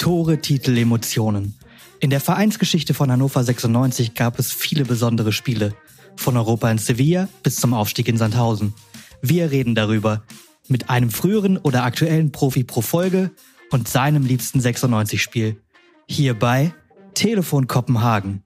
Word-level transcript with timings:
Tore, 0.00 0.40
Titel, 0.40 0.78
Emotionen. 0.78 1.58
In 1.98 2.08
der 2.08 2.22
Vereinsgeschichte 2.22 2.94
von 2.94 3.12
Hannover 3.12 3.44
96 3.44 4.14
gab 4.14 4.38
es 4.38 4.50
viele 4.50 4.86
besondere 4.86 5.30
Spiele. 5.30 5.74
Von 6.16 6.38
Europa 6.38 6.70
in 6.70 6.78
Sevilla 6.78 7.28
bis 7.42 7.56
zum 7.56 7.74
Aufstieg 7.74 8.08
in 8.08 8.16
Sandhausen. 8.16 8.72
Wir 9.20 9.50
reden 9.50 9.74
darüber. 9.74 10.22
Mit 10.68 10.88
einem 10.88 11.10
früheren 11.10 11.58
oder 11.58 11.84
aktuellen 11.84 12.32
Profi 12.32 12.64
pro 12.64 12.80
Folge 12.80 13.32
und 13.72 13.88
seinem 13.88 14.24
liebsten 14.24 14.60
96-Spiel. 14.60 15.62
Hier 16.08 16.32
bei 16.32 16.72
Telefon 17.12 17.66
Kopenhagen. 17.66 18.42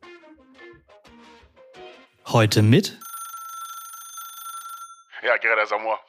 Heute 2.26 2.62
mit 2.62 2.98
Ja, 5.24 5.36
Gerard 5.36 5.60
Asamoah. 5.60 6.00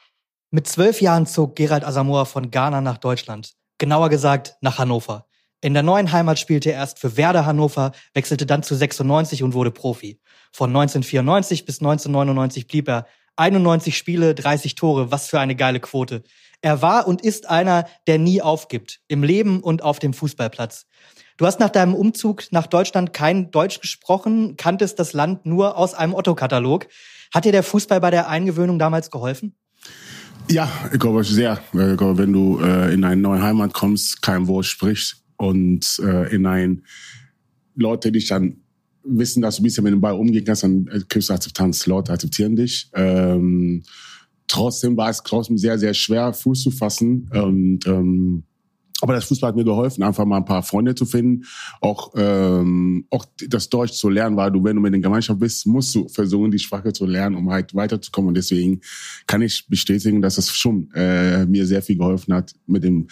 Mit 0.50 0.68
zwölf 0.68 1.02
Jahren 1.02 1.27
zog 1.27 1.55
Gerald 1.55 1.84
Asamoah 1.84 2.26
von 2.26 2.49
Ghana 2.49 2.82
nach 2.82 2.98
Deutschland. 2.98 3.54
Genauer 3.77 4.09
gesagt 4.09 4.55
nach 4.62 4.80
Hannover. 4.80 5.27
In 5.66 5.74
der 5.74 5.82
neuen 5.82 6.12
Heimat 6.12 6.38
spielte 6.38 6.70
er 6.70 6.76
erst 6.76 7.00
für 7.00 7.18
Werder 7.18 7.48
Hannover, 7.48 7.92
wechselte 8.14 8.46
dann 8.46 8.62
zu 8.62 8.76
96 8.76 9.42
und 9.42 9.55
wurde 9.55 9.72
Profi. 9.72 10.20
Von 10.52 10.70
1994 10.70 11.66
bis 11.66 11.80
1999 11.80 12.68
blieb 12.68 12.88
er 12.88 13.08
91 13.36 13.98
Spiele, 13.98 14.36
30 14.36 14.76
Tore, 14.76 15.10
was 15.10 15.28
für 15.28 15.40
eine 15.40 15.55
geile 15.55 15.80
Quote. 15.80 16.22
Er 16.62 16.84
war 16.84 17.08
und 17.08 17.24
ist 17.24 17.50
einer, 17.50 17.88
der 18.05 18.20
nie 18.20 18.44
aufgibt, 18.44 19.00
im 19.08 19.24
Leben 19.24 19.60
und 19.60 19.82
auf 19.82 19.98
dem 19.98 20.14
Fußballplatz. 20.14 20.86
Du 21.36 21.48
hast 21.48 21.60
nach 21.60 21.72
deinem 21.72 21.96
Umzug 21.96 22.44
nach 22.52 22.68
Deutschland 22.68 23.12
kein 23.12 23.50
Deutsch 23.50 23.82
gesprochen, 23.82 24.58
kanntest 24.58 25.00
das 25.00 25.13
Land 25.13 25.48
nur 25.48 25.77
aus 25.80 25.96
einem 25.96 26.13
Otto-Katalog. 26.13 26.86
Hat 27.34 27.44
dir 27.44 27.52
der 27.52 27.63
Fußball 27.63 28.00
bei 28.00 28.12
der 28.12 28.30
Eingewöhnung 28.30 28.77
damals 28.77 29.10
geholfen? 29.10 29.55
Ja, 30.48 30.70
ich 30.94 31.00
glaube 31.00 31.24
sehr. 31.24 31.60
Ich 31.74 31.98
glaube, 31.98 32.20
wenn 32.20 32.34
du 32.34 32.60
äh, 32.60 32.94
in 32.94 33.04
eine 33.04 33.20
neue 33.20 33.41
Heimat 33.41 33.74
kommst, 33.74 34.22
kein 34.22 34.48
Wort 34.48 34.68
sprichst 34.68 35.24
und 35.38 36.00
äh, 36.04 36.34
in 36.34 36.46
ein 36.46 36.84
Leute 37.76 38.12
dich 38.12 38.28
dann 38.28 38.58
wissen, 39.04 39.41
dass 39.41 39.58
du 39.58 39.62
ein 39.62 39.64
bisschen 39.64 39.84
mit 39.84 39.94
dem 39.94 40.02
Ball 40.02 40.16
umgehen 40.16 40.46
kannst, 40.46 40.64
dann 40.64 40.90
kriegst 41.10 41.30
du 41.30 41.34
Akzeptanz. 41.34 41.86
Leute 41.86 42.12
akzeptieren 42.12 42.55
dich. 42.55 42.90
Ähm, 42.94 43.84
trotzdem 44.48 44.98
war 44.98 45.10
es 45.10 45.22
trotzdem 45.24 45.58
sehr, 45.58 45.78
sehr 45.78 45.94
schwer, 45.94 46.34
Fuß 46.34 46.63
zu 46.63 46.72
fassen. 46.72 47.30
Und 47.32 47.86
ähm, 47.86 48.44
aber 49.02 49.13
das 49.13 49.26
Fußball 49.26 49.50
hat 49.50 49.56
mir 49.56 49.66
geholfen, 49.66 50.04
einfach 50.04 50.26
mal 50.26 50.38
ein 50.38 50.46
paar 50.46 50.63
Freunde 50.63 50.96
zu 50.96 51.06
finden, 51.06 51.46
auch 51.82 52.13
ähm, 52.16 53.06
auch 53.10 53.26
das 53.50 53.70
Deutsch 53.70 53.94
zu 53.94 54.10
lernen, 54.10 54.38
weil 54.38 54.52
du, 54.52 54.63
wenn 54.63 54.78
du 54.78 54.82
mit 54.82 54.94
der 54.94 55.02
Gemeinschaft 55.02 55.40
bist, 55.40 55.68
musst 55.68 55.94
du 55.94 56.08
versuchen, 56.08 56.50
die 56.50 56.60
Sprache 56.60 56.94
zu 56.94 57.06
lernen, 57.06 57.36
um 57.36 57.52
halt 57.52 57.76
weiterzukommen. 57.76 58.30
Und 58.30 58.38
deswegen 58.38 58.80
kann 59.28 59.41
ich 59.41 59.68
bestätigen, 59.68 60.22
dass 60.22 60.38
es 60.38 60.50
schon 60.50 60.90
äh, 60.94 61.46
mir 61.46 61.66
sehr 61.66 61.82
viel 61.82 61.98
geholfen 61.98 62.34
hat, 62.34 62.54
mit 62.68 62.84
dem 62.84 63.08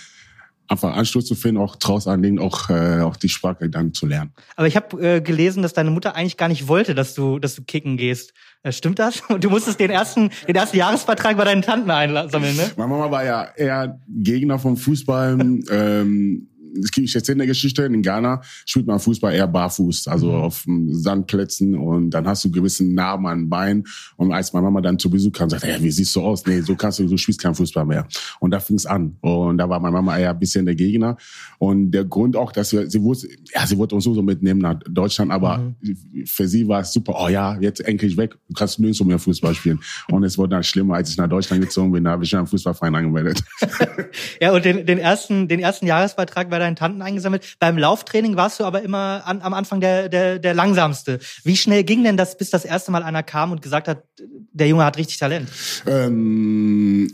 einfach 0.67 0.95
Anschluss 0.95 1.25
zu 1.25 1.35
finden, 1.35 1.61
auch 1.61 1.75
draus 1.75 2.07
anlegen, 2.07 2.39
auch 2.39 2.69
äh, 2.69 3.01
auch 3.01 3.15
die 3.15 3.29
Sprache 3.29 3.69
dann 3.69 3.93
zu 3.93 4.05
lernen. 4.05 4.31
Aber 4.55 4.67
ich 4.67 4.75
habe 4.75 5.15
äh, 5.15 5.21
gelesen, 5.21 5.63
dass 5.63 5.73
deine 5.73 5.91
Mutter 5.91 6.15
eigentlich 6.15 6.37
gar 6.37 6.47
nicht 6.47 6.67
wollte, 6.67 6.95
dass 6.95 7.13
du 7.13 7.39
dass 7.39 7.55
du 7.55 7.63
kicken 7.63 7.97
gehst. 7.97 8.33
Äh, 8.63 8.71
stimmt 8.71 8.99
das? 8.99 9.21
Und 9.29 9.43
du 9.43 9.49
musstest 9.49 9.79
den 9.79 9.91
ersten 9.91 10.29
den 10.47 10.55
ersten 10.55 10.77
Jahresvertrag 10.77 11.37
bei 11.37 11.45
deinen 11.45 11.61
Tanten 11.61 11.91
einsammeln, 11.91 12.55
ne? 12.55 12.71
Meine 12.77 12.89
Mama 12.89 13.11
war 13.11 13.23
ja 13.23 13.47
eher 13.55 13.99
Gegner 14.07 14.59
vom 14.59 14.77
Fußball. 14.77 15.39
ähm, 15.69 16.47
ich 16.95 17.15
erzähle 17.15 17.37
eine 17.37 17.47
Geschichte, 17.47 17.83
in 17.83 18.01
Ghana 18.01 18.41
spielt 18.65 18.87
man 18.87 18.99
Fußball 18.99 19.33
eher 19.33 19.47
barfuß, 19.47 20.07
also 20.07 20.31
mhm. 20.31 20.35
auf 20.35 20.65
Sandplätzen 20.87 21.75
und 21.75 22.11
dann 22.11 22.27
hast 22.27 22.43
du 22.45 22.51
gewissen 22.51 22.93
Narben 22.93 23.27
an 23.27 23.39
den 23.39 23.49
Beinen 23.49 23.83
und 24.17 24.31
als 24.31 24.53
meine 24.53 24.65
Mama 24.65 24.81
dann 24.81 24.97
zu 24.99 25.09
Besuch 25.09 25.31
kam, 25.31 25.49
sagte, 25.49 25.69
ja, 25.69 25.81
wie 25.81 25.91
siehst 25.91 26.15
du 26.15 26.21
aus? 26.21 26.45
Nee, 26.45 26.61
so 26.61 26.75
kannst 26.75 26.99
du, 26.99 27.07
du 27.07 27.17
spielst 27.17 27.41
kein 27.41 27.55
Fußball 27.55 27.85
mehr. 27.85 28.07
Und 28.39 28.51
da 28.51 28.59
fing 28.59 28.75
es 28.75 28.85
an 28.85 29.17
und 29.21 29.57
da 29.57 29.69
war 29.69 29.79
meine 29.79 29.93
Mama 29.93 30.17
eher 30.17 30.31
ein 30.31 30.39
bisschen 30.39 30.65
der 30.65 30.75
Gegner 30.75 31.17
und 31.59 31.91
der 31.91 32.05
Grund 32.05 32.35
auch, 32.35 32.51
dass 32.51 32.73
wir, 32.73 32.89
sie 32.89 33.01
wusste, 33.01 33.29
ja, 33.53 33.65
sie 33.65 33.77
wollte 33.77 33.95
uns 33.95 34.03
so 34.03 34.21
mitnehmen 34.21 34.59
nach 34.59 34.79
Deutschland, 34.89 35.31
aber 35.31 35.57
mhm. 35.57 36.25
für 36.25 36.47
sie 36.47 36.67
war 36.67 36.81
es 36.81 36.91
super, 36.91 37.15
oh 37.17 37.29
ja, 37.29 37.57
jetzt 37.59 37.81
endlich 37.81 38.17
weg, 38.17 38.35
du 38.47 38.53
kannst 38.53 38.79
nirgendwo 38.79 39.03
mehr 39.03 39.19
Fußball 39.19 39.53
spielen. 39.55 39.79
und 40.09 40.23
es 40.23 40.37
wurde 40.37 40.49
dann 40.49 40.63
schlimmer, 40.63 40.95
als 40.95 41.09
ich 41.09 41.17
nach 41.17 41.29
Deutschland 41.29 41.61
gezogen 41.61 41.91
bin, 41.91 42.03
da 42.03 42.11
habe 42.11 42.23
ich 42.23 42.29
schon 42.29 42.39
einen 42.39 42.47
Fußballverein 42.47 42.95
angemeldet. 42.95 43.43
ja, 44.41 44.51
und 44.51 44.65
den, 44.65 44.85
den 44.85 44.97
ersten, 44.97 45.47
den 45.47 45.59
ersten 45.59 45.87
Jahresbeitrag 45.87 46.51
war 46.51 46.59
deinen 46.63 46.75
Tanten 46.75 47.01
eingesammelt. 47.01 47.55
Beim 47.59 47.77
Lauftraining 47.77 48.35
warst 48.35 48.59
du 48.59 48.63
aber 48.63 48.81
immer 48.81 49.23
an, 49.25 49.41
am 49.41 49.53
Anfang 49.53 49.81
der, 49.81 50.09
der, 50.09 50.39
der 50.39 50.53
langsamste. 50.53 51.19
Wie 51.43 51.57
schnell 51.57 51.83
ging 51.83 52.03
denn 52.03 52.17
das, 52.17 52.37
bis 52.37 52.49
das 52.49 52.65
erste 52.65 52.91
Mal 52.91 53.03
einer 53.03 53.23
kam 53.23 53.51
und 53.51 53.61
gesagt 53.61 53.87
hat, 53.87 54.03
der 54.51 54.67
Junge 54.67 54.85
hat 54.85 54.97
richtig 54.97 55.17
Talent? 55.17 55.49
Ähm, 55.85 57.11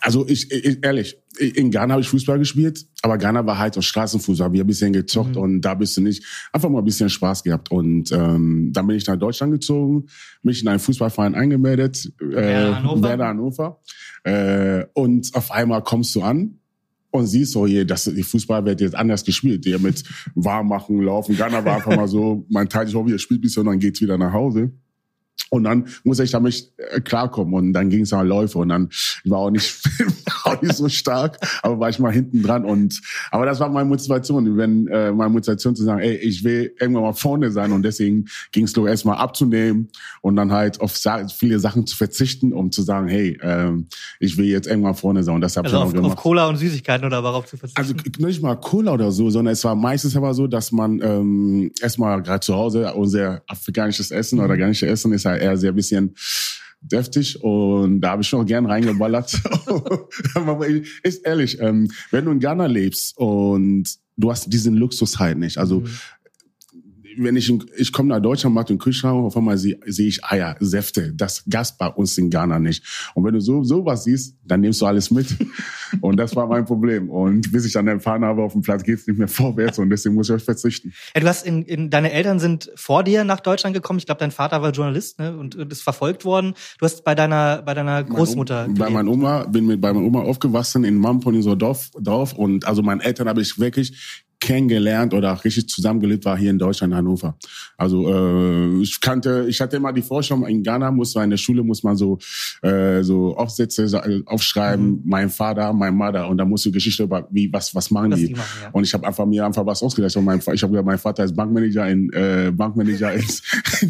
also 0.00 0.26
ich, 0.26 0.50
ich 0.50 0.78
ehrlich, 0.82 1.18
in 1.38 1.70
Ghana 1.70 1.92
habe 1.92 2.02
ich 2.02 2.08
Fußball 2.08 2.38
gespielt, 2.38 2.86
aber 3.02 3.18
Ghana 3.18 3.46
war 3.46 3.58
halt 3.58 3.74
so 3.74 3.80
Straßenfußball, 3.80 4.52
wir 4.52 4.64
ein 4.64 4.66
bisschen 4.66 4.92
gezockt 4.92 5.36
mhm. 5.36 5.42
und 5.42 5.60
da 5.60 5.74
bist 5.74 5.96
du 5.96 6.00
nicht, 6.00 6.24
einfach 6.52 6.68
mal 6.68 6.80
ein 6.80 6.84
bisschen 6.84 7.08
Spaß 7.08 7.44
gehabt. 7.44 7.70
Und 7.70 8.10
ähm, 8.12 8.70
dann 8.72 8.86
bin 8.86 8.96
ich 8.96 9.06
nach 9.06 9.16
Deutschland 9.16 9.52
gezogen, 9.52 10.06
mich 10.42 10.62
in 10.62 10.68
einen 10.68 10.80
Fußballverein 10.80 11.34
eingemeldet, 11.34 12.12
äh, 12.20 12.34
Werder 12.34 13.28
Hannover. 13.28 13.80
Äh, 14.24 14.84
und 14.94 15.34
auf 15.34 15.50
einmal 15.50 15.82
kommst 15.82 16.14
du 16.14 16.22
an 16.22 16.58
und 17.10 17.26
siehst 17.26 17.52
so 17.52 17.66
hier, 17.66 17.84
dass 17.84 18.04
die 18.04 18.22
Fußball 18.22 18.64
wird 18.64 18.80
jetzt 18.80 18.94
anders 18.94 19.24
gespielt. 19.24 19.64
Die 19.64 19.76
mit 19.78 20.04
warm 20.34 20.68
machen, 20.68 21.00
laufen. 21.02 21.36
Ghana 21.36 21.64
war 21.64 21.76
einfach 21.76 21.96
mal 21.96 22.08
so, 22.08 22.44
man 22.50 22.68
teilt 22.68 22.88
sich 22.88 22.96
auch 22.96 23.06
wieder, 23.06 23.18
spielt 23.18 23.40
bisschen 23.40 23.60
und 23.60 23.66
dann 23.66 23.78
geht's 23.78 24.00
wieder 24.00 24.18
nach 24.18 24.32
Hause. 24.32 24.70
Und 25.50 25.64
dann 25.64 25.88
muss 26.04 26.18
ich 26.18 26.30
damit 26.30 26.72
äh, 26.76 27.00
klarkommen. 27.00 27.54
Und 27.54 27.72
dann 27.72 27.88
ging 27.88 28.02
es 28.02 28.10
nach 28.10 28.24
Läufe. 28.24 28.58
Und 28.58 28.68
dann 28.68 28.90
war 29.24 29.38
auch 29.38 29.50
nicht, 29.50 29.82
auch 30.48 30.62
nicht 30.62 30.74
so 30.74 30.88
stark, 30.88 31.38
aber 31.62 31.80
war 31.80 31.88
ich 31.88 31.98
mal 31.98 32.12
hinten 32.12 32.42
dran. 32.42 32.64
Und 32.64 33.00
aber 33.30 33.46
das 33.46 33.60
war 33.60 33.68
meine 33.68 33.88
Motivation. 33.88 34.56
Wenn 34.56 34.86
äh, 34.88 35.12
meine 35.12 35.30
Motivation 35.30 35.74
zu 35.74 35.84
sagen, 35.84 36.00
ey, 36.00 36.16
ich 36.16 36.44
will 36.44 36.74
irgendwann 36.78 37.04
mal 37.04 37.12
vorne 37.12 37.50
sein. 37.50 37.72
Und 37.72 37.82
deswegen 37.82 38.26
ging 38.52 38.64
es 38.64 38.76
nur 38.76 38.88
erstmal 38.88 39.16
abzunehmen 39.16 39.88
und 40.20 40.36
dann 40.36 40.52
halt 40.52 40.80
auf 40.80 40.98
viele 41.36 41.58
Sachen 41.58 41.86
zu 41.86 41.96
verzichten, 41.96 42.52
um 42.52 42.70
zu 42.70 42.82
sagen, 42.82 43.08
hey, 43.08 43.38
ähm, 43.42 43.86
ich 44.20 44.36
will 44.36 44.46
jetzt 44.46 44.66
irgendwann 44.66 44.94
vorne 44.94 45.22
sein. 45.22 45.36
Und 45.36 45.40
das 45.40 45.56
habe 45.56 45.66
also 45.66 45.78
ich 45.78 45.84
auf, 45.84 45.92
gemacht. 45.92 46.12
auf 46.12 46.16
Cola 46.16 46.48
und 46.48 46.56
Süßigkeiten 46.56 47.06
oder 47.06 47.22
worauf 47.22 47.46
zu 47.46 47.56
verzichten? 47.56 47.80
Also 47.80 47.94
nicht 48.18 48.42
mal 48.42 48.56
Cola 48.56 48.92
oder 48.92 49.10
so, 49.10 49.30
sondern 49.30 49.52
es 49.52 49.64
war 49.64 49.74
meistens 49.74 50.16
aber 50.16 50.34
so, 50.34 50.46
dass 50.46 50.72
man 50.72 51.00
ähm, 51.02 51.70
erstmal 51.80 52.22
gerade 52.22 52.40
zu 52.40 52.54
Hause 52.54 52.92
unser 52.94 53.42
afrikanisches 53.46 54.10
Essen 54.10 54.38
mhm. 54.38 54.44
oder 54.44 54.52
organisches 54.52 54.88
Essen 54.88 55.12
ist 55.12 55.24
halt 55.24 55.42
eher 55.42 55.56
sehr 55.56 55.72
bisschen 55.72 56.14
deftig 56.80 57.42
und 57.42 58.00
da 58.00 58.10
habe 58.10 58.22
ich 58.22 58.28
schon 58.28 58.46
gern 58.46 58.66
reingeballert. 58.66 59.32
ist 61.02 61.26
ehrlich, 61.26 61.60
ähm, 61.60 61.90
wenn 62.10 62.24
du 62.24 62.32
in 62.32 62.40
Ghana 62.40 62.66
lebst 62.66 63.16
und 63.16 63.84
du 64.16 64.30
hast 64.30 64.52
diesen 64.52 64.74
Luxus 64.74 65.18
halt 65.18 65.38
nicht. 65.38 65.58
Also 65.58 65.80
mhm 65.80 65.90
wenn 67.22 67.36
ich, 67.36 67.52
ich 67.76 67.92
komme 67.92 68.08
nach 68.10 68.20
Deutschland, 68.20 68.54
mache 68.54 68.66
den 68.66 68.78
Kühlschrank, 68.78 69.24
auf 69.24 69.36
einmal 69.36 69.58
sehe 69.58 69.78
seh 69.86 70.08
ich 70.08 70.24
Eier, 70.24 70.56
Säfte. 70.60 71.12
Das 71.14 71.44
Gast 71.48 71.78
bei 71.78 71.88
uns 71.88 72.16
in 72.18 72.30
Ghana 72.30 72.58
nicht. 72.58 72.84
Und 73.14 73.24
wenn 73.24 73.34
du 73.34 73.40
so 73.40 73.62
sowas 73.62 74.04
siehst, 74.04 74.36
dann 74.44 74.60
nimmst 74.60 74.80
du 74.80 74.86
alles 74.86 75.10
mit. 75.10 75.36
und 76.00 76.16
das 76.16 76.34
war 76.36 76.46
mein 76.46 76.64
Problem. 76.64 77.10
Und 77.10 77.52
bis 77.52 77.64
ich 77.64 77.72
dann 77.72 77.88
erfahren 77.88 78.24
habe, 78.24 78.42
auf 78.42 78.52
dem 78.52 78.62
Platz 78.62 78.82
geht's 78.82 79.06
nicht 79.06 79.18
mehr 79.18 79.28
vorwärts 79.28 79.78
und 79.78 79.90
deswegen 79.90 80.14
muss 80.14 80.28
ich 80.28 80.36
euch 80.36 80.44
verzichten. 80.44 80.92
Ja, 81.14 81.20
du 81.20 81.28
hast 81.28 81.46
in, 81.46 81.62
in, 81.64 81.90
deine 81.90 82.12
Eltern 82.12 82.38
sind 82.38 82.70
vor 82.74 83.04
dir 83.04 83.24
nach 83.24 83.40
Deutschland 83.40 83.74
gekommen. 83.74 83.98
Ich 83.98 84.06
glaube, 84.06 84.20
dein 84.20 84.30
Vater 84.30 84.62
war 84.62 84.70
Journalist 84.70 85.18
ne, 85.18 85.36
und 85.36 85.54
ist 85.54 85.82
verfolgt 85.82 86.24
worden. 86.24 86.54
Du 86.78 86.84
hast 86.84 87.04
bei 87.04 87.14
deiner 87.14 87.62
bei 87.62 87.74
deiner 87.74 88.04
Großmutter 88.04 88.66
mein, 88.66 88.74
Bei 88.74 88.90
meiner 88.90 89.10
Oma 89.10 89.44
bin 89.44 89.66
mit 89.66 89.80
bei 89.80 89.92
meiner 89.92 90.06
Oma 90.06 90.22
aufgewachsen 90.22 90.84
in 90.84 90.96
Mampon 90.96 91.34
in 91.34 91.42
so 91.42 91.54
Dorf, 91.54 91.90
Dorf 91.98 92.32
und 92.32 92.66
also 92.66 92.82
meinen 92.82 93.00
Eltern 93.00 93.28
habe 93.28 93.40
ich 93.40 93.58
wirklich 93.58 94.24
kennengelernt 94.40 95.14
oder 95.14 95.32
auch 95.32 95.44
richtig 95.44 95.68
zusammengelebt 95.68 96.24
war 96.24 96.38
hier 96.38 96.50
in 96.50 96.58
Deutschland, 96.58 96.94
Hannover. 96.94 97.36
Also 97.76 98.08
äh, 98.08 98.82
ich 98.82 99.00
kannte, 99.00 99.46
ich 99.48 99.60
hatte 99.60 99.76
immer 99.76 99.92
die 99.92 100.02
Vorstellung, 100.02 100.46
in 100.46 100.62
Ghana 100.62 100.90
muss 100.90 101.14
man 101.14 101.24
in 101.24 101.30
der 101.30 101.36
Schule 101.36 101.62
muss 101.62 101.82
man 101.82 101.96
so 101.96 102.18
äh, 102.62 103.02
so 103.02 103.36
Aufsätze 103.36 104.22
aufschreiben, 104.26 104.86
mhm. 104.86 105.02
mein 105.04 105.28
Vater, 105.28 105.72
mein 105.72 105.94
Mother 105.94 106.28
und 106.28 106.38
da 106.38 106.44
musst 106.44 106.66
du 106.66 106.72
Geschichte 106.72 107.02
über 107.02 107.26
wie 107.30 107.52
was 107.52 107.74
was 107.74 107.90
machen 107.90 108.10
das 108.10 108.20
die. 108.20 108.30
Machen, 108.30 108.60
ja. 108.62 108.70
Und 108.72 108.84
ich 108.84 108.94
habe 108.94 109.06
einfach 109.06 109.26
mir 109.26 109.44
einfach 109.44 109.66
was 109.66 109.82
ausgedacht. 109.82 110.16
Und 110.16 110.24
mein, 110.24 110.38
ich 110.38 110.62
habe 110.62 110.72
gesagt, 110.72 110.86
mein 110.86 110.98
Vater 110.98 111.24
ist 111.24 111.34
Bankmanager 111.34 111.88
in 111.88 112.12
äh, 112.12 112.52
Bankmanager 112.54 113.12
ist 113.14 113.42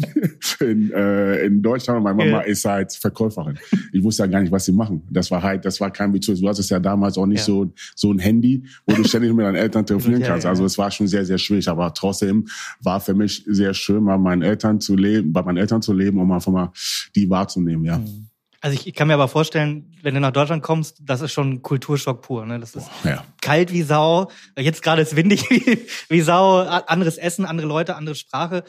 in, 0.59 0.91
äh, 0.91 1.45
in 1.45 1.61
Deutschland 1.61 1.97
und 1.97 2.03
meine 2.03 2.17
Mama 2.17 2.41
ja. 2.43 2.51
ist 2.51 2.65
halt 2.65 2.93
Verkäuferin. 2.93 3.57
Ich 3.93 4.03
wusste 4.03 4.23
ja 4.23 4.27
gar 4.27 4.41
nicht, 4.41 4.51
was 4.51 4.65
sie 4.65 4.71
machen. 4.71 5.01
Das 5.09 5.29
war 5.31 5.41
halt, 5.41 5.65
das 5.65 5.79
war 5.79 5.91
kein 5.91 6.13
Witz. 6.13 6.25
Du 6.25 6.47
hattest 6.47 6.69
ja 6.69 6.79
damals 6.79 7.17
auch 7.17 7.25
nicht 7.25 7.39
ja. 7.39 7.45
so 7.45 7.71
so 7.95 8.11
ein 8.11 8.19
Handy, 8.19 8.63
wo 8.85 8.95
du 8.95 9.03
ständig 9.03 9.33
mit 9.33 9.45
deinen 9.45 9.55
Eltern 9.55 9.85
telefonieren 9.85 10.23
kannst. 10.23 10.38
Also 10.45 10.65
es 10.65 10.77
war 10.77 10.91
schon 10.91 11.07
sehr, 11.07 11.25
sehr 11.25 11.37
schwierig. 11.37 11.67
Aber 11.67 11.93
trotzdem 11.93 12.47
war 12.81 12.99
für 12.99 13.13
mich 13.13 13.43
sehr 13.47 13.73
schön, 13.73 14.05
bei 14.05 14.17
meinen 14.17 14.41
Eltern 14.41 14.79
zu 14.79 14.95
leben, 14.95 15.33
bei 15.33 15.41
meinen 15.43 15.57
Eltern 15.57 15.81
zu 15.81 15.93
leben, 15.93 16.19
um 16.19 16.31
einfach 16.31 16.51
mal 16.51 16.71
die 17.15 17.29
wahrzunehmen, 17.29 17.85
ja. 17.85 17.97
Mhm. 17.97 18.29
Also 18.61 18.77
ich, 18.83 18.93
kann 18.93 19.07
mir 19.07 19.13
aber 19.13 19.29
vorstellen, 19.29 19.95
wenn 20.01 20.13
du 20.13 20.19
nach 20.19 20.33
Deutschland 20.33 20.63
kommst, 20.63 20.97
das 21.01 21.21
ist 21.21 21.31
schon 21.31 21.61
Kulturschock 21.61 22.21
pur. 22.21 22.45
Ne? 22.45 22.59
Das 22.59 22.75
ist 22.75 22.89
ja. 23.05 23.23
kalt 23.41 23.71
wie 23.71 23.83
Sau. 23.83 24.29
Jetzt 24.57 24.83
gerade 24.83 25.01
ist 25.01 25.15
windig 25.15 25.43
wie, 25.49 25.85
wie 26.09 26.21
Sau. 26.21 26.59
Anderes 26.59 27.17
Essen, 27.17 27.45
andere 27.45 27.67
Leute, 27.67 27.95
andere 27.95 28.15
Sprache. 28.15 28.65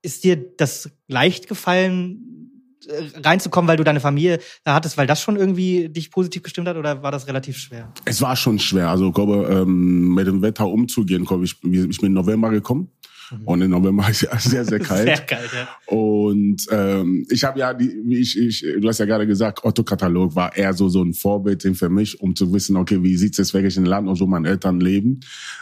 Ist 0.00 0.22
dir 0.22 0.36
das 0.36 0.90
leicht 1.08 1.48
gefallen, 1.48 2.51
reinzukommen, 3.22 3.68
weil 3.68 3.76
du 3.76 3.84
deine 3.84 4.00
Familie 4.00 4.38
da 4.64 4.74
hattest, 4.74 4.96
weil 4.96 5.06
das 5.06 5.20
schon 5.20 5.36
irgendwie 5.36 5.88
dich 5.88 6.10
positiv 6.10 6.42
gestimmt 6.42 6.68
hat 6.68 6.76
oder 6.76 7.02
war 7.02 7.10
das 7.10 7.26
relativ 7.26 7.56
schwer? 7.56 7.92
Es 8.04 8.20
war 8.20 8.36
schon 8.36 8.58
schwer. 8.58 8.88
Also 8.88 9.08
ich 9.08 9.14
glaube, 9.14 9.48
ähm, 9.50 10.14
mit 10.14 10.26
dem 10.26 10.42
Wetter 10.42 10.66
umzugehen, 10.66 11.24
glaube 11.24 11.44
ich, 11.44 11.56
ich 11.62 11.98
bin 11.98 12.06
im 12.06 12.12
November 12.12 12.50
gekommen. 12.50 12.90
Und 13.44 13.62
im 13.62 13.70
November 13.70 14.08
ist 14.08 14.22
ja 14.22 14.38
sehr, 14.38 14.64
sehr 14.64 14.78
kalt. 14.80 15.06
Sehr 15.06 15.26
kalt, 15.26 15.50
ja. 15.52 15.68
Und 15.86 16.66
ähm, 16.70 17.26
ich 17.30 17.44
habe 17.44 17.58
ja, 17.58 17.74
die, 17.74 18.00
wie 18.04 18.18
ich, 18.18 18.38
ich, 18.38 18.64
du 18.80 18.88
hast 18.88 18.98
ja 18.98 19.06
gerade 19.06 19.26
gesagt, 19.26 19.64
Otto-Katalog 19.64 20.34
war 20.34 20.56
eher 20.56 20.72
so 20.74 20.88
so 20.88 21.02
ein 21.02 21.14
Vorbild 21.14 21.62
für 21.76 21.88
mich, 21.88 22.20
um 22.20 22.34
zu 22.36 22.52
wissen, 22.52 22.76
okay, 22.76 23.02
wie 23.02 23.16
sieht's 23.16 23.38
jetzt 23.38 23.54
wirklich 23.54 23.76
in 23.76 23.84
Land 23.84 24.08
und 24.08 24.16
so 24.16 24.26
meine 24.26 24.48
Eltern 24.48 24.80
leben. 24.80 25.20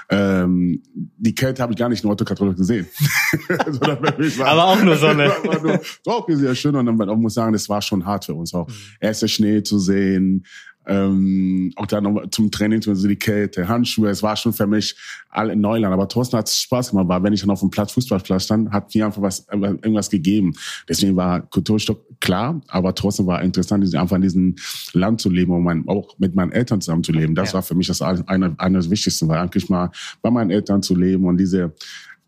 Ähm, 0.08 0.82
die 0.94 1.34
Kälte 1.34 1.62
habe 1.62 1.72
ich 1.72 1.78
gar 1.78 1.88
nicht 1.88 2.05
in 2.05 2.11
Otto-Katalog 2.11 2.56
gesehen. 2.56 2.87
war, 3.49 4.46
Aber 4.46 4.64
auch 4.64 4.82
nur 4.82 4.96
Sonne. 4.96 5.28
war 5.28 5.62
nur, 5.62 5.81
auch 6.06 6.28
sehr 6.28 6.55
schön 6.55 6.75
und 6.75 6.87
dann 6.87 7.20
muss 7.20 7.34
sagen, 7.34 7.52
das 7.52 7.69
war 7.69 7.82
schon 7.82 8.05
hart 8.05 8.25
für 8.25 8.34
uns 8.34 8.55
auch. 8.55 8.69
Mhm. 8.69 8.75
Erster 9.00 9.28
Schnee 9.28 9.62
zu 9.62 9.78
sehen, 9.78 10.44
ähm, 10.87 11.73
auch 11.77 11.87
dann 11.87 12.05
noch 12.05 12.27
zum 12.31 12.50
Training, 12.50 12.81
zum 12.81 12.97
die 12.97 13.17
Kälte, 13.17 13.69
Handschuhe, 13.69 14.09
es 14.09 14.23
war 14.23 14.37
schon 14.37 14.53
für 14.53 14.67
mich 14.67 14.97
all 15.29 15.50
in 15.50 15.61
Neuland. 15.61 15.93
Aber 15.93 16.09
trotzdem 16.09 16.38
hat 16.38 16.49
es 16.49 16.61
Spaß 16.62 16.91
gemacht, 16.91 17.06
weil 17.09 17.23
wenn 17.23 17.32
ich 17.32 17.41
dann 17.41 17.50
auf 17.50 17.61
dem 17.61 17.71
Platz, 17.71 17.93
Fußballplatz 17.93 18.44
stand, 18.44 18.71
hat 18.71 18.94
mir 18.94 19.06
einfach 19.06 19.23
was, 19.23 19.47
irgendwas 19.50 20.11
gegeben. 20.11 20.55
Deswegen 20.88 21.17
war 21.17 21.43
Kulturstock 21.43 22.05
klar, 22.21 22.61
aber 22.69 22.94
trotzdem 22.94 23.27
war 23.27 23.43
interessant, 23.43 23.94
einfach 23.94 24.17
in 24.17 24.23
diesem 24.23 24.56
Land 24.93 25.21
zu 25.21 25.31
leben 25.31 25.53
und 25.53 25.62
mein, 25.62 25.87
auch 25.87 26.19
mit 26.19 26.35
meinen 26.35 26.53
Eltern 26.53 26.81
zusammen 26.81 27.05
zu 27.05 27.12
leben. 27.12 27.35
Das 27.35 27.50
ja. 27.50 27.55
war 27.55 27.62
für 27.62 27.75
mich 27.75 27.87
das 27.87 28.03
eine, 28.03 28.55
eine, 28.59 28.79
des 28.79 28.91
Wichtigsten, 28.91 29.29
weil 29.29 29.38
eigentlich 29.38 29.69
mal 29.69 29.91
bei 30.23 30.31
meinen 30.31 30.50
Eltern 30.50 30.82
zu 30.82 30.94
leben 30.94 31.27
und 31.27 31.37
diese 31.37 31.75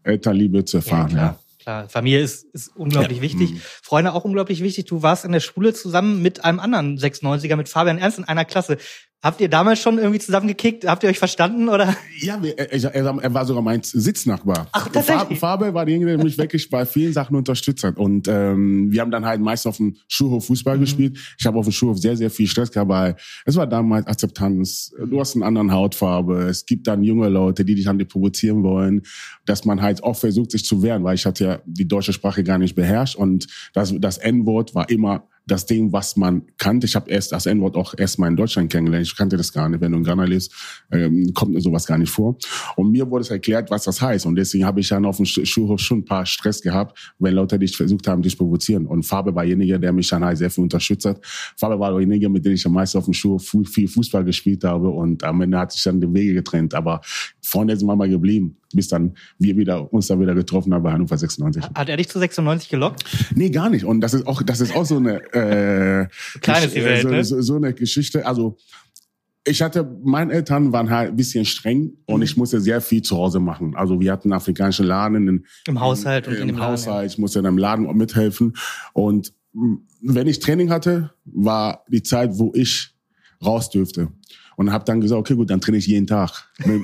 Elternliebe 0.02 0.64
zu 0.64 0.78
erfahren. 0.78 1.10
Ja. 1.14 1.38
Klar, 1.62 1.88
Familie 1.88 2.20
ist, 2.20 2.44
ist 2.52 2.76
unglaublich 2.76 3.18
ja. 3.18 3.22
wichtig. 3.22 3.52
Mhm. 3.52 3.60
Freunde 3.82 4.12
auch 4.12 4.24
unglaublich 4.24 4.62
wichtig. 4.62 4.86
Du 4.86 5.02
warst 5.02 5.24
in 5.24 5.32
der 5.32 5.40
Schule 5.40 5.74
zusammen 5.74 6.20
mit 6.20 6.44
einem 6.44 6.58
anderen 6.58 6.98
96er, 6.98 7.56
mit 7.56 7.68
Fabian 7.68 7.98
Ernst 7.98 8.18
in 8.18 8.24
einer 8.24 8.44
Klasse. 8.44 8.78
Habt 9.22 9.40
ihr 9.40 9.48
damals 9.48 9.78
schon 9.78 9.98
irgendwie 9.98 10.18
zusammengekickt? 10.18 10.84
Habt 10.84 11.04
ihr 11.04 11.08
euch 11.08 11.20
verstanden 11.20 11.68
oder? 11.68 11.94
Ja, 12.18 12.42
er, 12.42 13.34
war 13.34 13.44
sogar 13.46 13.62
mein 13.62 13.80
Sitznachbar. 13.84 14.66
Ach, 14.72 14.88
tatsächlich? 14.88 15.38
Farbe 15.38 15.72
war 15.74 15.84
derjenige, 15.84 16.16
der 16.16 16.24
mich 16.24 16.36
wirklich 16.38 16.68
bei 16.68 16.84
vielen 16.84 17.12
Sachen 17.12 17.36
unterstützt 17.36 17.84
hat. 17.84 17.98
Und 17.98 18.26
ähm, 18.26 18.90
wir 18.90 19.00
haben 19.00 19.12
dann 19.12 19.24
halt 19.24 19.40
meist 19.40 19.68
auf 19.68 19.76
dem 19.76 19.94
Schulhof 20.08 20.46
Fußball 20.46 20.76
mhm. 20.76 20.80
gespielt. 20.80 21.18
Ich 21.38 21.46
habe 21.46 21.56
auf 21.56 21.66
dem 21.66 21.72
Schulhof 21.72 21.98
sehr, 21.98 22.16
sehr 22.16 22.30
viel 22.30 22.48
Stress 22.48 22.72
gehabt, 22.72 22.88
weil 22.88 23.14
es 23.44 23.54
war 23.54 23.68
damals 23.68 24.08
Akzeptanz. 24.08 24.92
Du 25.08 25.20
hast 25.20 25.36
eine 25.36 25.46
andere 25.46 25.70
Hautfarbe. 25.70 26.42
Es 26.42 26.66
gibt 26.66 26.88
dann 26.88 27.04
junge 27.04 27.28
Leute, 27.28 27.64
die 27.64 27.76
dich 27.76 27.88
an 27.88 28.00
dir 28.00 28.06
provozieren 28.06 28.64
wollen, 28.64 29.02
dass 29.46 29.64
man 29.64 29.82
halt 29.82 30.02
auch 30.02 30.16
versucht, 30.16 30.50
sich 30.50 30.64
zu 30.64 30.82
wehren, 30.82 31.04
weil 31.04 31.14
ich 31.14 31.26
hatte 31.26 31.44
ja 31.44 31.58
die 31.64 31.86
deutsche 31.86 32.12
Sprache 32.12 32.42
gar 32.42 32.58
nicht 32.58 32.74
beherrscht 32.74 33.14
und 33.14 33.46
das, 33.72 33.94
das 33.98 34.18
N-Wort 34.18 34.74
war 34.74 34.90
immer 34.90 35.28
das 35.46 35.66
Ding, 35.66 35.92
was 35.92 36.16
man 36.16 36.42
kannte. 36.58 36.86
Ich 36.86 36.94
habe 36.94 37.10
erst 37.10 37.32
das 37.32 37.46
N-Wort 37.46 37.76
auch 37.76 37.94
erst 37.96 38.18
mal 38.18 38.28
in 38.28 38.36
Deutschland 38.36 38.70
kennengelernt. 38.70 39.06
Ich 39.06 39.16
kannte 39.16 39.36
das 39.36 39.52
gar 39.52 39.68
nicht. 39.68 39.80
Wenn 39.80 39.92
du 39.92 39.98
in 39.98 40.04
Ghana 40.04 40.24
lebst, 40.24 40.52
ähm, 40.90 41.32
kommt 41.34 41.52
mir 41.52 41.60
sowas 41.60 41.86
gar 41.86 41.98
nicht 41.98 42.10
vor. 42.10 42.36
Und 42.76 42.90
mir 42.90 43.10
wurde 43.10 43.22
es 43.22 43.30
erklärt, 43.30 43.70
was 43.70 43.84
das 43.84 44.00
heißt. 44.00 44.26
Und 44.26 44.36
deswegen 44.36 44.64
habe 44.64 44.80
ich 44.80 44.88
dann 44.88 45.04
auf 45.04 45.16
dem 45.16 45.26
Schulhof 45.26 45.80
schon 45.80 45.98
ein 45.98 46.04
paar 46.04 46.26
Stress 46.26 46.62
gehabt, 46.62 47.12
wenn 47.18 47.34
Leute 47.34 47.58
dich 47.58 47.76
versucht 47.76 48.06
haben, 48.06 48.22
dich 48.22 48.36
provozieren. 48.38 48.86
Und 48.86 49.04
Fabe 49.04 49.34
war 49.34 49.42
derjenige, 49.42 49.78
der 49.78 49.92
mich 49.92 50.08
dann 50.08 50.24
halt 50.24 50.38
sehr 50.38 50.50
viel 50.50 50.62
unterstützt 50.62 51.06
hat. 51.06 51.20
Fabe 51.56 51.78
war 51.78 51.90
derjenige, 51.90 52.28
mit 52.28 52.44
dem 52.44 52.52
ich 52.52 52.64
am 52.64 52.72
meisten 52.72 52.98
auf 52.98 53.04
dem 53.04 53.14
Schulhof 53.14 53.46
viel 53.64 53.88
Fußball 53.88 54.24
gespielt 54.24 54.64
habe. 54.64 54.88
Und 54.88 55.24
am 55.24 55.40
Ende 55.40 55.58
hat 55.58 55.72
sich 55.72 55.82
dann 55.82 56.00
die 56.00 56.12
Wege 56.12 56.34
getrennt. 56.34 56.74
Aber 56.74 57.00
vorne 57.42 57.76
sind 57.76 57.86
wir 57.86 57.96
mal 57.96 58.08
geblieben 58.08 58.56
bis 58.74 58.88
dann 58.88 59.14
wir 59.38 59.56
wieder 59.56 59.92
uns 59.92 60.06
da 60.06 60.18
wieder 60.18 60.34
getroffen 60.34 60.72
haben 60.74 60.82
bei 60.82 60.92
Hannover 60.92 61.16
96. 61.16 61.62
Hat 61.74 61.88
er 61.88 61.96
dich 61.96 62.08
zu 62.08 62.18
96 62.18 62.68
gelockt? 62.68 63.04
Nee, 63.34 63.50
gar 63.50 63.70
nicht. 63.70 63.84
Und 63.84 64.00
das 64.00 64.14
ist 64.14 64.26
auch 64.26 64.42
das 64.42 64.60
ist 64.60 64.74
auch 64.74 64.84
so 64.84 64.96
eine 64.96 65.20
äh, 65.32 66.06
Kleines 66.40 66.74
Welt, 66.74 67.02
so, 67.02 67.08
ne? 67.08 67.24
so, 67.24 67.40
so 67.40 67.56
eine 67.56 67.72
Geschichte. 67.74 68.24
Also 68.24 68.56
ich 69.44 69.60
hatte, 69.60 69.84
meine 70.04 70.32
Eltern 70.32 70.72
waren 70.72 70.90
halt 70.90 71.10
ein 71.10 71.16
bisschen 71.16 71.44
streng 71.44 71.92
und 72.06 72.18
mhm. 72.18 72.22
ich 72.22 72.36
musste 72.36 72.60
sehr 72.60 72.80
viel 72.80 73.02
zu 73.02 73.16
Hause 73.16 73.40
machen. 73.40 73.74
Also 73.74 74.00
wir 74.00 74.12
hatten 74.12 74.32
afrikanische 74.32 74.84
Laden 74.84 75.28
in, 75.28 75.46
im 75.66 75.80
Haushalt 75.80 76.28
und 76.28 76.34
in, 76.34 76.48
im 76.48 76.60
Haushalt. 76.60 76.86
Laden, 76.86 77.00
ja. 77.00 77.06
Ich 77.06 77.18
musste 77.18 77.40
in 77.40 77.46
einem 77.46 77.58
Laden 77.58 77.96
mithelfen 77.96 78.54
und 78.92 79.32
wenn 80.00 80.26
ich 80.26 80.38
Training 80.38 80.70
hatte, 80.70 81.12
war 81.24 81.84
die 81.88 82.02
Zeit, 82.02 82.30
wo 82.38 82.52
ich 82.54 82.94
raus 83.44 83.68
dürfte 83.68 84.08
und 84.62 84.72
habe 84.72 84.84
dann 84.84 85.00
gesagt, 85.00 85.18
okay, 85.18 85.34
gut, 85.34 85.50
dann 85.50 85.60
trainiere 85.60 85.80
ich 85.80 85.86
jeden 85.86 86.06
Tag. 86.06 86.30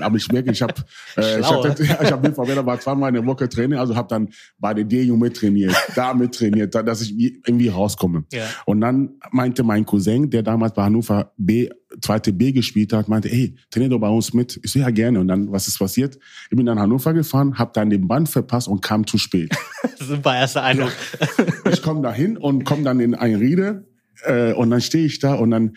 Aber 0.01 0.17
ich 0.17 0.31
merke, 0.31 0.51
ich 0.51 0.63
habe 0.63 0.75
äh, 1.17 1.41
ich 1.41 1.47
hab, 1.47 1.65
ja, 1.79 2.03
ich 2.03 2.13
hab 2.13 2.23
mit 2.23 2.35
Favela 2.35 2.65
war 2.65 2.79
zweimal 2.81 3.09
in 3.09 3.15
der 3.15 3.27
Woche 3.27 3.49
Training, 3.49 3.79
also 3.79 3.95
habe 3.95 4.09
dann 4.09 4.29
bei 4.59 4.75
der 4.75 4.85
D-Jugend 4.85 5.37
trainiert, 5.37 5.75
da 5.95 6.13
mit 6.15 6.35
trainiert, 6.35 6.75
dass 6.75 7.01
ich 7.01 7.19
irgendwie 7.19 7.69
rauskomme. 7.69 8.25
Ja. 8.33 8.45
Und 8.67 8.81
dann 8.81 9.11
meinte 9.31 9.63
mein 9.63 9.87
Cousin, 9.87 10.29
der 10.29 10.43
damals 10.43 10.75
bei 10.75 10.83
Hannover 10.83 11.33
B 11.37 11.69
zweite 12.03 12.33
B 12.33 12.53
gespielt 12.53 12.93
hat, 12.93 13.09
meinte, 13.09 13.31
ey, 13.31 13.57
trainier 13.71 13.89
doch 13.89 13.99
bei 13.99 14.09
uns 14.09 14.35
mit. 14.35 14.61
Ich 14.63 14.73
so, 14.73 14.79
ja, 14.79 14.91
gerne. 14.91 15.21
Und 15.21 15.29
dann, 15.29 15.51
was 15.51 15.69
ist 15.69 15.79
passiert? 15.79 16.19
Ich 16.51 16.57
bin 16.57 16.67
dann 16.67 16.79
Hannover 16.79 17.15
gefahren, 17.15 17.59
habe 17.59 17.71
dann 17.73 17.89
den 17.89 18.07
Band 18.07 18.29
verpasst 18.29 18.69
und 18.69 18.83
kam 18.83 19.07
zu 19.07 19.17
spät. 19.17 19.55
Super 19.99 20.37
erster 20.37 20.63
Eindruck. 20.63 20.93
Ja. 21.65 21.71
Ich 21.73 21.83
komme 21.83 22.03
da 22.03 22.13
hin 22.13 22.37
und 22.37 22.65
komme 22.65 22.83
dann 22.83 23.01
in 23.01 23.15
ein 23.15 23.37
Riede 23.37 23.87
äh, 24.25 24.53
und 24.53 24.71
dann 24.71 24.81
stehe 24.81 25.07
ich 25.07 25.19
da 25.19 25.35
und 25.35 25.51
dann 25.51 25.77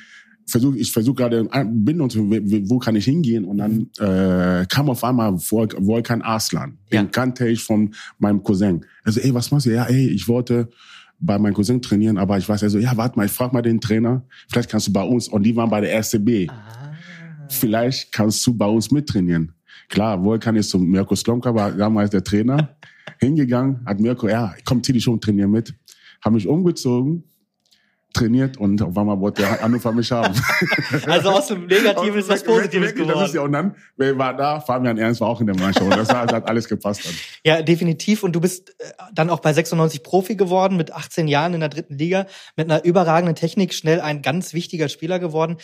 versuche 0.51 0.77
ich 0.77 0.91
versuche 0.91 1.15
gerade 1.15 1.49
bin 1.65 2.01
und 2.01 2.15
wo 2.15 2.77
kann 2.79 2.95
ich 2.95 3.05
hingehen? 3.05 3.45
Und 3.45 3.57
dann 3.57 3.89
äh, 3.99 4.65
kam 4.67 4.89
auf 4.89 5.03
einmal 5.03 5.33
Volkan 5.33 6.21
Arslan 6.21 6.77
den 6.91 7.05
ja. 7.05 7.11
kannte 7.11 7.47
ich 7.47 7.63
von 7.63 7.93
meinem 8.19 8.43
Cousin. 8.43 8.85
Also 9.03 9.19
ey 9.21 9.33
was 9.33 9.51
machst 9.51 9.65
du? 9.65 9.73
Ja 9.73 9.85
ey 9.85 10.07
ich 10.09 10.27
wollte 10.27 10.69
bei 11.19 11.37
meinem 11.39 11.53
Cousin 11.53 11.81
trainieren 11.81 12.17
aber 12.17 12.37
ich 12.37 12.47
weiß 12.47 12.63
also 12.63 12.77
ja 12.77 12.95
warte 12.97 13.17
mal 13.17 13.25
ich 13.25 13.31
frag 13.31 13.53
mal 13.53 13.61
den 13.61 13.79
Trainer. 13.79 14.23
Vielleicht 14.49 14.69
kannst 14.69 14.87
du 14.87 14.93
bei 14.93 15.03
uns 15.03 15.27
und 15.27 15.43
die 15.43 15.55
waren 15.55 15.69
bei 15.69 15.81
der 15.81 15.97
RCB 15.97 16.49
ah. 16.49 16.93
vielleicht 17.49 18.11
kannst 18.11 18.45
du 18.45 18.53
bei 18.53 18.67
uns 18.67 18.91
mittrainieren. 18.91 19.53
Klar 19.89 20.23
Volkan 20.23 20.55
ist 20.55 20.69
so 20.69 20.77
Mirko 20.77 21.15
Slomka 21.15 21.53
war 21.55 21.71
damals 21.71 22.09
der 22.09 22.23
Trainer. 22.23 22.75
Hingegangen 23.19 23.81
hat 23.85 23.99
Mirko 23.99 24.27
ja 24.27 24.53
komm 24.65 24.83
zieh 24.83 24.93
dich 24.93 25.07
um 25.07 25.19
trainier 25.19 25.47
mit. 25.47 25.73
Habe 26.23 26.35
mich 26.35 26.47
umgezogen 26.47 27.23
trainiert 28.13 28.57
und 28.57 28.81
auf 28.81 28.97
einmal 28.97 29.19
wollte 29.19 29.41
der 29.41 29.61
Hannover 29.61 29.91
mich 29.91 30.11
haben. 30.11 30.33
Also 31.05 31.29
aus 31.29 31.47
dem 31.47 31.65
Negativen 31.65 32.19
ist 32.19 32.29
was 32.29 32.43
Positives 32.43 32.93
geworden. 32.93 33.19
Das 33.19 33.29
ist 33.29 33.35
ja, 33.35 33.41
und 33.41 33.51
dann, 33.51 33.75
war 33.97 34.35
da? 34.35 34.59
Fabian 34.59 34.97
Ernst 34.97 35.21
war 35.21 35.29
auch 35.29 35.41
in 35.41 35.47
der 35.47 35.57
Mannschaft 35.57 35.85
und 35.85 35.95
das 35.95 36.09
hat, 36.09 36.31
hat 36.31 36.47
alles 36.47 36.67
gepasst. 36.67 37.05
Dann. 37.05 37.13
Ja, 37.43 37.61
definitiv. 37.61 38.23
Und 38.23 38.33
du 38.33 38.41
bist 38.41 38.75
äh, 38.79 38.91
dann 39.13 39.29
auch 39.29 39.39
bei 39.39 39.53
96 39.53 40.03
Profi 40.03 40.35
geworden, 40.35 40.77
mit 40.77 40.91
18 40.93 41.27
Jahren 41.27 41.53
in 41.53 41.59
der 41.59 41.69
dritten 41.69 41.97
Liga, 41.97 42.27
mit 42.55 42.69
einer 42.69 42.83
überragenden 42.83 43.35
Technik, 43.35 43.73
schnell 43.73 44.01
ein 44.01 44.21
ganz 44.21 44.53
wichtiger 44.53 44.89
Spieler 44.89 45.19
geworden. 45.19 45.57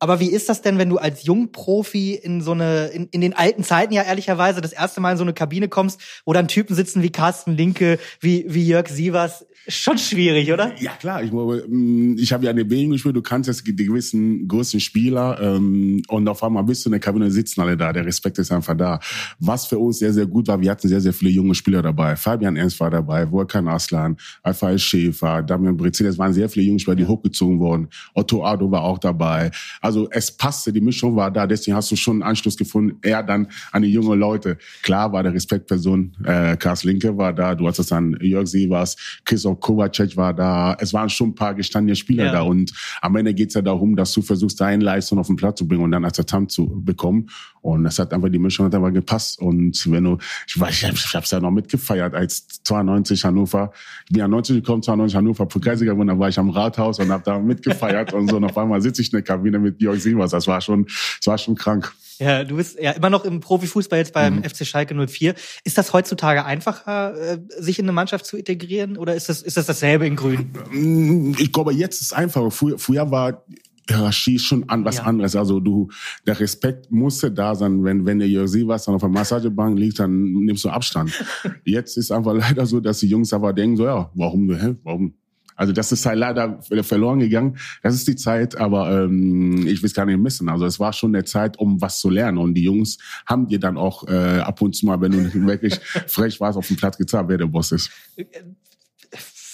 Aber 0.00 0.18
wie 0.18 0.30
ist 0.30 0.48
das 0.48 0.62
denn, 0.62 0.78
wenn 0.78 0.88
du 0.88 0.96
als 0.96 1.24
Jungprofi 1.24 2.14
in 2.14 2.40
so 2.40 2.52
eine, 2.52 2.86
in, 2.86 3.08
in 3.10 3.20
den 3.20 3.34
alten 3.34 3.62
Zeiten 3.62 3.92
ja 3.92 4.02
ehrlicherweise 4.02 4.62
das 4.62 4.72
erste 4.72 5.00
Mal 5.00 5.12
in 5.12 5.18
so 5.18 5.24
eine 5.24 5.34
Kabine 5.34 5.68
kommst, 5.68 6.00
wo 6.24 6.32
dann 6.32 6.48
Typen 6.48 6.74
sitzen 6.74 7.02
wie 7.02 7.10
Carsten 7.10 7.54
Linke, 7.54 7.98
wie, 8.18 8.46
wie 8.48 8.66
Jörg 8.66 8.88
Sievers? 8.88 9.44
Schon 9.68 9.98
schwierig, 9.98 10.50
oder? 10.52 10.72
Ja, 10.80 10.92
klar. 10.92 11.22
Ich, 11.22 11.30
mm, 11.30 12.16
ich 12.18 12.32
habe 12.32 12.44
ja 12.44 12.50
eine 12.50 12.64
Bewegung 12.64 12.92
gespielt, 12.92 13.14
du 13.14 13.20
kannst 13.20 13.46
jetzt 13.46 13.66
die 13.66 13.76
gewissen 13.76 14.48
großen 14.48 14.80
Spieler 14.80 15.38
ähm, 15.40 16.02
und 16.08 16.28
auf 16.28 16.42
einmal 16.42 16.64
bist 16.64 16.84
du 16.84 16.88
in 16.88 16.92
der 16.92 17.00
Kabine, 17.00 17.30
sitzen 17.30 17.60
alle 17.60 17.76
da. 17.76 17.92
Der 17.92 18.06
Respekt 18.06 18.38
ist 18.38 18.50
einfach 18.52 18.74
da. 18.74 18.98
Was 19.38 19.66
für 19.66 19.78
uns 19.78 19.98
sehr, 19.98 20.14
sehr 20.14 20.26
gut 20.26 20.48
war, 20.48 20.60
wir 20.60 20.70
hatten 20.70 20.88
sehr, 20.88 21.00
sehr 21.02 21.12
viele 21.12 21.30
junge 21.30 21.54
Spieler 21.54 21.82
dabei. 21.82 22.16
Fabian 22.16 22.56
Ernst 22.56 22.80
war 22.80 22.90
dabei, 22.90 23.30
Volkan 23.30 23.68
Aslan, 23.68 24.16
Alfred 24.42 24.80
Schäfer, 24.80 25.42
Damian 25.42 25.76
Brezil, 25.76 26.06
es 26.06 26.16
waren 26.16 26.32
sehr 26.32 26.48
viele 26.48 26.64
junge 26.64 26.80
Spieler, 26.80 26.96
die 26.96 27.06
hochgezogen 27.06 27.58
wurden. 27.58 27.88
Otto 28.14 28.42
Ado 28.42 28.70
war 28.70 28.82
auch 28.82 28.98
dabei. 28.98 29.50
Also 29.82 29.89
es 30.10 30.30
passte, 30.30 30.72
die 30.72 30.80
Mischung 30.80 31.16
war 31.16 31.30
da, 31.30 31.46
deswegen 31.46 31.76
hast 31.76 31.90
du 31.90 31.96
schon 31.96 32.16
einen 32.16 32.30
Anschluss 32.30 32.56
gefunden, 32.56 32.98
eher 33.02 33.22
dann 33.22 33.48
an 33.72 33.82
die 33.82 33.92
junge 33.92 34.14
Leute. 34.14 34.58
Klar 34.82 35.12
war 35.12 35.22
der 35.22 35.34
Respektperson, 35.34 36.12
äh, 36.24 36.56
Karls 36.56 36.84
Linke 36.84 37.16
war 37.16 37.32
da, 37.32 37.54
du 37.54 37.66
hattest 37.66 37.90
dann 37.90 38.16
Jörg 38.20 38.46
Sievers, 38.46 38.96
Christoph 39.24 39.60
Kovacic 39.60 40.16
war 40.16 40.34
da, 40.34 40.76
es 40.80 40.92
waren 40.92 41.08
schon 41.08 41.30
ein 41.30 41.34
paar 41.34 41.54
gestandene 41.54 41.96
Spieler 41.96 42.26
ja. 42.26 42.32
da 42.32 42.42
und 42.42 42.72
am 43.00 43.16
Ende 43.16 43.34
geht's 43.34 43.54
ja 43.54 43.62
darum, 43.62 43.96
dass 43.96 44.12
du 44.12 44.22
versuchst, 44.22 44.60
deine 44.60 44.84
Leistung 44.84 45.18
auf 45.18 45.26
den 45.26 45.36
Platz 45.36 45.58
zu 45.58 45.68
bringen 45.68 45.84
und 45.84 45.90
dann 45.90 46.04
Akzeptanz 46.04 46.54
zu 46.54 46.66
bekommen 46.82 47.28
und 47.62 47.86
es 47.86 47.98
hat 47.98 48.12
einfach, 48.12 48.28
die 48.28 48.38
Mischung 48.38 48.66
hat 48.66 48.74
einfach 48.74 48.92
gepasst 48.92 49.38
und 49.40 49.90
wenn 49.90 50.04
du, 50.04 50.18
ich 50.46 50.58
weiß, 50.58 50.74
ich, 50.74 50.84
hab, 50.84 50.94
ich 50.94 51.14
hab's 51.14 51.30
ja 51.30 51.40
noch 51.40 51.50
mitgefeiert 51.50 52.14
als 52.14 52.46
92 52.64 53.24
Hannover, 53.24 53.72
ich 54.06 54.12
bin 54.12 54.20
ja 54.20 54.28
90 54.28 54.56
gekommen, 54.56 54.82
92 54.82 55.16
Hannover, 55.16 55.46
Pokalsieger 55.46 55.92
geworden, 55.92 56.08
da 56.08 56.18
war 56.18 56.28
ich 56.28 56.38
am 56.38 56.50
Rathaus 56.50 56.98
und 56.98 57.10
hab 57.10 57.24
da 57.24 57.38
mitgefeiert 57.38 58.12
und 58.12 58.28
so 58.28 58.36
und 58.36 58.44
auf 58.44 58.56
einmal 58.56 58.80
sitze 58.80 59.02
ich 59.02 59.12
in 59.12 59.18
der 59.18 59.22
Kabine 59.22 59.58
mit 59.58 59.80
Jörg 59.80 60.00
Sievers. 60.00 60.30
Das 60.30 60.46
war 60.46 60.60
schon, 60.60 60.86
das 60.86 61.26
war 61.26 61.38
schon 61.38 61.54
krank. 61.54 61.92
Ja, 62.20 62.44
du 62.44 62.56
bist 62.56 62.78
ja 62.78 62.90
immer 62.90 63.08
noch 63.08 63.24
im 63.24 63.40
Profifußball 63.40 63.98
jetzt 63.98 64.12
beim 64.12 64.36
mhm. 64.36 64.44
FC 64.44 64.66
Schalke 64.66 64.94
04. 64.94 65.34
Ist 65.64 65.78
das 65.78 65.94
heutzutage 65.94 66.44
einfacher, 66.44 67.14
äh, 67.18 67.38
sich 67.58 67.78
in 67.78 67.86
eine 67.86 67.92
Mannschaft 67.92 68.26
zu 68.26 68.36
integrieren 68.36 68.98
oder 68.98 69.14
ist 69.14 69.30
das, 69.30 69.40
ist 69.40 69.56
das 69.56 69.64
dasselbe 69.64 70.06
in 70.06 70.16
Grün? 70.16 70.52
Mm, 70.70 71.34
ich 71.38 71.50
glaube, 71.50 71.72
jetzt 71.72 72.02
ist 72.02 72.08
es 72.08 72.12
einfacher. 72.12 72.50
Früher, 72.50 72.78
früher 72.78 73.10
war 73.10 73.42
Hierarchie 73.88 74.38
schon 74.38 74.68
an 74.68 74.84
was 74.84 74.98
ja. 74.98 75.04
anderes. 75.04 75.36
Also 75.36 75.60
du, 75.60 75.88
der 76.26 76.38
Respekt 76.38 76.90
musste 76.90 77.30
da 77.30 77.54
sein. 77.54 77.84
Wenn, 77.84 78.06
wenn 78.06 78.18
der 78.18 78.28
Jersey 78.28 78.66
was 78.66 78.84
dann 78.84 78.94
auf 78.94 79.00
der 79.00 79.10
Massagebank 79.10 79.78
liegt, 79.78 79.98
dann 79.98 80.32
nimmst 80.32 80.64
du 80.64 80.70
Abstand. 80.70 81.12
Jetzt 81.64 81.96
ist 81.96 82.12
einfach 82.12 82.34
leider 82.34 82.66
so, 82.66 82.80
dass 82.80 83.00
die 83.00 83.08
Jungs 83.08 83.32
aber 83.32 83.52
denken 83.52 83.76
so, 83.76 83.84
ja, 83.84 84.10
warum, 84.14 84.52
hä, 84.54 84.76
warum, 84.84 85.14
Also 85.56 85.72
das 85.72 85.92
ist 85.92 86.06
halt 86.06 86.18
leider 86.18 86.60
verloren 86.82 87.18
gegangen. 87.18 87.56
Das 87.82 87.94
ist 87.94 88.06
die 88.06 88.16
Zeit, 88.16 88.56
aber 88.56 89.04
ähm, 89.04 89.66
ich 89.66 89.82
will 89.82 89.88
es 89.88 89.94
gar 89.94 90.06
nicht 90.06 90.18
missen. 90.18 90.48
Also 90.48 90.66
es 90.66 90.78
war 90.78 90.92
schon 90.92 91.14
eine 91.14 91.24
Zeit, 91.24 91.58
um 91.58 91.80
was 91.80 92.00
zu 92.00 92.10
lernen. 92.10 92.38
Und 92.38 92.54
die 92.54 92.64
Jungs 92.64 92.98
haben 93.26 93.48
dir 93.48 93.58
dann 93.58 93.76
auch 93.76 94.06
äh, 94.08 94.40
ab 94.40 94.62
und 94.62 94.74
zu 94.74 94.86
mal, 94.86 95.00
wenn 95.00 95.12
du 95.12 95.46
wirklich 95.46 95.74
frech 96.06 96.40
warst, 96.40 96.56
auf 96.56 96.68
dem 96.68 96.76
Platz 96.76 96.96
gezeigt, 96.96 97.28
wer 97.28 97.38
der 97.38 97.46
Boss 97.46 97.72
ist 97.72 97.90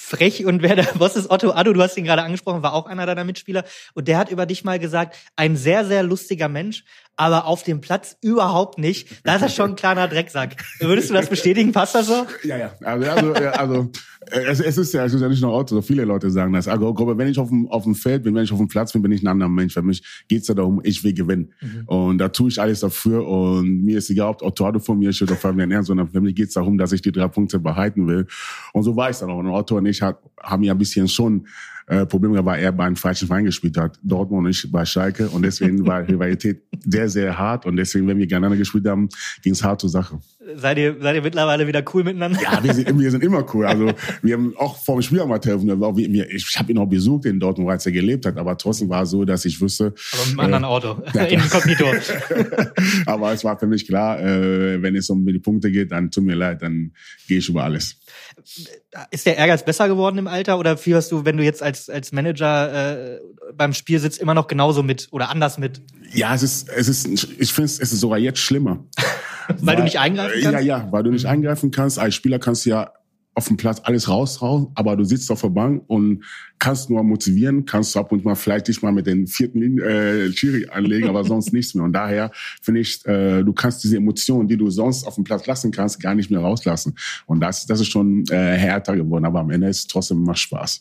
frech 0.07 0.47
und 0.47 0.63
wer 0.63 0.77
der 0.77 0.85
Boss 0.85 1.17
ist, 1.17 1.31
Otto 1.31 1.51
Addo, 1.51 1.73
du 1.73 1.83
hast 1.83 1.97
ihn 1.97 2.05
gerade 2.05 2.23
angesprochen, 2.23 2.63
war 2.63 2.75
auch 2.75 2.87
einer 2.87 3.07
deiner 3.07 3.25
Mitspieler 3.25 3.65
und 3.95 4.07
der 4.07 4.19
hat 4.19 4.31
über 4.31 4.47
dich 4.47 4.63
mal 4.63 4.79
gesagt, 4.79 5.17
ein 5.35 5.57
sehr, 5.57 5.85
sehr 5.85 6.05
lustiger 6.05 6.49
Mensch, 6.49 6.85
aber 7.17 7.47
auf 7.47 7.63
dem 7.63 7.81
Platz 7.81 8.17
überhaupt 8.21 8.79
nicht. 8.79 9.09
Da 9.25 9.37
ist 9.37 9.43
er 9.43 9.49
schon 9.49 9.71
ein 9.71 9.77
kleiner 9.77 10.07
Drecksack. 10.07 10.63
Würdest 10.81 11.11
du 11.11 11.15
das 11.15 11.29
bestätigen? 11.29 11.73
Passt 11.73 11.95
das 11.95 12.07
so? 12.07 12.27
Ja, 12.45 12.57
ja. 12.57 12.75
Also, 12.83 13.11
also, 13.11 13.33
also 13.33 13.91
es, 14.31 14.61
es 14.61 14.77
ist 14.77 14.93
ja, 14.93 15.05
es 15.05 15.15
ist 15.15 15.21
ja 15.21 15.29
nicht 15.29 15.41
nur 15.41 15.53
Otto, 15.53 15.81
viele 15.83 16.05
Leute 16.05 16.31
sagen 16.31 16.53
das. 16.53 16.69
Also, 16.69 16.95
wenn 17.17 17.29
ich 17.29 17.39
auf 17.39 17.49
dem, 17.49 17.69
auf 17.69 17.85
dem 17.85 17.95
Feld 17.95 18.25
bin, 18.25 18.35
wenn 18.35 18.45
ich 18.45 18.53
auf 18.53 18.59
dem 18.59 18.69
Platz 18.69 18.93
bin, 18.93 19.03
bin 19.03 19.13
ich 19.13 19.23
ein 19.23 19.29
anderer 19.29 19.49
Mensch. 19.49 19.75
Für 19.75 19.83
mich 19.83 20.03
geht's 20.29 20.49
ja 20.49 20.55
darum, 20.55 20.81
ich 20.85 21.05
will 21.05 21.15
gewinnen. 21.15 21.53
Mhm. 21.61 21.85
Und 21.87 22.19
da 22.19 22.29
tue 22.29 22.49
ich 22.49 22.61
alles 22.61 22.81
dafür 22.81 23.27
und 23.27 23.85
mir 23.85 23.99
ist 23.99 24.11
egal, 24.11 24.31
ob 24.31 24.43
Otto 24.43 24.67
Addo 24.67 24.81
von 24.81 24.99
mir 24.99 25.13
steht 25.13 25.31
oder 25.31 25.39
Fabian 25.39 25.71
Ernst, 25.71 25.89
sondern 25.89 26.09
für 26.09 26.21
mich 26.21 26.35
geht's 26.35 26.55
darum, 26.55 26.77
dass 26.77 26.93
ich 26.93 27.03
die 27.03 27.13
drei 27.13 27.29
Punkte 27.29 27.59
behalten 27.59 28.07
will. 28.07 28.27
Und 28.73 28.83
so 28.83 28.97
war 28.97 29.11
ich 29.11 29.17
dann 29.17 29.31
auch. 29.31 29.39
Und 29.39 29.49
Otto 29.49 29.77
und 29.77 29.87
ich 29.87 29.96
hat, 30.03 30.19
haben 30.43 30.63
ja 30.63 30.73
ein 30.73 30.79
bisschen 30.79 31.09
schon 31.09 31.47
äh, 31.89 32.05
Problem 32.05 32.33
war, 32.33 32.45
weil 32.45 32.63
er 32.63 32.73
bei 32.73 32.85
einem 32.85 32.97
falschen 32.97 33.29
Verein 33.29 33.45
gespielt 33.45 33.77
hat. 33.77 33.99
Dortmund 34.03 34.47
und 34.47 34.51
ich 34.51 34.71
bei 34.71 34.85
Schalke. 34.85 35.29
Und 35.29 35.43
deswegen 35.43 35.87
war 35.87 36.01
Rivalität 36.09 36.63
sehr, 36.85 37.09
sehr 37.09 37.39
hart. 37.39 37.65
Und 37.65 37.77
deswegen, 37.77 38.09
wenn 38.09 38.19
wir 38.19 38.27
gegeneinander 38.27 38.57
gespielt 38.57 38.87
haben, 38.89 39.09
ging 39.43 39.53
es 39.53 39.63
hart 39.63 39.81
zur 39.81 39.91
Sache. 39.91 40.19
Seid 40.57 40.79
ihr, 40.79 40.97
seid 41.01 41.15
ihr 41.15 41.23
mittlerweile 41.23 41.67
wieder 41.67 41.85
cool 41.95 42.03
miteinander? 42.03 42.41
Ja, 42.43 42.63
wir 42.63 42.75
sind, 42.75 42.99
wir 42.99 43.11
sind 43.11 43.23
immer 43.23 43.47
cool. 43.55 43.67
Also 43.67 43.93
wir 44.23 44.35
haben 44.35 44.55
auch 44.57 44.77
vor 44.77 44.97
dem 44.97 45.03
Spiel 45.03 45.25
mal 45.27 45.39
telefoniert. 45.39 45.79
Ich 46.33 46.57
habe 46.59 46.73
ihn 46.73 46.79
auch 46.79 46.87
besucht 46.87 47.27
in 47.27 47.39
Dortmund, 47.39 47.71
als 47.71 47.87
er 47.87 47.93
gelebt 47.93 48.27
hat. 48.27 48.37
Aber 48.37 48.59
trotzdem 48.59 48.89
war 48.89 49.03
es 49.03 49.11
so, 49.11 49.25
dass 49.25 49.45
ich 49.45 49.61
wusste... 49.61 49.95
Aber 50.13 50.27
mit 50.27 50.31
einem 50.31 50.39
äh, 50.39 50.43
anderen 50.43 50.65
Auto. 50.65 51.03
Ja, 51.15 51.23
Inkognito. 51.25 51.85
aber 53.07 53.33
es 53.33 53.45
war 53.45 53.57
für 53.59 53.67
mich 53.69 53.87
klar, 53.87 54.21
äh, 54.21 54.83
wenn 54.83 54.97
es 54.97 55.09
um 55.09 55.25
die 55.25 55.39
Punkte 55.39 55.71
geht, 55.71 55.93
dann 55.93 56.11
tut 56.11 56.25
mir 56.25 56.35
leid, 56.35 56.63
dann 56.63 56.93
gehe 57.29 57.39
ich 57.39 57.49
über 57.49 57.63
alles. 57.63 57.97
Ist 59.11 59.27
der 59.27 59.37
Ehrgeiz 59.39 59.65
besser 59.65 59.89
geworden 59.89 60.19
im 60.19 60.27
Alter 60.27 60.59
oder 60.59 60.77
fieberst 60.77 61.11
du, 61.11 61.25
wenn 61.25 61.37
du 61.37 61.43
jetzt 61.43 61.63
als, 61.63 61.89
als 61.89 62.13
Manager 62.13 63.17
äh, 63.17 63.21
beim 63.55 63.73
Spiel 63.73 63.99
sitzt, 63.99 64.19
immer 64.19 64.35
noch 64.35 64.47
genauso 64.47 64.83
mit 64.83 65.09
oder 65.11 65.31
anders 65.31 65.59
mit? 65.59 65.81
Ja, 66.13 66.35
es 66.35 66.43
ist, 66.43 66.69
es 66.69 66.89
ist, 66.89 67.07
ich 67.39 67.53
finde 67.53 67.65
es 67.67 67.79
ist 67.79 67.99
sogar 67.99 68.19
jetzt 68.19 68.39
schlimmer. 68.39 68.85
weil, 69.49 69.57
weil, 69.61 69.77
du 69.77 69.83
nicht 69.85 69.99
eingreifen 69.99 70.43
kannst? 70.43 70.53
Ja, 70.53 70.61
ja, 70.61 70.89
weil 70.93 71.03
du 71.03 71.11
nicht 71.11 71.27
eingreifen 71.27 71.71
kannst. 71.71 71.99
Als 71.99 72.15
Spieler 72.15 72.39
kannst 72.39 72.67
du 72.67 72.71
ja 72.71 72.93
auf 73.37 73.49
dem 73.49 73.59
Platz 73.59 73.83
alles 73.85 74.09
raushauen, 74.09 74.69
aber 74.75 74.97
du 74.97 75.05
sitzt 75.05 75.31
auf 75.31 75.43
der 75.43 75.51
Bank 75.51 75.85
und 75.89 76.25
kannst 76.59 76.89
nur 76.89 77.03
motivieren, 77.03 77.67
kannst 77.67 77.95
du 77.95 77.99
ab 77.99 78.11
und 78.11 78.25
mal 78.25 78.35
vielleicht 78.35 78.69
dich 78.69 78.81
mal 78.81 78.93
mit 78.93 79.07
den 79.07 79.27
vierten 79.27 79.79
äh, 79.79 80.31
Chiri 80.31 80.67
anlegen, 80.71 81.07
aber 81.07 81.23
sonst 81.23 81.53
nichts 81.53 81.75
mehr. 81.75 81.85
Und 81.85 81.93
daher 81.93 82.31
finde 82.63 82.81
ich, 82.81 83.05
äh, 83.05 83.43
du 83.43 83.53
kannst 83.53 83.85
diese 83.85 83.99
Emotionen, 83.99 84.49
die 84.49 84.57
du 84.57 84.71
sonst 84.71 85.07
auf 85.07 85.17
dem 85.17 85.25
Platz 85.25 85.47
lassen 85.47 85.71
kannst, 85.71 86.01
gar 86.01 86.15
nicht 86.15 86.31
mehr 86.31 86.41
rauslassen. 86.41 86.97
Und 87.27 87.41
das, 87.41 87.67
das 87.67 87.81
ist 87.81 87.89
schon 87.89 88.25
äh, 88.31 88.57
härter 88.57 88.97
geworden, 88.97 89.27
aber 89.27 89.41
am 89.41 89.51
Ende 89.51 89.69
ist 89.69 89.81
es 89.81 89.87
trotzdem 89.87 90.17
immer 90.17 90.35
Spaß. 90.35 90.81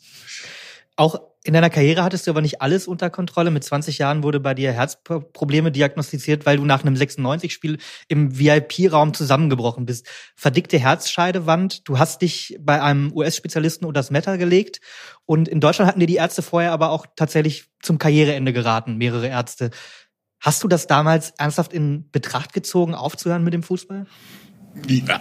Auch 0.95 1.19
in 1.45 1.53
deiner 1.53 1.69
Karriere 1.69 2.03
hattest 2.03 2.25
du 2.25 2.31
aber 2.31 2.41
nicht 2.41 2.63
alles 2.63 2.87
unter 2.87 3.11
Kontrolle. 3.11 3.51
Mit 3.51 3.63
20 3.63 3.99
Jahren 3.99 4.23
wurde 4.23 4.39
bei 4.39 4.55
dir 4.55 4.71
Herzprobleme 4.71 5.71
diagnostiziert, 5.71 6.47
weil 6.47 6.57
du 6.57 6.65
nach 6.65 6.83
einem 6.83 6.95
96-Spiel 6.95 7.77
im 8.07 8.39
VIP-Raum 8.39 9.13
zusammengebrochen 9.13 9.85
bist. 9.85 10.07
Verdickte 10.35 10.79
Herzscheidewand. 10.79 11.87
Du 11.87 11.99
hast 11.99 12.23
dich 12.23 12.57
bei 12.59 12.81
einem 12.81 13.13
US-Spezialisten 13.13 13.85
unter 13.85 13.99
das 13.99 14.09
Messer 14.09 14.39
gelegt. 14.39 14.81
Und 15.25 15.47
in 15.47 15.59
Deutschland 15.59 15.87
hatten 15.87 15.99
dir 15.99 16.07
die 16.07 16.15
Ärzte 16.15 16.41
vorher 16.41 16.71
aber 16.71 16.89
auch 16.89 17.05
tatsächlich 17.15 17.65
zum 17.79 17.99
Karriereende 17.99 18.51
geraten, 18.51 18.97
mehrere 18.97 19.27
Ärzte. 19.27 19.69
Hast 20.39 20.63
du 20.63 20.67
das 20.67 20.87
damals 20.87 21.29
ernsthaft 21.37 21.73
in 21.73 22.09
Betracht 22.09 22.53
gezogen, 22.53 22.95
aufzuhören 22.95 23.43
mit 23.43 23.53
dem 23.53 23.61
Fußball? 23.61 24.07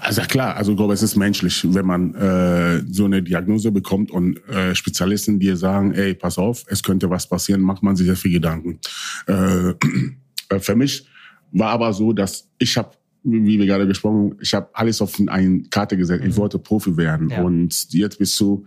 Also 0.02 0.22
klar, 0.22 0.56
also 0.56 0.72
ich 0.72 0.76
glaube, 0.76 0.94
es 0.94 1.02
ist 1.02 1.16
menschlich, 1.16 1.64
wenn 1.72 1.86
man 1.86 2.14
äh, 2.14 2.82
so 2.90 3.04
eine 3.04 3.22
Diagnose 3.22 3.70
bekommt 3.72 4.10
und 4.10 4.36
äh, 4.48 4.74
Spezialisten 4.74 5.38
dir 5.38 5.56
sagen, 5.56 5.92
ey, 5.92 6.14
pass 6.14 6.38
auf, 6.38 6.64
es 6.68 6.82
könnte 6.82 7.08
was 7.08 7.28
passieren, 7.28 7.60
macht 7.60 7.82
man 7.82 7.96
sich 7.96 8.06
sehr 8.06 8.16
viel 8.16 8.32
Gedanken. 8.32 8.80
Äh, 9.26 9.70
äh 10.50 10.60
für 10.60 10.76
mich 10.76 11.06
war 11.52 11.70
aber 11.70 11.92
so, 11.92 12.12
dass 12.12 12.48
ich 12.58 12.76
habe 12.76 12.90
wie 13.24 13.58
wir 13.58 13.64
gerade 13.64 13.86
gesprochen, 13.86 14.36
ich 14.40 14.52
habe 14.52 14.68
alles 14.74 15.00
auf 15.00 15.18
eine 15.28 15.62
Karte 15.70 15.96
gesetzt. 15.96 16.22
Ich 16.24 16.34
mhm. 16.34 16.36
wollte 16.36 16.58
Profi 16.58 16.96
werden. 16.96 17.30
Ja. 17.30 17.40
Und 17.40 17.90
jetzt 17.94 18.18
bist 18.18 18.38
du 18.38 18.66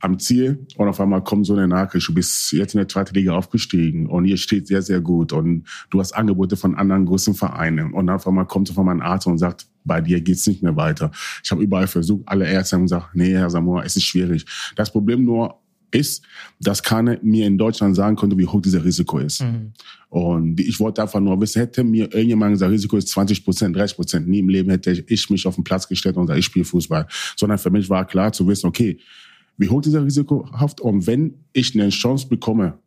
am 0.00 0.18
Ziel 0.18 0.66
und 0.76 0.88
auf 0.88 1.00
einmal 1.00 1.22
kommt 1.22 1.46
so 1.46 1.54
eine 1.54 1.68
Nachricht, 1.68 2.08
du 2.08 2.14
bist 2.14 2.52
jetzt 2.52 2.74
in 2.74 2.78
der 2.78 2.88
zweiten 2.88 3.14
Liga 3.14 3.32
aufgestiegen 3.32 4.06
und 4.06 4.24
hier 4.24 4.38
steht 4.38 4.66
sehr, 4.66 4.82
sehr 4.82 5.00
gut 5.00 5.32
und 5.32 5.64
du 5.90 6.00
hast 6.00 6.12
Angebote 6.12 6.56
von 6.56 6.74
anderen 6.74 7.04
großen 7.04 7.34
Vereinen 7.34 7.92
und 7.92 8.08
auf 8.08 8.26
einmal 8.26 8.46
kommt 8.46 8.70
auf 8.70 8.78
einmal 8.78 8.94
ein 8.94 9.02
Arzt 9.02 9.26
und 9.26 9.38
sagt, 9.38 9.66
bei 9.90 10.00
dir 10.00 10.20
geht's 10.20 10.46
nicht 10.46 10.62
mehr 10.62 10.76
weiter. 10.76 11.10
Ich 11.42 11.50
habe 11.50 11.64
überall 11.64 11.88
versucht, 11.88 12.22
alle 12.26 12.48
Ärzte 12.48 12.76
haben 12.76 12.82
gesagt, 12.82 13.08
nee, 13.14 13.32
Herr 13.32 13.50
Samoa, 13.50 13.82
es 13.82 13.96
ist 13.96 14.04
schwierig. 14.04 14.46
Das 14.76 14.92
Problem 14.92 15.24
nur 15.24 15.56
ist, 15.90 16.22
dass 16.60 16.80
keiner 16.80 17.18
mir 17.22 17.44
in 17.44 17.58
Deutschland 17.58 17.96
sagen 17.96 18.14
konnte, 18.14 18.38
wie 18.38 18.46
hoch 18.46 18.62
dieser 18.62 18.84
Risiko 18.84 19.18
ist. 19.18 19.42
Mhm. 19.42 19.72
Und 20.08 20.60
ich 20.60 20.78
wollte 20.78 21.02
einfach 21.02 21.18
nur 21.18 21.40
wissen, 21.40 21.58
hätte 21.58 21.82
mir 21.82 22.04
irgendjemand 22.04 22.52
gesagt, 22.52 22.70
Risiko 22.70 22.98
ist 22.98 23.08
20 23.08 23.44
Prozent, 23.44 23.74
30 23.74 23.96
Prozent, 23.96 24.28
nie 24.28 24.38
im 24.38 24.48
Leben 24.48 24.70
hätte 24.70 24.92
ich 24.92 25.28
mich 25.28 25.44
auf 25.44 25.56
den 25.56 25.64
Platz 25.64 25.88
gestellt 25.88 26.16
und 26.16 26.26
gesagt, 26.26 26.38
ich 26.38 26.44
spiele 26.44 26.64
Fußball. 26.64 27.08
Sondern 27.36 27.58
für 27.58 27.70
mich 27.70 27.90
war 27.90 28.06
klar 28.06 28.32
zu 28.32 28.46
wissen, 28.46 28.68
okay, 28.68 28.96
wie 29.56 29.68
hoch 29.68 29.80
dieser 29.80 30.04
Risikohaft 30.04 30.80
und 30.80 31.08
wenn 31.08 31.34
ich 31.52 31.74
eine 31.74 31.88
Chance 31.88 32.28
bekomme, 32.28 32.78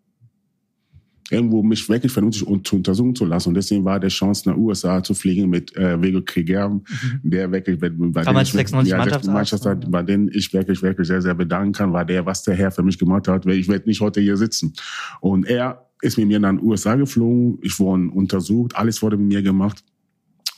irgendwo 1.30 1.63
mich 1.63 1.88
wirklich 1.89 2.12
vernünftig 2.12 2.46
zu 2.63 2.75
untersuchen 2.75 3.15
zu 3.15 3.25
lassen. 3.25 3.50
Und 3.50 3.56
deswegen 3.56 3.86
war 3.86 4.00
der 4.00 4.10
Chance, 4.10 4.50
nach 4.50 4.58
USA 4.58 5.03
zu 5.03 5.13
fliegen 5.13 5.50
mit 5.50 5.75
äh, 5.75 6.01
Vego 6.01 6.22
Krieger, 6.22 6.70
mhm. 6.70 6.84
der 7.24 7.51
wirklich 7.51 7.80
bei 7.80 7.89
Damals 7.89 8.51
den 8.51 8.58
96 8.58 8.92
ja, 8.92 8.98
Mannschaft, 9.32 9.92
bei 9.92 10.03
denen 10.03 10.30
ich 10.34 10.53
wirklich, 10.53 10.82
wirklich 10.82 11.08
sehr, 11.08 11.22
sehr 11.22 11.34
bedanken 11.34 11.74
kann, 11.74 11.94
war 11.94 12.06
der, 12.06 12.25
was 12.25 12.44
der 12.44 12.56
Herr 12.56 12.72
für 12.72 12.84
mich 12.84 12.98
gemacht 12.98 13.27
hat. 13.27 13.46
Ich 13.46 13.68
werde 13.68 13.88
nicht 13.88 14.01
heute 14.01 14.22
hier 14.22 14.38
sitzen. 14.38 14.74
Und 15.22 15.46
er 15.46 15.88
ist 16.01 16.18
mit 16.18 16.27
mir 16.27 16.39
nach 16.39 16.51
den 16.51 16.62
USA 16.62 16.96
geflogen. 16.96 17.60
Ich 17.62 17.80
wurde 17.80 18.10
untersucht. 18.12 18.75
Alles 18.75 19.01
wurde 19.01 19.18
mit 19.18 19.27
mir 19.27 19.42
gemacht. 19.42 19.84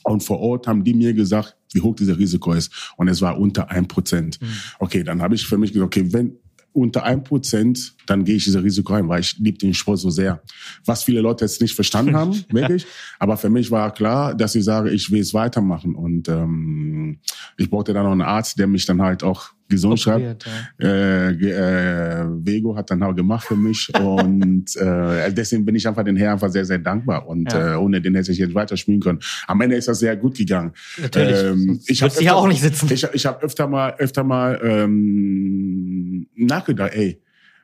Und 0.02 0.22
vor 0.22 0.40
Ort 0.40 0.66
haben 0.66 0.84
die 0.84 0.94
mir 0.94 1.14
gesagt, 1.14 1.56
wie 1.72 1.80
hoch 1.80 1.96
dieser 1.96 2.18
Risiko 2.18 2.52
ist. 2.52 2.92
Und 2.96 3.08
es 3.08 3.20
war 3.22 3.38
unter 3.38 3.70
ein 3.70 3.88
Prozent. 3.88 4.40
Mhm. 4.40 4.46
Okay, 4.78 5.02
dann 5.02 5.22
habe 5.22 5.34
ich 5.34 5.46
für 5.46 5.58
mich 5.58 5.72
gesagt, 5.72 5.86
okay, 5.86 6.12
wenn 6.12 6.36
unter 6.72 7.04
ein 7.04 7.24
Prozent, 7.24 7.95
dann 8.06 8.24
gehe 8.24 8.36
ich 8.36 8.44
dieses 8.44 8.62
Risiko 8.62 8.94
ein, 8.94 9.08
weil 9.08 9.20
ich 9.20 9.36
liebe 9.38 9.58
den 9.58 9.74
Sport 9.74 9.98
so 9.98 10.10
sehr. 10.10 10.42
Was 10.84 11.04
viele 11.04 11.20
Leute 11.20 11.44
jetzt 11.44 11.60
nicht 11.60 11.74
verstanden 11.74 12.16
haben, 12.16 12.32
wirklich. 12.50 12.86
Aber 13.18 13.36
für 13.36 13.50
mich 13.50 13.70
war 13.70 13.92
klar, 13.92 14.34
dass 14.34 14.54
ich 14.54 14.64
sage, 14.64 14.90
ich 14.90 15.10
will 15.10 15.20
es 15.20 15.34
weitermachen. 15.34 15.94
Und 15.94 16.28
ähm, 16.28 17.18
ich 17.56 17.70
brauchte 17.70 17.92
dann 17.92 18.04
noch 18.04 18.12
einen 18.12 18.22
Arzt, 18.22 18.58
der 18.58 18.66
mich 18.66 18.86
dann 18.86 19.02
halt 19.02 19.22
auch 19.22 19.50
gesund 19.68 19.98
schreibt. 19.98 20.46
Ja. 20.78 20.86
Äh, 20.86 21.30
äh, 21.30 22.26
Vego 22.28 22.76
hat 22.76 22.90
dann 22.90 23.02
auch 23.02 23.14
gemacht 23.14 23.46
für 23.46 23.56
mich. 23.56 23.90
und 24.00 24.76
äh, 24.76 25.32
deswegen 25.32 25.64
bin 25.64 25.74
ich 25.74 25.86
einfach 25.86 26.04
den 26.04 26.16
Herrn 26.16 26.34
einfach 26.34 26.50
sehr, 26.50 26.64
sehr 26.64 26.78
dankbar. 26.78 27.26
Und 27.26 27.52
ja. 27.52 27.74
äh, 27.74 27.76
ohne 27.76 28.00
den 28.00 28.14
hätte 28.14 28.32
ich 28.32 28.38
jetzt 28.38 28.54
weiterspielen 28.54 29.00
können. 29.00 29.20
Am 29.46 29.60
Ende 29.60 29.76
ist 29.76 29.88
das 29.88 29.98
sehr 29.98 30.16
gut 30.16 30.36
gegangen. 30.36 30.72
Natürlich. 31.00 31.42
Ähm, 31.42 31.80
ich 31.86 32.02
habe 32.02 32.22
ja 32.22 32.34
auch 32.34 32.46
nicht 32.46 32.60
sitzen. 32.60 32.90
Ich, 32.92 33.06
ich 33.12 33.26
habe 33.26 33.42
öfter 33.42 33.66
mal, 33.66 33.94
öfter 33.98 34.24
mal 34.24 34.60
ähm, 34.62 36.26
nachgedacht, 36.36 36.92
ey, 36.94 37.20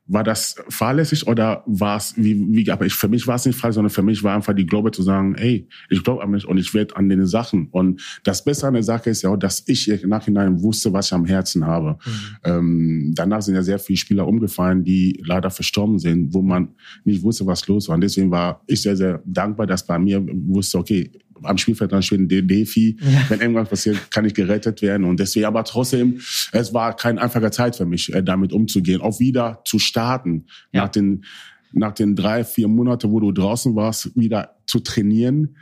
war 0.07 0.25
das 0.25 0.57
fahrlässig 0.69 1.27
oder 1.27 1.63
war 1.67 1.97
es 1.97 2.15
wie, 2.17 2.37
wie 2.53 2.71
aber 2.71 2.87
ich 2.87 2.95
für 2.95 3.09
mich 3.09 3.27
war 3.27 3.37
es 3.37 3.47
nicht 3.47 3.59
frei, 3.59 3.71
sondern 3.71 3.91
für 3.91 4.03
mich 4.03 4.23
war 4.23 4.35
einfach 4.35 4.53
die 4.53 4.67
Glaube 4.67 4.91
zu 4.91 5.03
sagen, 5.03 5.35
ey, 5.37 5.69
ich 5.91 6.03
glaube 6.03 6.23
an 6.23 6.31
mich 6.31 6.47
und 6.47 6.59
ich 6.59 6.75
werde 6.75 6.97
an 6.97 7.09
den 7.09 7.25
Sachen 7.27 7.69
und 7.71 8.03
das 8.25 8.45
Bessere 8.45 8.69
an 8.69 8.75
der 8.75 8.83
Sache 8.83 9.11
ist 9.11 9.23
ja 9.23 9.31
auch, 9.31 9.37
dass 9.37 9.63
ich 9.67 9.89
im 9.89 10.11
Nachhinein 10.11 10.61
wusste, 10.61 10.93
was 10.93 11.07
ich 11.07 11.13
am 11.13 11.25
Herzen 11.25 11.67
habe. 11.67 11.99
Mhm. 12.05 12.11
Ähm, 12.45 13.13
danach 13.15 13.43
sind 13.43 13.55
ja 13.55 13.63
sehr 13.63 13.79
viele 13.79 13.97
Spieler 13.97 14.27
umgefallen, 14.27 14.83
die 14.83 15.23
leider 15.25 15.51
verstorben 15.51 15.99
sind, 15.99 16.35
wo 16.35 16.43
man 16.43 16.75
nicht 17.05 17.23
wusste, 17.23 17.47
was 17.47 17.67
los 17.69 17.89
war 17.89 17.95
und 17.95 18.01
deswegen 18.01 18.31
war 18.31 18.63
ich 18.67 18.83
sehr 18.83 18.97
sehr 18.97 19.23
dankbar, 19.25 19.67
dass 19.67 19.87
bei 19.87 19.99
mir 19.99 20.25
wusste, 20.47 20.79
okay, 20.79 21.11
am 21.45 21.59
Spielfeld 21.59 21.93
dann 21.93 22.03
steht 22.03 22.21
ein 22.21 22.29
Defi. 22.29 22.97
Ja. 23.01 23.27
Wenn 23.29 23.41
irgendwas 23.41 23.69
passiert, 23.69 24.11
kann 24.11 24.25
ich 24.25 24.35
gerettet 24.35 24.83
werden. 24.83 25.05
Und 25.05 25.21
deswegen, 25.21 25.47
aber 25.47 25.65
trotzdem, 25.65 26.21
es 26.53 26.73
war 26.75 26.97
kein 26.97 27.19
einfacher 27.19 27.51
Zeit 27.51 27.77
für 27.77 27.87
mich, 27.87 28.13
äh, 28.13 28.23
damit 28.23 28.53
umzugehen. 28.53 29.01
Auch 29.01 29.19
wieder 29.21 29.61
zu 29.65 29.79
starten. 29.79 30.47
Ja. 30.73 30.83
Nach 30.83 30.89
den, 30.89 31.25
nach 31.73 31.93
den 31.93 32.17
drei, 32.17 32.45
vier 32.45 32.69
Monaten, 32.69 33.11
wo 33.11 33.21
du 33.21 33.33
draußen 33.33 33.75
warst, 33.75 34.17
wieder 34.17 34.57
zu 34.67 34.81
trainieren 34.81 35.57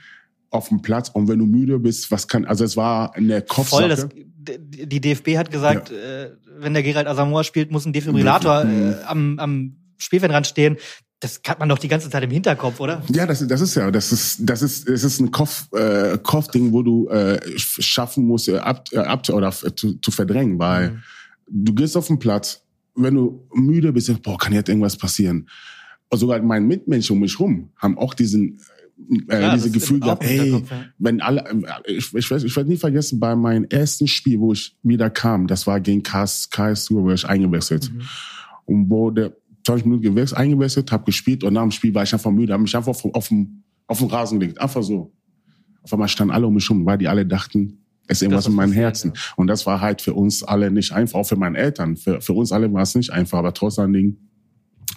auf 0.50 0.68
dem 0.68 0.82
Platz. 0.82 1.08
Und 1.08 1.28
wenn 1.28 1.38
du 1.38 1.46
müde 1.46 1.78
bist, 1.78 2.10
was 2.10 2.28
kann, 2.28 2.44
also 2.44 2.64
es 2.64 2.76
war 2.76 3.14
eine 3.14 3.42
Kopfsache. 3.42 3.82
Voll, 3.82 3.88
das, 3.88 4.08
die 4.68 5.00
DFB 5.00 5.36
hat 5.36 5.50
gesagt, 5.50 5.90
ja. 5.90 5.96
äh, 5.96 6.30
wenn 6.58 6.74
der 6.74 6.82
Gerald 6.82 7.06
Asamoah 7.06 7.44
spielt, 7.44 7.70
muss 7.70 7.86
ein 7.86 7.92
Defibrillator 7.92 8.64
äh, 8.64 9.02
am, 9.04 9.38
am 9.38 9.76
Spielfeldrand 9.98 10.46
stehen 10.46 10.76
das 11.20 11.40
hat 11.46 11.58
man 11.58 11.68
doch 11.68 11.78
die 11.78 11.88
ganze 11.88 12.08
Zeit 12.08 12.24
im 12.24 12.30
Hinterkopf, 12.30 12.80
oder? 12.80 13.02
Ja, 13.10 13.26
das, 13.26 13.46
das 13.46 13.60
ist 13.60 13.74
ja, 13.74 13.90
das 13.90 14.10
ist, 14.10 14.38
das 14.40 14.62
ist, 14.62 14.88
es 14.88 15.04
ist 15.04 15.20
ein 15.20 15.30
Kopf, 15.30 15.70
äh, 15.72 16.18
Kopfding, 16.22 16.72
wo 16.72 16.82
du 16.82 17.08
äh, 17.08 17.38
schaffen 17.56 18.26
musst, 18.26 18.48
äh, 18.48 18.56
ab, 18.56 18.88
äh, 18.90 18.98
ab 18.98 19.28
oder 19.28 19.52
zu, 19.52 19.94
zu 19.94 20.10
verdrängen, 20.10 20.58
weil 20.58 20.92
mhm. 20.92 21.02
du 21.46 21.74
gehst 21.74 21.96
auf 21.96 22.06
den 22.06 22.18
Platz, 22.18 22.62
wenn 22.94 23.14
du 23.14 23.46
müde 23.52 23.92
bist, 23.92 24.10
boah, 24.22 24.38
kann 24.38 24.54
jetzt 24.54 24.70
irgendwas 24.70 24.96
passieren. 24.96 25.46
Und 26.08 26.18
sogar 26.18 26.40
meine 26.42 26.64
Mitmenschen 26.66 27.14
um 27.14 27.20
mich 27.20 27.38
rum 27.38 27.70
haben 27.76 27.98
auch 27.98 28.14
diesen 28.14 28.58
äh, 29.28 29.42
ja, 29.42 29.54
diese 29.54 29.70
Gefühl 29.70 30.00
gehabt, 30.00 30.24
ja. 30.24 30.60
wenn 30.98 31.20
alle, 31.20 31.44
ich, 31.86 32.14
ich, 32.14 32.30
ich 32.30 32.56
werde 32.56 32.68
nie 32.68 32.76
vergessen, 32.76 33.20
bei 33.20 33.36
meinem 33.36 33.64
ersten 33.64 34.06
Spiel, 34.06 34.40
wo 34.40 34.52
ich 34.52 34.76
wieder 34.82 35.10
kam, 35.10 35.46
das 35.46 35.66
war 35.66 35.80
gegen 35.80 36.02
KS, 36.02 36.50
KSU, 36.50 37.02
wo 37.02 37.10
ich 37.10 37.26
eingewechselt. 37.26 37.90
Mhm. 37.92 38.88
Und 38.88 39.14
der 39.16 39.32
20 39.64 39.86
Minuten 39.86 40.02
gewechselt, 40.02 40.38
eingewechselt, 40.38 40.90
habe 40.92 41.04
gespielt 41.04 41.44
und 41.44 41.52
nach 41.52 41.62
dem 41.62 41.70
Spiel 41.70 41.94
war 41.94 42.02
ich 42.02 42.12
einfach 42.12 42.30
müde, 42.30 42.52
habe 42.52 42.62
mich 42.62 42.76
einfach 42.76 42.90
auf, 42.90 43.04
auf, 43.04 43.28
dem, 43.28 43.62
auf 43.86 43.98
dem 43.98 44.08
Rasen 44.08 44.40
gelegt, 44.40 44.60
einfach 44.60 44.82
so. 44.82 45.12
Auf 45.82 45.92
einmal 45.92 46.08
standen 46.08 46.32
alle 46.32 46.46
um 46.46 46.54
mich 46.54 46.68
rum, 46.68 46.84
weil 46.84 46.98
die 46.98 47.08
alle 47.08 47.24
dachten, 47.24 47.78
es 48.06 48.18
ist 48.18 48.22
irgendwas 48.22 48.46
in 48.46 48.54
meinem 48.54 48.72
Herzen. 48.72 49.12
Ja. 49.14 49.20
Und 49.36 49.46
das 49.46 49.66
war 49.66 49.80
halt 49.80 50.02
für 50.02 50.14
uns 50.14 50.42
alle 50.42 50.70
nicht 50.70 50.92
einfach, 50.92 51.20
auch 51.20 51.26
für 51.26 51.36
meine 51.36 51.56
Eltern. 51.56 51.96
Für, 51.96 52.20
für 52.20 52.32
uns 52.32 52.50
alle 52.50 52.72
war 52.72 52.82
es 52.82 52.94
nicht 52.94 53.10
einfach, 53.10 53.38
aber 53.38 53.54
trotzdem 53.54 54.16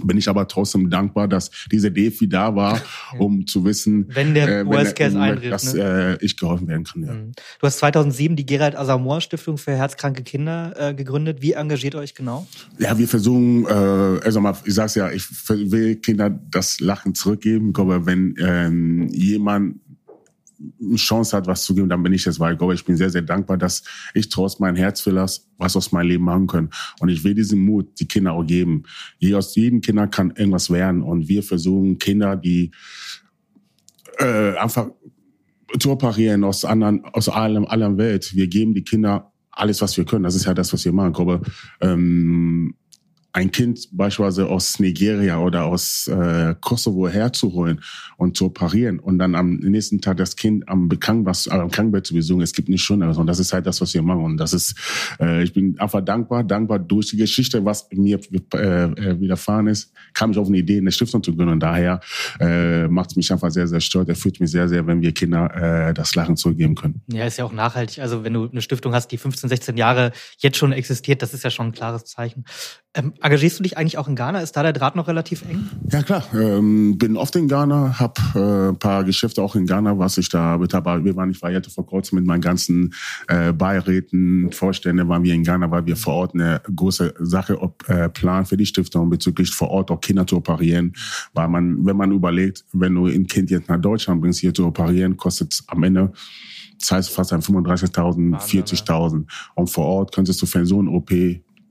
bin 0.02 0.18
ich 0.18 0.28
aber 0.28 0.48
trotzdem 0.48 0.90
dankbar, 0.90 1.28
dass 1.28 1.52
diese 1.72 1.92
Defi 1.92 2.28
da 2.28 2.56
war, 2.56 2.82
um 3.18 3.46
zu 3.46 3.64
wissen, 3.66 4.08
wenn 4.10 4.34
der 4.34 4.62
äh, 4.62 4.66
Worst 4.66 4.96
Case 4.96 5.20
eintritt, 5.20 5.52
dass 5.52 5.74
ne? 5.74 6.18
äh, 6.20 6.26
ich 6.26 6.38
geholfen 6.38 6.68
werden 6.68 6.84
kann. 6.84 7.04
Ja. 7.04 7.14
Mhm. 7.14 7.32
Du 7.60 7.68
hast 7.68 7.78
2007 7.78 8.36
die 8.36 8.46
Gerald 8.46 8.76
Asamoah 8.76 9.22
Stiftung 9.22 9.58
für 9.58 9.72
herzkranke 9.72 10.24
Kinder 10.24 10.74
äh, 10.78 10.94
gegründet. 10.94 11.42
Wie 11.42 11.54
engagiert 11.54 11.96
euch 11.96 12.16
genau? 12.16 12.48
Ja, 12.80 12.98
wir 12.98 13.08
versuchen, 13.08 13.66
äh, 13.66 13.70
also 14.24 14.42
mal, 14.42 14.56
ich 14.66 14.74
sag's 14.74 14.96
ja, 14.96 15.12
ich 15.12 15.28
will 15.50 15.96
Kinder 15.98 16.30
das 16.30 16.80
Lachen 16.80 17.14
zurückgeben. 17.16 17.74
Glaube, 17.74 18.06
wenn 18.06 18.36
ähm, 18.40 19.08
jemand 19.10 19.76
eine 20.82 20.96
Chance 20.96 21.36
hat, 21.36 21.48
was 21.48 21.63
zu 21.63 21.75
geben, 21.75 21.89
dann 21.89 22.03
bin 22.03 22.13
ich 22.13 22.25
es, 22.27 22.39
weil 22.39 22.58
ich 22.74 22.86
bin 22.86 22.96
sehr, 22.96 23.10
sehr 23.10 23.22
dankbar, 23.22 23.58
dass 23.58 23.84
ich 24.13 24.29
trotz 24.29 24.60
mein 24.60 24.75
Herzfillers 24.75 25.50
was 25.58 25.75
aus 25.75 25.91
meinem 25.91 26.08
Leben 26.08 26.24
machen 26.24 26.48
können. 26.48 26.70
Und 27.00 27.10
ich 27.10 27.24
will 27.24 27.34
diesen 27.34 27.63
Mut 27.63 28.00
die 28.00 28.08
Kinder 28.08 28.34
auch 28.34 28.46
geben. 28.46 28.84
Je 29.20 29.36
aus 29.36 29.55
jedem 29.55 29.82
Kinder 29.82 30.08
kann 30.08 30.32
irgendwas 30.32 30.70
werden. 30.70 31.01
Und 31.01 31.27
wir 31.27 31.43
versuchen 31.43 31.98
Kinder, 31.98 32.36
die 32.36 32.72
äh, 34.20 34.55
einfach 34.58 34.89
zu 35.79 35.91
operieren 35.91 36.43
aus 36.43 36.65
anderen, 36.65 37.03
aus 37.05 37.29
allem, 37.29 37.65
aller 37.65 37.98
Welt. 37.98 38.36
Wir 38.36 38.48
geben 38.48 38.74
die 38.74 38.84
Kinder 38.84 39.32
alles, 39.51 39.82
was 39.82 39.98
wir 39.98 40.05
können. 40.05 40.24
Das 40.24 40.36
ist 40.36 40.46
ja 40.46 40.53
das, 40.53 40.74
was 40.74 40.86
wir 40.86 40.93
machen. 40.93 41.12
Ich 41.12 41.15
glaube, 41.15 41.41
ähm, 41.82 42.75
ein 43.34 43.52
Kind 43.52 43.90
beispielsweise 43.92 44.48
aus 44.48 44.80
Nigeria 44.80 45.40
oder 45.40 45.66
aus 45.66 46.08
äh, 46.08 46.56
Kosovo 46.62 47.08
herzuholen 47.10 47.82
und 48.18 48.38
zu 48.38 48.46
operieren 48.46 49.00
und 49.00 49.18
dann 49.18 49.36
am 49.36 49.56
nächsten 49.56 50.02
Tag 50.02 50.18
das 50.18 50.36
Kind 50.36 50.68
am, 50.70 50.88
Krankenbett, 50.88 51.50
am 51.50 51.72
Krankenbett 51.72 52.06
zu 52.06 52.13
besuchen, 52.13 52.42
es 52.42 52.54
gibt 52.54 52.70
nicht 52.70 52.84
schon 52.84 53.02
und 53.02 53.28
das 53.28 53.40
ist 53.40 53.52
halt 53.52 53.66
das, 53.66 53.82
was 53.82 53.94
wir 53.94 54.02
machen. 54.02 54.24
Und 54.24 54.38
das 54.38 54.54
ist, 54.54 54.75
äh, 55.20 55.44
ich 55.44 55.52
bin 55.52 55.80
einfach 55.80 56.02
dankbar, 56.02 56.44
dankbar 56.44 56.80
durch 56.80 57.10
die 57.10 57.18
Geschichte, 57.18 57.63
was 57.66 57.88
mir 57.92 58.20
äh, 58.54 58.58
äh, 58.58 59.20
widerfahren 59.20 59.68
ist, 59.68 59.92
kam 60.13 60.32
ich 60.32 60.38
auf 60.38 60.48
eine 60.48 60.58
Idee, 60.58 60.78
eine 60.78 60.92
Stiftung 60.92 61.24
zu 61.24 61.36
gründen. 61.36 61.54
Und 61.54 61.60
daher 61.60 62.00
äh, 62.40 62.88
macht 62.88 63.12
es 63.12 63.16
mich 63.16 63.32
einfach 63.32 63.50
sehr, 63.50 63.68
sehr 63.68 63.82
stolz, 63.82 64.10
erfüllt 64.10 64.40
mich 64.40 64.52
sehr, 64.52 64.70
sehr, 64.70 64.86
wenn 64.86 65.02
wir 65.02 65.12
Kinder 65.12 65.90
äh, 65.90 65.94
das 65.94 66.16
Lachen 66.16 66.38
zurückgeben 66.38 66.75
können. 66.75 67.02
Ja, 67.08 67.25
ist 67.25 67.38
ja 67.38 67.46
auch 67.46 67.52
nachhaltig, 67.52 68.00
also 68.00 68.24
wenn 68.24 68.34
du 68.34 68.48
eine 68.48 68.62
Stiftung 68.62 68.94
hast, 68.94 69.08
die 69.08 69.18
15, 69.18 69.50
16 69.50 69.78
Jahre 69.78 70.12
jetzt 70.38 70.58
schon 70.58 70.72
existiert, 70.72 71.22
das 71.22 71.34
ist 71.34 71.44
ja 71.44 71.50
schon 71.50 71.68
ein 71.68 71.72
klares 71.72 72.06
Zeichen. 72.06 72.46
Ähm, 72.96 73.13
engagierst 73.24 73.60
du 73.60 73.63
dich 73.63 73.77
eigentlich 73.77 73.98
auch 73.98 74.08
in 74.08 74.15
Ghana? 74.15 74.42
Ist 74.42 74.56
da 74.56 74.63
der 74.63 74.74
Draht 74.74 74.96
noch 74.96 75.08
relativ 75.08 75.44
eng? 75.44 75.70
Ja 75.89 76.03
klar, 76.03 76.24
ähm, 76.34 76.98
bin 76.98 77.15
oft 77.18 77.36
in 77.36 77.48
Ghana, 77.48 77.98
habe 78.00 78.22
äh, 78.36 78.70
ein 78.70 78.77
paar 78.77 79.03
Geschäfte 79.03 79.42
auch 79.42 79.56
in 79.56 79.65
Ghana, 79.65 79.98
was 79.98 80.18
ich 80.18 80.30
da 80.30 80.58
mit 80.58 80.74
habe. 80.74 81.03
Wir 81.03 81.15
waren, 81.15 81.32
ich 81.32 81.42
war 81.42 81.51
jetzt 81.51 81.74
vor 81.74 81.86
kurzem 81.86 82.18
mit 82.18 82.25
meinen 82.25 82.42
ganzen 82.42 82.94
äh, 83.27 83.53
Beiräten, 83.53 84.51
Vorstände 84.51 85.08
waren 85.08 85.24
wir 85.24 85.34
in 85.34 85.44
Ghana, 85.44 85.72
weil 85.72 85.86
wir 85.86 85.96
vor 85.96 86.15
Ort 86.15 86.34
eine 86.34 86.62
große 86.75 87.13
Sache 87.20 87.62
ob, 87.62 87.88
äh, 87.88 88.10
planen 88.10 88.46
für 88.46 88.58
die 88.58 88.65
Stiftung 88.65 89.10
bezüglich 89.10 89.51
vor 89.51 89.70
Ort 89.70 89.89
auch 89.89 90.01
Kinder 90.01 90.27
zu 90.27 90.38
operieren, 90.38 90.94
weil 91.34 91.48
man, 91.48 91.86
wenn 91.86 91.96
man 91.96 92.12
überlegt, 92.12 92.65
wenn 92.74 92.94
du 92.94 93.08
ein 93.08 93.27
Kind 93.27 93.50
jetzt 93.50 93.70
nach 93.70 93.80
Deutschland 93.80 94.22
bringst, 94.22 94.42
hier 94.42 94.53
zu 94.53 94.65
operieren, 94.65 95.15
kostet 95.15 95.53
es 95.53 95.63
am 95.68 95.83
Ende 95.83 96.12
das 96.79 96.92
heißt 96.92 97.09
fast 97.12 97.31
35.000, 97.31 98.42
40.000. 98.42 99.25
Und 99.55 99.68
vor 99.70 99.86
Ort 99.86 100.14
könntest 100.14 100.42
du 100.42 100.46
für 100.46 100.66
so 100.66 100.81
ein 100.81 100.90
OP 100.90 101.12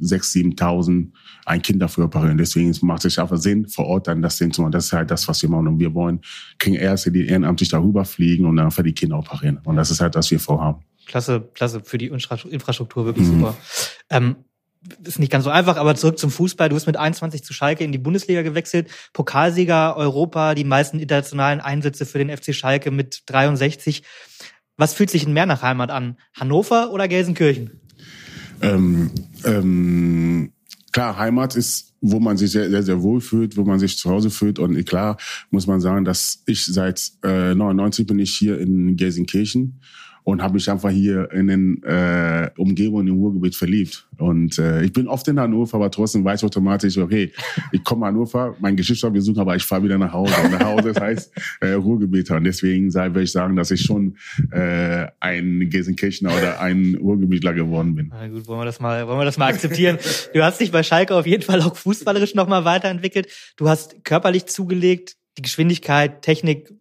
6.000, 0.03 0.59
7.000 0.59 1.09
ein 1.45 1.63
Kind 1.63 1.81
dafür 1.81 2.05
operieren. 2.05 2.39
Deswegen 2.39 2.75
macht 2.83 3.05
es 3.05 3.19
einfach 3.19 3.37
Sinn, 3.39 3.69
vor 3.69 3.87
Ort 3.87 4.09
dann 4.09 4.23
das 4.23 4.37
Ding 4.39 4.53
zu 4.53 4.63
machen. 4.63 4.73
Das 4.73 4.87
ist 4.87 4.93
halt 4.93 5.11
das, 5.11 5.27
was 5.29 5.43
wir 5.43 5.49
machen. 5.49 5.69
Und 5.69 5.79
wir 5.79 5.95
wollen 5.95 6.21
kriegen 6.59 6.77
Erste, 6.77 7.11
die 7.11 7.27
ehrenamtlich 7.27 7.69
darüber 7.69 8.05
fliegen 8.05 8.47
und 8.47 8.57
dann 8.57 8.71
für 8.71 8.83
die 8.83 8.93
Kinder 8.93 9.19
operieren. 9.19 9.61
Und 9.65 9.77
das 9.77 9.91
ist 9.91 10.01
halt, 10.01 10.15
was 10.15 10.31
wir 10.31 10.41
vorhaben. 10.41 10.83
Klasse, 11.07 11.49
klasse 11.55 11.83
für 11.85 11.99
die 11.99 12.07
Infrastruktur, 12.07 13.05
wirklich 13.05 13.27
mhm. 13.27 13.41
super. 13.41 13.57
Ähm, 14.11 14.37
ist 15.05 15.19
nicht 15.19 15.31
ganz 15.31 15.45
so 15.45 15.51
einfach, 15.51 15.77
aber 15.77 15.95
zurück 15.95 16.19
zum 16.19 16.31
Fußball. 16.31 16.69
Du 16.69 16.75
bist 16.75 16.87
mit 16.87 16.97
21 16.97 17.45
zu 17.45 17.53
Schalke 17.53 17.85
in 17.85 17.93
die 17.93 17.99
Bundesliga 17.99 18.43
gewechselt. 18.43 18.91
Pokalsieger 19.13 19.97
Europa, 19.97 20.55
die 20.55 20.65
meisten 20.65 20.99
internationalen 20.99 21.61
Einsätze 21.61 22.05
für 22.05 22.19
den 22.19 22.37
FC 22.37 22.55
Schalke 22.55 22.91
mit 22.91 23.23
63. 23.27 24.03
Was 24.77 24.95
fühlt 24.95 25.11
sich 25.11 25.25
denn 25.25 25.35
mehr 25.35 25.47
nach 25.47 25.63
Heimat 25.63 25.91
an? 25.91 26.17
Hannover 26.35 26.93
oder 26.93 27.07
Gelsenkirchen? 27.07 27.81
Ähm, 28.63 29.11
ähm, 29.45 30.53
klar, 30.93 31.19
Heimat 31.19 31.57
ist, 31.57 31.93
wo 32.01 32.21
man 32.21 32.37
sich 32.37 32.51
sehr, 32.51 32.71
sehr, 32.71 32.83
sehr 32.83 33.03
wohl 33.03 33.21
fühlt, 33.21 33.57
wo 33.57 33.65
man 33.65 33.79
sich 33.79 33.99
zu 33.99 34.11
Hause 34.11 34.31
fühlt. 34.31 34.59
Und 34.59 34.83
klar 34.85 35.17
muss 35.51 35.67
man 35.67 35.81
sagen, 35.81 36.05
dass 36.05 36.43
ich 36.47 36.65
seit 36.65 37.13
äh, 37.23 37.55
99 37.55 38.07
bin 38.07 38.19
ich 38.19 38.35
hier 38.37 38.59
in 38.59 38.97
Gelsenkirchen 38.97 39.81
und 40.25 40.43
habe 40.43 40.55
mich 40.55 40.71
einfach 40.71 40.91
hier 40.91 41.31
in 41.33 41.49
den 41.49 41.83
äh, 41.83 42.51
Umgebungen 42.57 43.09
im 43.09 43.17
Ruhrgebiet 43.17 43.57
verliebt. 43.57 44.07
Und 44.19 44.59
äh, 44.59 44.83
ich 44.83 44.93
bin 44.93 45.09
oft 45.09 45.27
in 45.27 45.41
Hannover, 45.41 45.77
aber 45.77 45.91
trotzdem 45.91 46.25
weiß 46.25 46.41
ich 46.41 46.47
automatisch, 46.47 46.97
okay, 46.99 47.33
ich 47.73 47.83
komme 47.83 48.07
Hannover, 48.07 48.55
mein 48.61 48.77
Geschwister 48.77 49.11
besuchen, 49.11 49.41
aber 49.41 49.57
ich 49.57 49.65
fahre 49.65 49.83
wieder 49.83 49.99
nach 49.99 50.13
Hause. 50.13 50.35
Und 50.45 50.53
nach 50.53 50.65
Hause 50.65 50.93
das 50.93 51.03
heißt 51.03 51.33
äh, 51.61 51.73
Ruhrgebiet. 51.73 52.31
Und 52.31 52.45
deswegen 52.45 52.93
würde 52.95 53.23
ich 53.23 53.33
sagen, 53.33 53.57
dass 53.57 53.71
ich 53.71 53.83
schon 53.83 54.17
äh, 54.53 55.07
ein 55.19 55.69
Gelsenkirchener 55.69 56.31
oder 56.37 56.61
ein 56.61 56.97
Ruhrgebietler 57.01 57.53
geworden 57.53 57.95
bin. 57.97 58.13
Na 58.13 58.29
gut, 58.29 58.47
wollen 58.47 58.61
wir 58.61 58.65
das 58.65 58.81
mal, 58.81 59.07
wollen 59.09 59.19
wir 59.19 59.25
das 59.25 59.39
mal 59.39 59.47
akzeptieren. 59.47 59.99
du 60.35 60.43
hast 60.43 60.61
dich 60.61 60.71
bei 60.71 60.83
Schalke 60.83 61.15
auf 61.17 61.27
jeden 61.27 61.43
Fall 61.43 61.61
auch 61.63 61.75
fußballerisch 61.75 62.35
nochmal 62.35 62.65
weiterentwickelt. 62.65 63.29
Du 63.57 63.69
hast 63.69 64.05
körperlich 64.05 64.47
zugelegt, 64.47 65.17
die 65.37 65.43
Geschwindigkeit, 65.43 66.23
Technik 66.23 66.73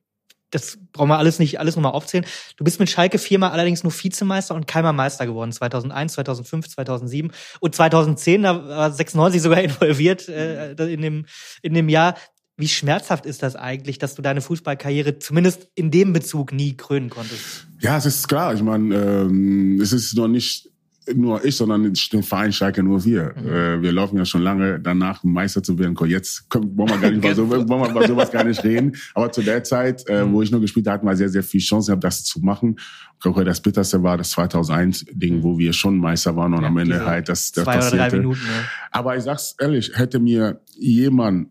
das 0.52 0.78
brauchen 0.92 1.10
wir 1.10 1.18
alles 1.18 1.40
nicht 1.40 1.60
alles 1.60 1.76
nochmal 1.76 1.94
aufzählen. 1.94 2.26
Du 2.58 2.64
bist 2.64 2.80
mit 2.80 2.90
Schalke 2.90 3.18
viermal 3.18 3.52
allerdings 3.52 3.84
nur 3.84 3.94
Vizemeister 3.94 4.54
und 4.54 4.68
keinmal 4.68 4.94
Meister 4.94 5.26
geworden. 5.26 5.52
2001, 5.52 6.14
2005, 6.14 6.70
2007 6.70 7.32
und 7.60 7.76
2010, 7.76 8.44
da 8.44 8.68
war 8.68 8.92
96 8.92 9.42
sogar 9.42 9.62
involviert 9.64 10.30
äh, 10.30 10.72
in, 10.74 11.02
dem, 11.02 11.26
in 11.62 11.74
dem 11.74 11.90
Jahr. 11.90 12.16
Wie 12.58 12.68
schmerzhaft 12.68 13.26
ist 13.26 13.42
das 13.42 13.56
eigentlich, 13.56 13.98
dass 13.98 14.14
du 14.14 14.22
deine 14.22 14.42
Fußballkarriere 14.42 15.18
zumindest 15.18 15.70
in 15.74 15.90
dem 15.90 16.14
Bezug 16.14 16.52
nie 16.52 16.78
krönen 16.78 17.10
konntest? 17.10 17.68
Ja, 17.80 17.98
es 17.98 18.06
ist 18.06 18.28
klar. 18.28 18.54
Ich 18.54 18.62
meine, 18.62 18.96
ähm, 18.96 19.80
es 19.82 19.94
ist 19.94 20.16
noch 20.16 20.28
nicht 20.28 20.71
nur 21.16 21.44
ich, 21.44 21.56
sondern 21.56 21.94
den 21.94 22.24
Verein 22.24 22.54
Schalke 22.54 22.84
nur 22.84 23.04
wir. 23.04 23.34
Mhm. 23.36 23.48
Äh, 23.48 23.82
wir 23.82 23.92
laufen 23.92 24.18
ja 24.18 24.26
schon 24.26 24.42
lange 24.42 24.80
danach, 24.80 25.24
Meister 25.24 25.64
zu 25.64 25.78
werden. 25.78 25.96
Jetzt 26.08 26.50
können, 26.50 26.78
wollen 26.78 26.90
wir 26.90 26.98
gar 26.98 27.12
nicht 27.12 27.24
mal 27.24 27.36
so, 27.36 27.50
wollen 27.50 27.68
wir 27.68 27.90
über 27.90 28.08
sowas 28.08 28.32
gar 28.32 28.44
nicht 28.44 28.64
reden. 28.64 28.96
Aber 29.14 29.32
zu 29.32 29.42
der 29.42 29.64
Zeit, 29.64 30.08
äh, 30.08 30.24
mhm. 30.24 30.34
wo 30.34 30.42
ich 30.42 30.52
nur 30.52 30.62
gespielt 30.62 30.88
habe, 30.88 30.96
hatten 30.96 31.08
wir 31.08 31.16
sehr, 31.16 31.30
sehr 31.30 31.44
viel 31.44 31.62
Chance 31.62 31.92
gehabt, 31.92 32.04
das 32.04 32.24
zu 32.24 32.40
machen. 32.40 32.76
Ich 32.78 33.20
glaube, 33.22 33.44
das 33.44 33.62
bitterste 33.62 34.02
war 34.04 34.18
das 34.18 34.36
2001-Ding, 34.36 35.38
mhm. 35.38 35.44
wo 35.44 35.58
wir 35.58 35.74
schon 35.74 35.98
Meister 35.98 36.36
waren 36.36 36.54
und 36.54 36.62
ja, 36.62 36.68
am 36.68 36.78
Ende 36.78 37.06
halt 37.06 37.30
das, 37.30 37.52
das 37.52 37.64
zwei 37.64 37.76
passierte. 37.76 37.96
Oder 37.98 38.10
drei 38.10 38.18
Minuten, 38.18 38.42
ja. 38.46 38.66
Aber 38.92 39.16
ich 39.16 39.24
sag's 39.24 39.56
ehrlich, 39.60 39.92
hätte 39.94 40.20
mir 40.20 40.62
jemand 40.78 41.50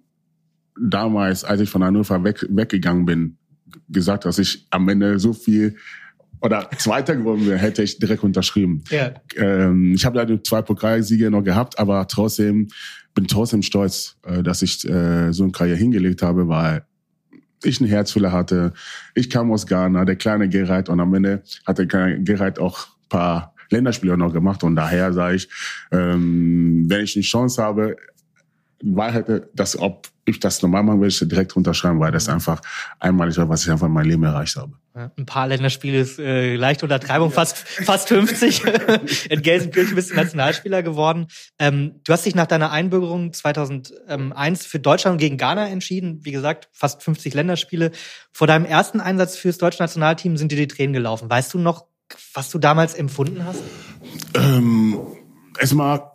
damals, 0.81 1.44
als 1.44 1.61
ich 1.61 1.70
von 1.70 1.85
Hannover 1.85 2.23
weg, 2.25 2.44
weggegangen 2.49 3.05
bin, 3.05 3.37
gesagt, 3.88 4.25
dass 4.25 4.38
ich 4.38 4.66
am 4.70 4.88
Ende 4.88 5.18
so 5.18 5.33
viel 5.33 5.77
oder 6.42 6.68
Zweiter 6.79 7.16
geworden 7.16 7.46
wäre, 7.46 7.59
hätte 7.59 7.83
ich 7.83 7.98
direkt 7.98 8.24
unterschrieben. 8.24 8.83
Ja. 8.90 9.12
Ähm, 9.37 9.92
ich 9.94 10.05
habe 10.05 10.16
leider 10.18 10.42
zwei 10.42 10.62
Pokalsiege 10.62 11.31
noch 11.31 11.42
gehabt, 11.42 11.79
aber 11.79 12.07
trotzdem 12.09 12.68
bin 13.14 13.26
trotzdem 13.26 13.62
stolz, 13.62 14.16
äh, 14.24 14.42
dass 14.42 14.62
ich 14.62 14.88
äh, 14.88 15.33
so 15.33 15.42
eine 15.42 15.53
Karriere 15.53 15.76
hingelegt 15.76 16.22
habe, 16.22 16.48
weil 16.48 16.85
ich 17.62 17.81
einen 17.81 17.90
Herzfüller 17.90 18.33
hatte. 18.33 18.72
Ich 19.14 19.29
kam 19.29 19.53
aus 19.53 19.66
Ghana, 19.66 20.05
der 20.05 20.16
kleine 20.16 20.48
Gereit 20.48 20.88
und 20.88 21.00
am 21.00 21.12
Ende 21.12 21.42
hat 21.66 21.79
der 21.79 21.87
kleine 21.87 22.22
Gereit 22.22 22.59
auch 22.59 22.88
paar 23.09 23.55
Länderspiele 23.70 24.16
noch 24.16 24.33
gemacht 24.33 24.64
und 24.64 24.76
daher 24.76 25.12
sage 25.12 25.37
ich, 25.37 25.48
ähm, 25.92 26.87
wenn 26.88 27.05
ich 27.05 27.16
eine 27.16 27.22
Chance 27.22 27.62
habe, 27.62 27.96
weil 28.83 29.12
hätte, 29.12 29.50
dass 29.55 29.79
ob 29.79 30.09
ich 30.24 30.40
das 30.40 30.62
normal 30.62 30.83
machen 30.83 31.00
würde, 31.00 31.09
ich 31.09 31.18
direkt 31.18 31.56
unterschreiben, 31.56 32.00
weil 32.00 32.12
das 32.12 32.26
mhm. 32.26 32.35
einfach 32.35 32.61
einmalig 32.98 33.37
war, 33.37 33.48
was 33.48 33.64
ich 33.64 33.70
einfach 33.70 33.87
in 33.87 33.92
meinem 33.92 34.09
Leben 34.09 34.22
erreicht 34.24 34.56
habe. 34.56 34.72
ein 34.94 35.26
paar 35.26 35.46
Länderspiele 35.46 36.00
ist 36.00 36.18
äh, 36.18 36.56
leicht 36.56 36.83
Untertreibung, 36.83 37.30
fast 37.30 37.59
fast 37.59 38.09
50. 38.09 38.62
in 39.30 39.42
Gelsenkirchen 39.42 39.94
bist 39.94 40.11
du 40.11 40.14
Nationalspieler 40.14 40.83
geworden. 40.83 41.26
Ähm, 41.59 42.00
du 42.04 42.12
hast 42.12 42.26
dich 42.26 42.35
nach 42.35 42.46
deiner 42.46 42.70
Einbürgerung 42.70 43.33
2001 43.33 44.66
für 44.66 44.78
Deutschland 44.78 45.20
gegen 45.20 45.37
Ghana 45.37 45.68
entschieden. 45.68 46.20
Wie 46.22 46.33
gesagt, 46.33 46.68
fast 46.72 47.02
50 47.02 47.35
Länderspiele. 47.35 47.92
Vor 48.33 48.46
deinem 48.46 48.64
ersten 48.64 49.00
Einsatz 49.00 49.37
fürs 49.37 49.59
deutsche 49.59 49.83
Nationalteam 49.83 50.37
sind 50.37 50.52
dir 50.52 50.56
die 50.56 50.68
Tränen 50.68 50.92
gelaufen. 50.92 51.30
Weißt 51.30 51.54
du 51.54 51.59
noch, 51.59 51.87
was 52.35 52.50
du 52.50 52.59
damals 52.59 52.94
empfunden 52.94 53.44
hast? 53.44 53.62
Ähm, 54.35 54.98
es 55.59 55.72
mag 55.72 56.12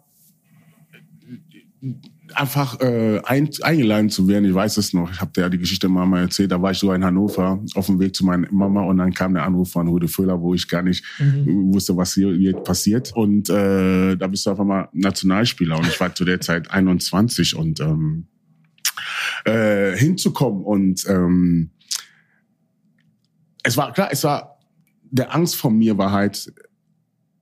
einfach 2.36 2.80
äh, 2.82 3.20
ein, 3.24 3.50
eingeladen 3.62 4.10
zu 4.10 4.28
werden. 4.28 4.46
Ich 4.46 4.54
weiß 4.54 4.78
es 4.78 4.94
noch. 4.94 5.12
Ich 5.12 5.22
habe 5.22 5.32
ja 5.40 5.50
die 5.50 5.58
Geschichte 5.58 5.90
Mama 5.90 6.20
erzählt. 6.20 6.52
Da 6.52 6.62
war 6.62 6.72
ich 6.72 6.78
so 6.78 6.92
in 6.94 7.04
Hannover 7.04 7.64
auf 7.74 7.86
dem 7.88 8.00
Weg 8.00 8.16
zu 8.16 8.26
meiner 8.26 8.52
Mama 8.52 8.84
und 8.84 8.98
dann 8.98 9.14
kam 9.14 9.34
der 9.34 9.44
Anruf 9.44 9.72
von 9.72 9.88
Rudi 9.88 10.08
Föhler, 10.08 10.40
wo 10.42 10.54
ich 10.54 10.68
gar 10.68 10.82
nicht 10.82 11.04
mhm. 11.20 11.74
wusste, 11.74 11.96
was 11.98 12.14
hier, 12.14 12.34
hier 12.34 12.54
passiert. 12.54 13.14
Und 13.16 13.50
äh, 13.50 14.16
da 14.16 14.28
bist 14.28 14.46
du 14.46 14.52
einfach 14.52 14.66
mal 14.66 14.90
Nationalspieler 14.94 15.78
und 15.78 15.88
ich 15.88 16.00
war 16.00 16.14
zu 16.14 16.26
der 16.26 16.42
Zeit 16.42 16.70
21 16.72 17.56
und 17.56 17.80
ähm, 17.80 18.28
äh, 19.46 19.96
hinzukommen 19.96 20.64
und 20.64 21.06
ähm, 21.08 21.72
es 23.64 23.78
war 23.78 23.94
klar, 23.94 24.10
es 24.12 24.24
war 24.24 24.60
der 25.04 25.34
Angst 25.34 25.56
von 25.56 25.78
mir 25.78 25.98
war 25.98 26.12
halt 26.12 26.54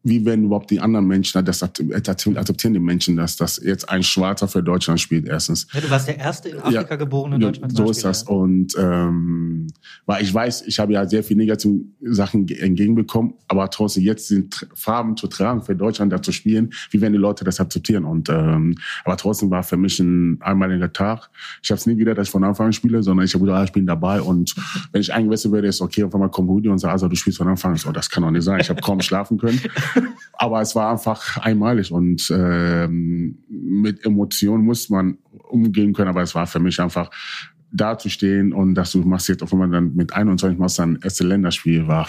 wie 0.03 0.25
werden 0.25 0.45
überhaupt 0.45 0.69
die 0.69 0.81
anderen 0.81 1.07
Menschen, 1.07 1.43
das 1.45 1.63
akzeptieren 1.63 2.73
die 2.73 2.79
Menschen, 2.79 3.15
dass 3.15 3.37
das 3.37 3.61
jetzt 3.63 3.89
ein 3.89 4.03
Schwarzer 4.03 4.49
für 4.49 4.61
Deutschland 4.61 4.99
spielt, 4.99 5.27
erstens. 5.27 5.65
Ja, 5.73 5.79
du 5.79 5.89
warst 5.89 6.09
der 6.09 6.17
erste 6.17 6.49
in 6.49 6.59
Afrika 6.59 6.89
ja, 6.89 6.95
geborene 6.97 7.39
Deutschland. 7.39 7.75
So 7.75 7.89
ist 7.89 8.03
das. 8.03 8.23
Und 8.23 8.75
ähm, 8.77 9.67
weil 10.05 10.21
ich 10.21 10.33
weiß, 10.33 10.63
ich 10.67 10.79
habe 10.79 10.93
ja 10.93 11.07
sehr 11.07 11.23
viele 11.23 11.39
negative 11.39 11.79
Sachen 12.01 12.47
entgegenbekommen, 12.49 13.35
aber 13.47 13.69
trotzdem 13.69 14.03
jetzt 14.03 14.27
sind 14.27 14.67
Farben 14.73 15.15
zu 15.15 15.27
tragen 15.27 15.61
für 15.61 15.75
Deutschland, 15.75 16.11
da 16.11 16.21
zu 16.21 16.33
spielen, 16.33 16.73
wie 16.91 16.99
werden 16.99 17.13
die 17.13 17.19
Leute 17.19 17.45
das 17.45 17.61
akzeptieren? 17.61 18.03
Und 18.03 18.27
ähm, 18.29 18.75
aber 19.05 19.15
trotzdem 19.15 19.51
war 19.51 19.63
für 19.63 19.77
mich 19.77 19.99
ein 19.99 20.41
einmaliger 20.41 20.91
Tag. 20.91 21.29
Ich 21.61 21.71
habe 21.71 21.79
es 21.79 21.85
nie 21.85 21.97
wieder, 21.97 22.13
dass 22.13 22.27
ich 22.27 22.31
von 22.31 22.43
Anfang 22.43 22.67
an 22.67 22.73
spiele, 22.73 23.01
sondern 23.03 23.25
ich 23.25 23.33
habe 23.33 23.45
gesagt, 23.45 23.59
ah, 23.59 23.63
ich 23.63 23.71
bin 23.71 23.85
dabei 23.85 24.21
und 24.21 24.53
wenn 24.91 24.99
ich 24.99 25.13
eingewechselt 25.13 25.53
werde, 25.53 25.69
ist 25.69 25.81
okay, 25.81 26.03
auf 26.03 26.13
einmal 26.13 26.29
kommt 26.29 26.49
Rudi 26.49 26.67
und 26.67 26.79
sagt, 26.79 26.91
also 26.91 27.07
du 27.07 27.15
spielst 27.15 27.37
von 27.37 27.47
Anfang 27.47 27.71
an. 27.71 27.77
So, 27.77 27.91
das 27.91 28.09
kann 28.09 28.23
doch 28.23 28.31
nicht 28.31 28.43
sein. 28.43 28.59
Ich 28.59 28.69
habe 28.69 28.81
kaum 28.81 28.99
schlafen 28.99 29.37
können. 29.37 29.61
Aber 30.33 30.61
es 30.61 30.75
war 30.75 30.91
einfach 30.91 31.37
einmalig 31.37 31.91
und 31.91 32.29
ähm, 32.31 33.37
mit 33.49 34.05
Emotionen 34.05 34.65
muss 34.65 34.89
man 34.89 35.17
umgehen 35.49 35.93
können. 35.93 36.09
Aber 36.09 36.21
es 36.21 36.35
war 36.35 36.47
für 36.47 36.59
mich 36.59 36.79
einfach 36.79 37.09
da 37.71 37.97
zu 37.97 38.09
stehen 38.09 38.53
und 38.53 38.75
dass 38.75 38.91
du 38.91 38.99
machst 38.99 39.29
jetzt 39.29 39.41
auf 39.41 39.51
einmal 39.51 39.69
dann 39.69 39.95
mit 39.95 40.13
21 40.13 40.59
machst 40.59 40.79
dann 40.79 40.99
erste 41.01 41.25
Länderspiel 41.25 41.87
war 41.87 42.07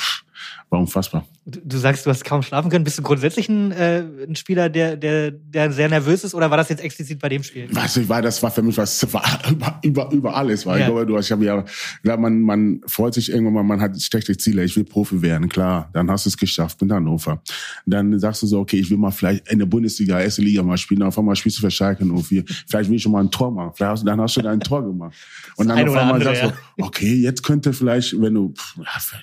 war 0.70 0.80
unfassbar. 0.80 1.26
Du, 1.46 1.60
du, 1.62 1.76
sagst, 1.76 2.06
du 2.06 2.10
hast 2.10 2.24
kaum 2.24 2.42
schlafen 2.42 2.70
können. 2.70 2.84
Bist 2.84 2.98
du 2.98 3.02
grundsätzlich 3.02 3.48
ein, 3.48 3.70
äh, 3.72 4.02
ein 4.26 4.34
Spieler, 4.34 4.70
der, 4.70 4.96
der, 4.96 5.30
der 5.30 5.70
sehr 5.72 5.88
nervös 5.88 6.24
ist, 6.24 6.34
oder 6.34 6.50
war 6.50 6.56
das 6.56 6.70
jetzt 6.70 6.82
explizit 6.82 7.20
bei 7.20 7.28
dem 7.28 7.42
Spiel? 7.42 7.68
Weiß 7.70 7.98
ich, 7.98 8.08
war 8.08 8.22
das 8.22 8.42
war 8.42 8.50
für 8.50 8.62
mich 8.62 8.76
was 8.78 9.12
war 9.12 9.24
über, 9.50 9.78
über, 9.82 10.10
über 10.10 10.34
alles. 10.34 10.64
Weil 10.64 10.80
ja. 10.80 10.86
ich 10.86 10.92
glaube, 10.92 11.06
du 11.06 11.16
hast, 11.16 11.26
ich 11.26 11.32
habe 11.32 11.44
ja, 11.44 11.64
klar, 12.02 12.16
man, 12.16 12.40
man 12.40 12.80
freut 12.86 13.14
sich 13.14 13.30
irgendwann 13.30 13.52
mal, 13.52 13.62
man 13.62 13.80
hat 13.80 14.00
schlechte 14.00 14.36
Ziele. 14.36 14.64
Ich 14.64 14.74
will 14.76 14.84
Profi 14.84 15.20
werden, 15.20 15.48
klar. 15.48 15.90
Dann 15.92 16.10
hast 16.10 16.24
du 16.24 16.30
es 16.30 16.36
geschafft 16.36 16.80
mit 16.80 16.90
Hannover. 16.90 17.42
Dann 17.84 18.18
sagst 18.18 18.42
du 18.42 18.46
so, 18.46 18.60
okay, 18.60 18.78
ich 18.78 18.90
will 18.90 18.96
mal 18.96 19.10
vielleicht 19.10 19.48
in 19.50 19.58
der 19.58 19.66
Bundesliga, 19.66 20.20
erste 20.20 20.40
Liga 20.40 20.62
mal 20.62 20.78
spielen. 20.78 21.00
Dann 21.00 21.08
auf 21.08 21.18
einmal 21.18 21.36
spielst 21.36 21.58
du 21.58 21.62
für 21.62 21.70
Schalke 21.70 22.04
04. 22.04 22.44
Vielleicht 22.66 22.88
will 22.88 22.96
ich 22.96 23.02
schon 23.02 23.12
mal 23.12 23.22
ein 23.22 23.30
Tor 23.30 23.50
machen. 23.50 23.72
Vielleicht 23.74 23.92
hast, 23.92 24.06
dann 24.06 24.20
hast 24.20 24.36
du 24.36 24.40
da 24.40 24.50
ein 24.50 24.60
Tor 24.60 24.82
gemacht. 24.82 25.14
Und 25.56 25.68
dann 25.68 25.78
auf 25.88 25.94
einmal 25.94 26.14
andere, 26.14 26.34
sagst 26.34 26.54
du, 26.78 26.84
okay, 26.84 27.14
jetzt 27.14 27.42
könnte 27.42 27.72
vielleicht, 27.72 28.20
wenn 28.20 28.34
du, 28.34 28.54
pff, 28.54 28.80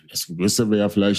das 0.09 0.31
Größte 0.35 0.69
wäre 0.69 0.81
ja 0.81 0.89
vielleicht 0.89 1.10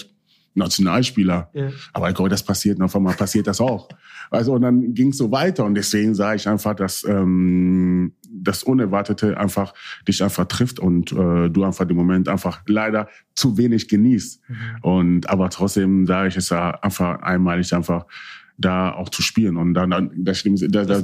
Nationalspieler. 0.54 1.50
Ja. 1.54 1.70
Aber 1.92 2.08
ich 2.08 2.14
glaube, 2.14 2.30
das 2.30 2.42
passiert 2.42 2.80
auf 2.80 2.94
einmal 2.94 3.14
passiert 3.14 3.46
das 3.46 3.60
auch. 3.60 3.88
Also 4.30 4.52
und 4.54 4.62
dann 4.62 4.94
ging 4.94 5.08
es 5.08 5.18
so 5.18 5.30
weiter 5.30 5.64
und 5.64 5.74
deswegen 5.74 6.14
sage 6.14 6.36
ich 6.36 6.48
einfach, 6.48 6.74
dass 6.74 7.04
ähm, 7.04 8.14
das 8.30 8.62
Unerwartete 8.62 9.36
einfach 9.38 9.74
dich 10.06 10.22
einfach 10.22 10.46
trifft 10.46 10.78
und 10.78 11.12
äh, 11.12 11.48
du 11.48 11.64
einfach 11.64 11.86
den 11.86 11.96
Moment 11.96 12.28
einfach 12.28 12.62
leider 12.66 13.08
zu 13.34 13.56
wenig 13.56 13.88
genießt. 13.88 14.40
Mhm. 14.48 14.56
Und 14.82 15.30
aber 15.30 15.50
trotzdem 15.50 16.06
sage 16.06 16.28
ich 16.28 16.36
es 16.36 16.50
ja 16.50 16.70
einfach 16.80 17.20
einmalig 17.22 17.74
einfach 17.74 18.06
da 18.58 18.92
auch 18.92 19.08
zu 19.08 19.22
spielen 19.22 19.56
und 19.56 19.74
dann, 19.74 19.90
dann 19.90 20.10
das 20.14 20.38
stimmt, 20.38 20.62
da, 20.74 20.84
da, 20.84 21.00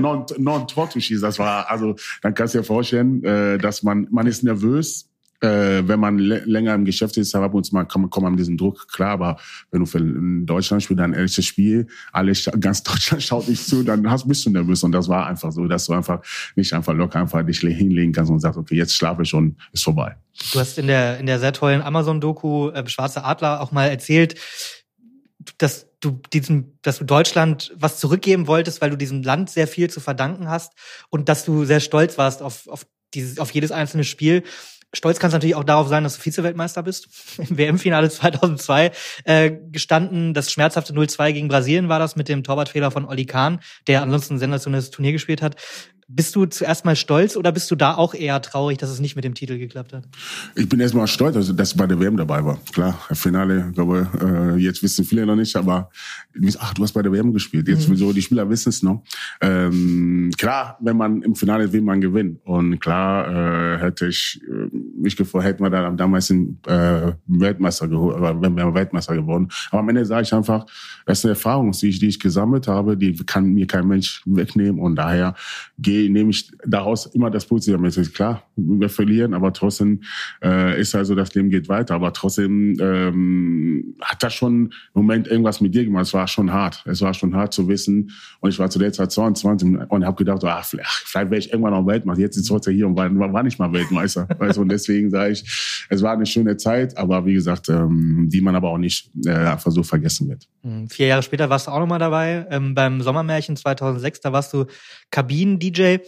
non, 0.00 0.26
non, 0.38 0.66
Tor 0.66 0.88
zu 0.90 1.00
schießen, 1.00 1.22
das 1.22 1.38
war 1.38 1.70
also 1.70 1.94
dann 2.22 2.34
kannst 2.34 2.54
du 2.54 2.58
dir 2.58 2.64
vorstellen, 2.64 3.22
äh, 3.22 3.58
dass 3.58 3.82
man 3.82 4.08
man 4.10 4.26
ist 4.26 4.42
nervös, 4.42 5.11
äh, 5.42 5.86
wenn 5.88 5.98
man 5.98 6.18
länger 6.18 6.74
im 6.74 6.84
Geschäft 6.84 7.16
ist, 7.16 7.34
ab 7.34 7.52
und 7.52 7.64
zu 7.64 7.74
mal 7.74 7.84
kommt 7.84 8.16
man 8.16 8.32
mit 8.32 8.40
diesem 8.40 8.56
Druck 8.56 8.88
klar, 8.88 9.10
aber 9.10 9.36
wenn 9.70 9.80
du 9.80 9.86
für 9.86 10.00
Deutschland 10.00 10.82
spielst, 10.82 11.02
ein 11.02 11.14
erstes 11.14 11.46
Spiel, 11.46 11.88
alle, 12.12 12.32
ganz 12.60 12.82
Deutschland 12.84 13.22
schaut 13.22 13.48
dich 13.48 13.64
zu, 13.64 13.82
dann 13.82 14.08
hast, 14.08 14.28
bist 14.28 14.46
du 14.46 14.50
nervös 14.50 14.84
und 14.84 14.92
das 14.92 15.08
war 15.08 15.26
einfach 15.26 15.50
so, 15.50 15.66
dass 15.66 15.86
du 15.86 15.94
einfach 15.94 16.22
nicht 16.54 16.72
einfach 16.72 16.94
locker 16.94 17.18
einfach 17.18 17.44
dich 17.44 17.58
hinlegen 17.58 18.12
kannst 18.12 18.30
und 18.30 18.38
sagst, 18.38 18.58
okay, 18.58 18.76
jetzt 18.76 18.94
schlafe 18.94 19.22
ich 19.22 19.34
und 19.34 19.56
ist 19.72 19.82
vorbei. 19.82 20.16
Du 20.52 20.60
hast 20.60 20.78
in 20.78 20.86
der, 20.86 21.18
in 21.18 21.26
der 21.26 21.40
sehr 21.40 21.52
tollen 21.52 21.82
Amazon-Doku 21.82 22.70
äh, 22.70 22.88
Schwarze 22.88 23.24
Adler 23.24 23.60
auch 23.60 23.72
mal 23.72 23.88
erzählt, 23.88 24.36
dass 25.58 25.88
du 26.00 26.20
diesem, 26.32 26.78
dass 26.82 26.98
du 26.98 27.04
Deutschland 27.04 27.72
was 27.76 27.98
zurückgeben 27.98 28.46
wolltest, 28.46 28.80
weil 28.80 28.90
du 28.90 28.96
diesem 28.96 29.22
Land 29.22 29.50
sehr 29.50 29.66
viel 29.66 29.90
zu 29.90 30.00
verdanken 30.00 30.48
hast 30.48 30.72
und 31.10 31.28
dass 31.28 31.44
du 31.44 31.64
sehr 31.64 31.80
stolz 31.80 32.16
warst 32.16 32.42
auf, 32.42 32.68
auf 32.68 32.86
dieses, 33.14 33.38
auf 33.38 33.50
jedes 33.50 33.72
einzelne 33.72 34.04
Spiel. 34.04 34.44
Stolz 34.94 35.18
kannst 35.18 35.32
natürlich 35.32 35.54
auch 35.54 35.64
darauf 35.64 35.88
sein, 35.88 36.04
dass 36.04 36.16
du 36.16 36.22
Vize-Weltmeister 36.22 36.82
bist. 36.82 37.08
Im 37.38 37.56
WM-Finale 37.56 38.10
2002 38.10 38.92
äh, 39.24 39.50
gestanden. 39.70 40.34
Das 40.34 40.52
schmerzhafte 40.52 40.92
0-2 40.92 41.32
gegen 41.32 41.48
Brasilien 41.48 41.88
war 41.88 41.98
das 41.98 42.16
mit 42.16 42.28
dem 42.28 42.44
Torwartfehler 42.44 42.90
von 42.90 43.06
Oli 43.06 43.24
Kahn, 43.24 43.60
der 43.86 44.02
ansonsten 44.02 44.34
ein 44.34 44.38
sensationelles 44.38 44.90
Turnier 44.90 45.12
gespielt 45.12 45.40
hat. 45.40 45.56
Bist 46.14 46.36
du 46.36 46.44
zuerst 46.44 46.84
mal 46.84 46.94
stolz 46.94 47.36
oder 47.36 47.52
bist 47.52 47.70
du 47.70 47.74
da 47.74 47.94
auch 47.94 48.12
eher 48.12 48.40
traurig, 48.42 48.76
dass 48.76 48.90
es 48.90 49.00
nicht 49.00 49.16
mit 49.16 49.24
dem 49.24 49.32
Titel 49.32 49.58
geklappt 49.58 49.94
hat? 49.94 50.04
Ich 50.54 50.68
bin 50.68 50.78
erstmal 50.78 51.06
stolz, 51.06 51.36
also, 51.36 51.54
dass 51.54 51.72
ich 51.72 51.76
bei 51.76 51.86
der 51.86 51.98
WM 51.98 52.18
dabei 52.18 52.44
war. 52.44 52.58
Klar, 52.72 52.98
Finale, 53.12 53.72
glaube 53.74 54.08
äh, 54.20 54.58
jetzt 54.58 54.82
wissen 54.82 55.06
viele 55.06 55.24
noch 55.24 55.36
nicht, 55.36 55.56
aber 55.56 55.90
ach, 56.58 56.74
du 56.74 56.82
hast 56.82 56.92
bei 56.92 57.00
der 57.00 57.12
WM 57.12 57.32
gespielt. 57.32 57.66
Jetzt 57.66 57.88
mhm. 57.88 57.96
so 57.96 58.12
die 58.12 58.20
Spieler 58.20 58.48
wissen 58.50 58.68
es 58.68 58.82
noch. 58.82 59.02
Ähm, 59.40 60.30
klar, 60.36 60.76
wenn 60.80 60.98
man 60.98 61.22
im 61.22 61.34
Finale 61.34 61.72
will, 61.72 61.80
man 61.80 62.00
gewinnen. 62.00 62.38
Und 62.44 62.78
klar 62.80 63.76
äh, 63.76 63.78
hätte 63.78 64.08
ich 64.08 64.40
äh, 64.46 64.68
mich 65.00 65.16
gefreut, 65.16 65.44
hätten 65.44 65.62
wir 65.62 65.70
da 65.70 65.90
damals 65.90 66.30
einen 66.30 66.58
äh, 66.66 67.12
Weltmeister 67.26 67.88
geholt, 67.88 68.16
oder 68.18 68.40
wenn 68.40 68.54
wir 68.54 68.74
Weltmeister 68.74 69.14
geworden. 69.14 69.48
Aber 69.70 69.80
am 69.80 69.88
Ende 69.88 70.04
sage 70.04 70.22
ich 70.22 70.34
einfach, 70.34 70.66
das 71.06 71.20
ist 71.20 71.24
eine 71.24 71.32
Erfahrung, 71.32 71.72
die 71.72 71.88
ich, 71.88 71.98
die 71.98 72.08
ich 72.08 72.20
gesammelt 72.20 72.68
habe, 72.68 72.98
die 72.98 73.16
kann 73.24 73.52
mir 73.52 73.66
kein 73.66 73.88
Mensch 73.88 74.22
wegnehmen. 74.26 74.78
Und 74.78 74.96
daher 74.96 75.34
gehe 75.78 76.01
nehme 76.08 76.30
ich 76.30 76.50
daraus 76.66 77.06
immer 77.06 77.30
das 77.30 77.46
Positive 77.46 77.78
mit. 77.78 78.14
Klar, 78.14 78.42
wir 78.56 78.88
verlieren, 78.88 79.34
aber 79.34 79.52
trotzdem 79.52 80.02
äh, 80.42 80.80
ist 80.80 80.94
also 80.94 81.14
das 81.14 81.34
Leben 81.34 81.50
geht 81.50 81.68
weiter. 81.68 81.94
Aber 81.94 82.12
trotzdem 82.12 82.76
ähm, 82.80 83.96
hat 84.00 84.22
das 84.22 84.34
schon 84.34 84.64
im 84.64 84.72
Moment 84.94 85.26
irgendwas 85.28 85.60
mit 85.60 85.74
dir 85.74 85.84
gemacht. 85.84 86.06
Es 86.06 86.14
war 86.14 86.28
schon 86.28 86.52
hart. 86.52 86.82
Es 86.86 87.00
war 87.00 87.14
schon 87.14 87.34
hart 87.34 87.52
zu 87.52 87.68
wissen. 87.68 88.10
Und 88.40 88.50
ich 88.50 88.58
war 88.58 88.70
zu 88.70 88.78
der 88.78 88.92
Zeit 88.92 89.12
22 89.12 89.68
und 89.88 90.04
habe 90.04 90.16
gedacht, 90.16 90.44
ach, 90.44 90.64
vielleicht, 90.64 90.90
vielleicht 90.90 91.30
wäre 91.30 91.38
ich 91.38 91.52
irgendwann 91.52 91.72
noch 91.72 91.86
Weltmeister. 91.86 92.22
Jetzt 92.22 92.36
ist 92.36 92.50
heute 92.50 92.70
hier 92.70 92.86
und 92.86 92.96
war, 92.96 93.10
war 93.32 93.42
nicht 93.42 93.58
mal 93.58 93.72
Weltmeister. 93.72 94.28
weißt? 94.38 94.58
Und 94.58 94.70
deswegen 94.70 95.10
sage 95.10 95.32
ich, 95.32 95.86
es 95.88 96.02
war 96.02 96.12
eine 96.12 96.26
schöne 96.26 96.56
Zeit, 96.56 96.96
aber 96.96 97.24
wie 97.26 97.34
gesagt, 97.34 97.68
ähm, 97.68 98.28
die 98.30 98.40
man 98.40 98.54
aber 98.56 98.70
auch 98.70 98.78
nicht 98.78 99.10
äh, 99.26 99.56
so 99.58 99.82
vergessen 99.82 100.28
wird. 100.28 100.48
Hm, 100.62 100.88
vier 100.88 101.06
Jahre 101.06 101.22
später 101.22 101.50
warst 101.50 101.66
du 101.66 101.70
auch 101.70 101.80
nochmal 101.80 101.98
dabei. 101.98 102.46
Ähm, 102.50 102.74
beim 102.74 103.00
Sommermärchen 103.00 103.56
2006, 103.56 104.20
da 104.20 104.32
warst 104.32 104.52
du 104.52 104.66
Kabinen-DJ. 105.12 105.98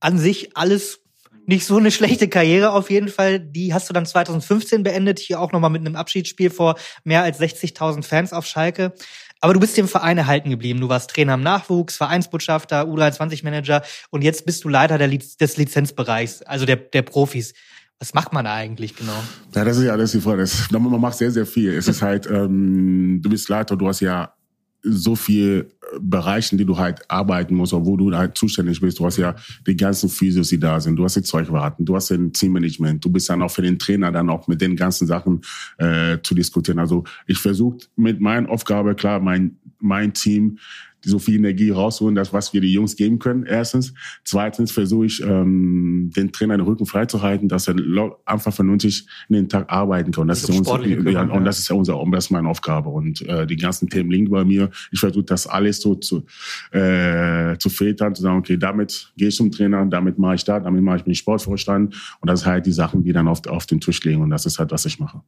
An 0.00 0.18
sich 0.18 0.54
alles 0.56 1.00
nicht 1.46 1.66
so 1.66 1.78
eine 1.78 1.90
schlechte 1.90 2.28
Karriere 2.28 2.70
auf 2.72 2.90
jeden 2.90 3.08
Fall. 3.08 3.40
Die 3.40 3.74
hast 3.74 3.88
du 3.88 3.92
dann 3.92 4.06
2015 4.06 4.82
beendet, 4.82 5.18
hier 5.18 5.40
auch 5.40 5.52
nochmal 5.52 5.70
mit 5.70 5.80
einem 5.80 5.96
Abschiedsspiel 5.96 6.50
vor 6.50 6.76
mehr 7.02 7.22
als 7.22 7.40
60.000 7.40 8.04
Fans 8.04 8.32
auf 8.32 8.46
Schalke. 8.46 8.92
Aber 9.40 9.54
du 9.54 9.60
bist 9.60 9.76
dem 9.76 9.88
Verein 9.88 10.18
erhalten 10.18 10.50
geblieben. 10.50 10.80
Du 10.80 10.88
warst 10.88 11.10
Trainer 11.10 11.34
im 11.34 11.42
Nachwuchs, 11.42 11.96
Vereinsbotschafter, 11.96 12.82
U23-Manager 12.84 13.82
und 14.10 14.22
jetzt 14.22 14.44
bist 14.44 14.64
du 14.64 14.68
Leiter 14.68 14.98
des 14.98 15.56
Lizenzbereichs, 15.56 16.42
also 16.42 16.66
der, 16.66 16.76
der 16.76 17.02
Profis. 17.02 17.54
Was 17.98 18.14
macht 18.14 18.32
man 18.32 18.44
da 18.44 18.54
eigentlich 18.54 18.96
genau? 18.96 19.22
Ja, 19.54 19.64
das 19.64 19.76
ist 19.76 19.84
ja 19.84 19.92
alles 19.92 20.12
die 20.12 20.20
Frage. 20.20 20.46
man 20.70 21.00
macht 21.00 21.18
sehr, 21.18 21.30
sehr 21.30 21.46
viel. 21.46 21.74
Es 21.74 21.88
ist 21.88 22.00
halt, 22.02 22.26
ähm, 22.26 23.20
du 23.22 23.28
bist 23.28 23.48
Leiter, 23.48 23.76
du 23.76 23.88
hast 23.88 24.00
ja 24.00 24.34
so 24.82 25.14
viel 25.14 25.68
äh, 25.80 25.98
Bereichen, 26.00 26.58
die 26.58 26.64
du 26.64 26.78
halt 26.78 27.00
arbeiten 27.08 27.54
musst, 27.54 27.72
wo 27.72 27.96
du 27.96 28.14
halt 28.16 28.36
zuständig 28.36 28.80
bist. 28.80 28.98
Du 28.98 29.04
hast 29.04 29.16
ja 29.16 29.34
die 29.66 29.76
ganzen 29.76 30.08
Physios, 30.08 30.48
die 30.48 30.58
da 30.58 30.80
sind. 30.80 30.96
Du 30.96 31.04
hast 31.04 31.16
die 31.16 31.22
Zeugwarten, 31.22 31.84
du 31.84 31.96
hast 31.96 32.10
den 32.10 32.32
Teammanagement. 32.32 33.04
Du 33.04 33.10
bist 33.10 33.28
dann 33.28 33.42
auch 33.42 33.50
für 33.50 33.62
den 33.62 33.78
Trainer 33.78 34.10
dann 34.12 34.30
auch 34.30 34.46
mit 34.48 34.60
den 34.60 34.76
ganzen 34.76 35.06
Sachen 35.06 35.42
äh, 35.78 36.18
zu 36.22 36.34
diskutieren. 36.34 36.78
Also 36.78 37.04
ich 37.26 37.38
versuche 37.38 37.78
mit 37.96 38.20
meiner 38.20 38.48
Aufgabe, 38.48 38.94
klar, 38.94 39.20
mein, 39.20 39.56
mein 39.78 40.12
Team 40.12 40.58
so 41.04 41.18
viel 41.18 41.36
Energie 41.36 41.70
rausholen, 41.70 42.14
das 42.14 42.32
was 42.32 42.52
wir 42.52 42.60
die 42.60 42.72
Jungs 42.72 42.96
geben 42.96 43.18
können. 43.18 43.44
Erstens. 43.44 43.94
Zweitens 44.24 44.72
versuche 44.72 45.06
ich, 45.06 45.22
ähm, 45.22 46.10
den 46.14 46.32
Trainer 46.32 46.56
den 46.56 46.66
Rücken 46.66 46.86
freizuhalten, 46.86 47.48
dass 47.48 47.68
er 47.68 47.76
einfach 48.24 48.52
vernünftig 48.52 49.06
in 49.28 49.36
den 49.36 49.48
Tag 49.48 49.70
arbeiten 49.72 50.12
kann. 50.12 50.22
Und 50.22 50.28
das, 50.28 50.42
ist, 50.42 50.50
unser, 50.50 50.84
ja, 50.84 51.22
und 51.22 51.44
das 51.44 51.58
ist 51.58 51.68
ja 51.68 51.76
unser, 51.76 52.02
das 52.12 52.26
ist 52.26 52.30
meine 52.30 52.48
Aufgabe. 52.48 52.90
Und 52.90 53.22
äh, 53.22 53.46
die 53.46 53.56
ganzen 53.56 53.88
Themen 53.88 54.10
liegen 54.10 54.30
bei 54.30 54.44
mir. 54.44 54.70
Ich 54.92 55.00
versuche 55.00 55.24
das 55.24 55.46
alles 55.46 55.80
so 55.80 55.94
zu, 55.94 56.24
äh, 56.72 57.56
zu 57.58 57.68
filtern, 57.68 58.14
zu 58.14 58.22
sagen, 58.22 58.38
okay, 58.38 58.56
damit 58.56 59.12
gehe 59.16 59.28
ich 59.28 59.36
zum 59.36 59.50
Trainer, 59.50 59.84
damit 59.86 60.18
mache 60.18 60.36
ich 60.36 60.44
da, 60.44 60.60
damit 60.60 60.82
mache 60.82 60.98
ich 60.98 61.06
mich 61.06 61.18
Sportvorstand. 61.18 61.94
Und 62.20 62.30
das 62.30 62.40
ist 62.40 62.46
halt 62.46 62.66
die 62.66 62.72
Sachen, 62.72 63.02
die 63.02 63.12
dann 63.12 63.28
auf, 63.28 63.46
auf 63.46 63.66
den 63.66 63.80
Tisch 63.80 64.02
liegen. 64.04 64.22
Und 64.22 64.30
das 64.30 64.46
ist 64.46 64.58
halt, 64.58 64.70
was 64.70 64.84
ich 64.84 64.98
mache. 64.98 65.22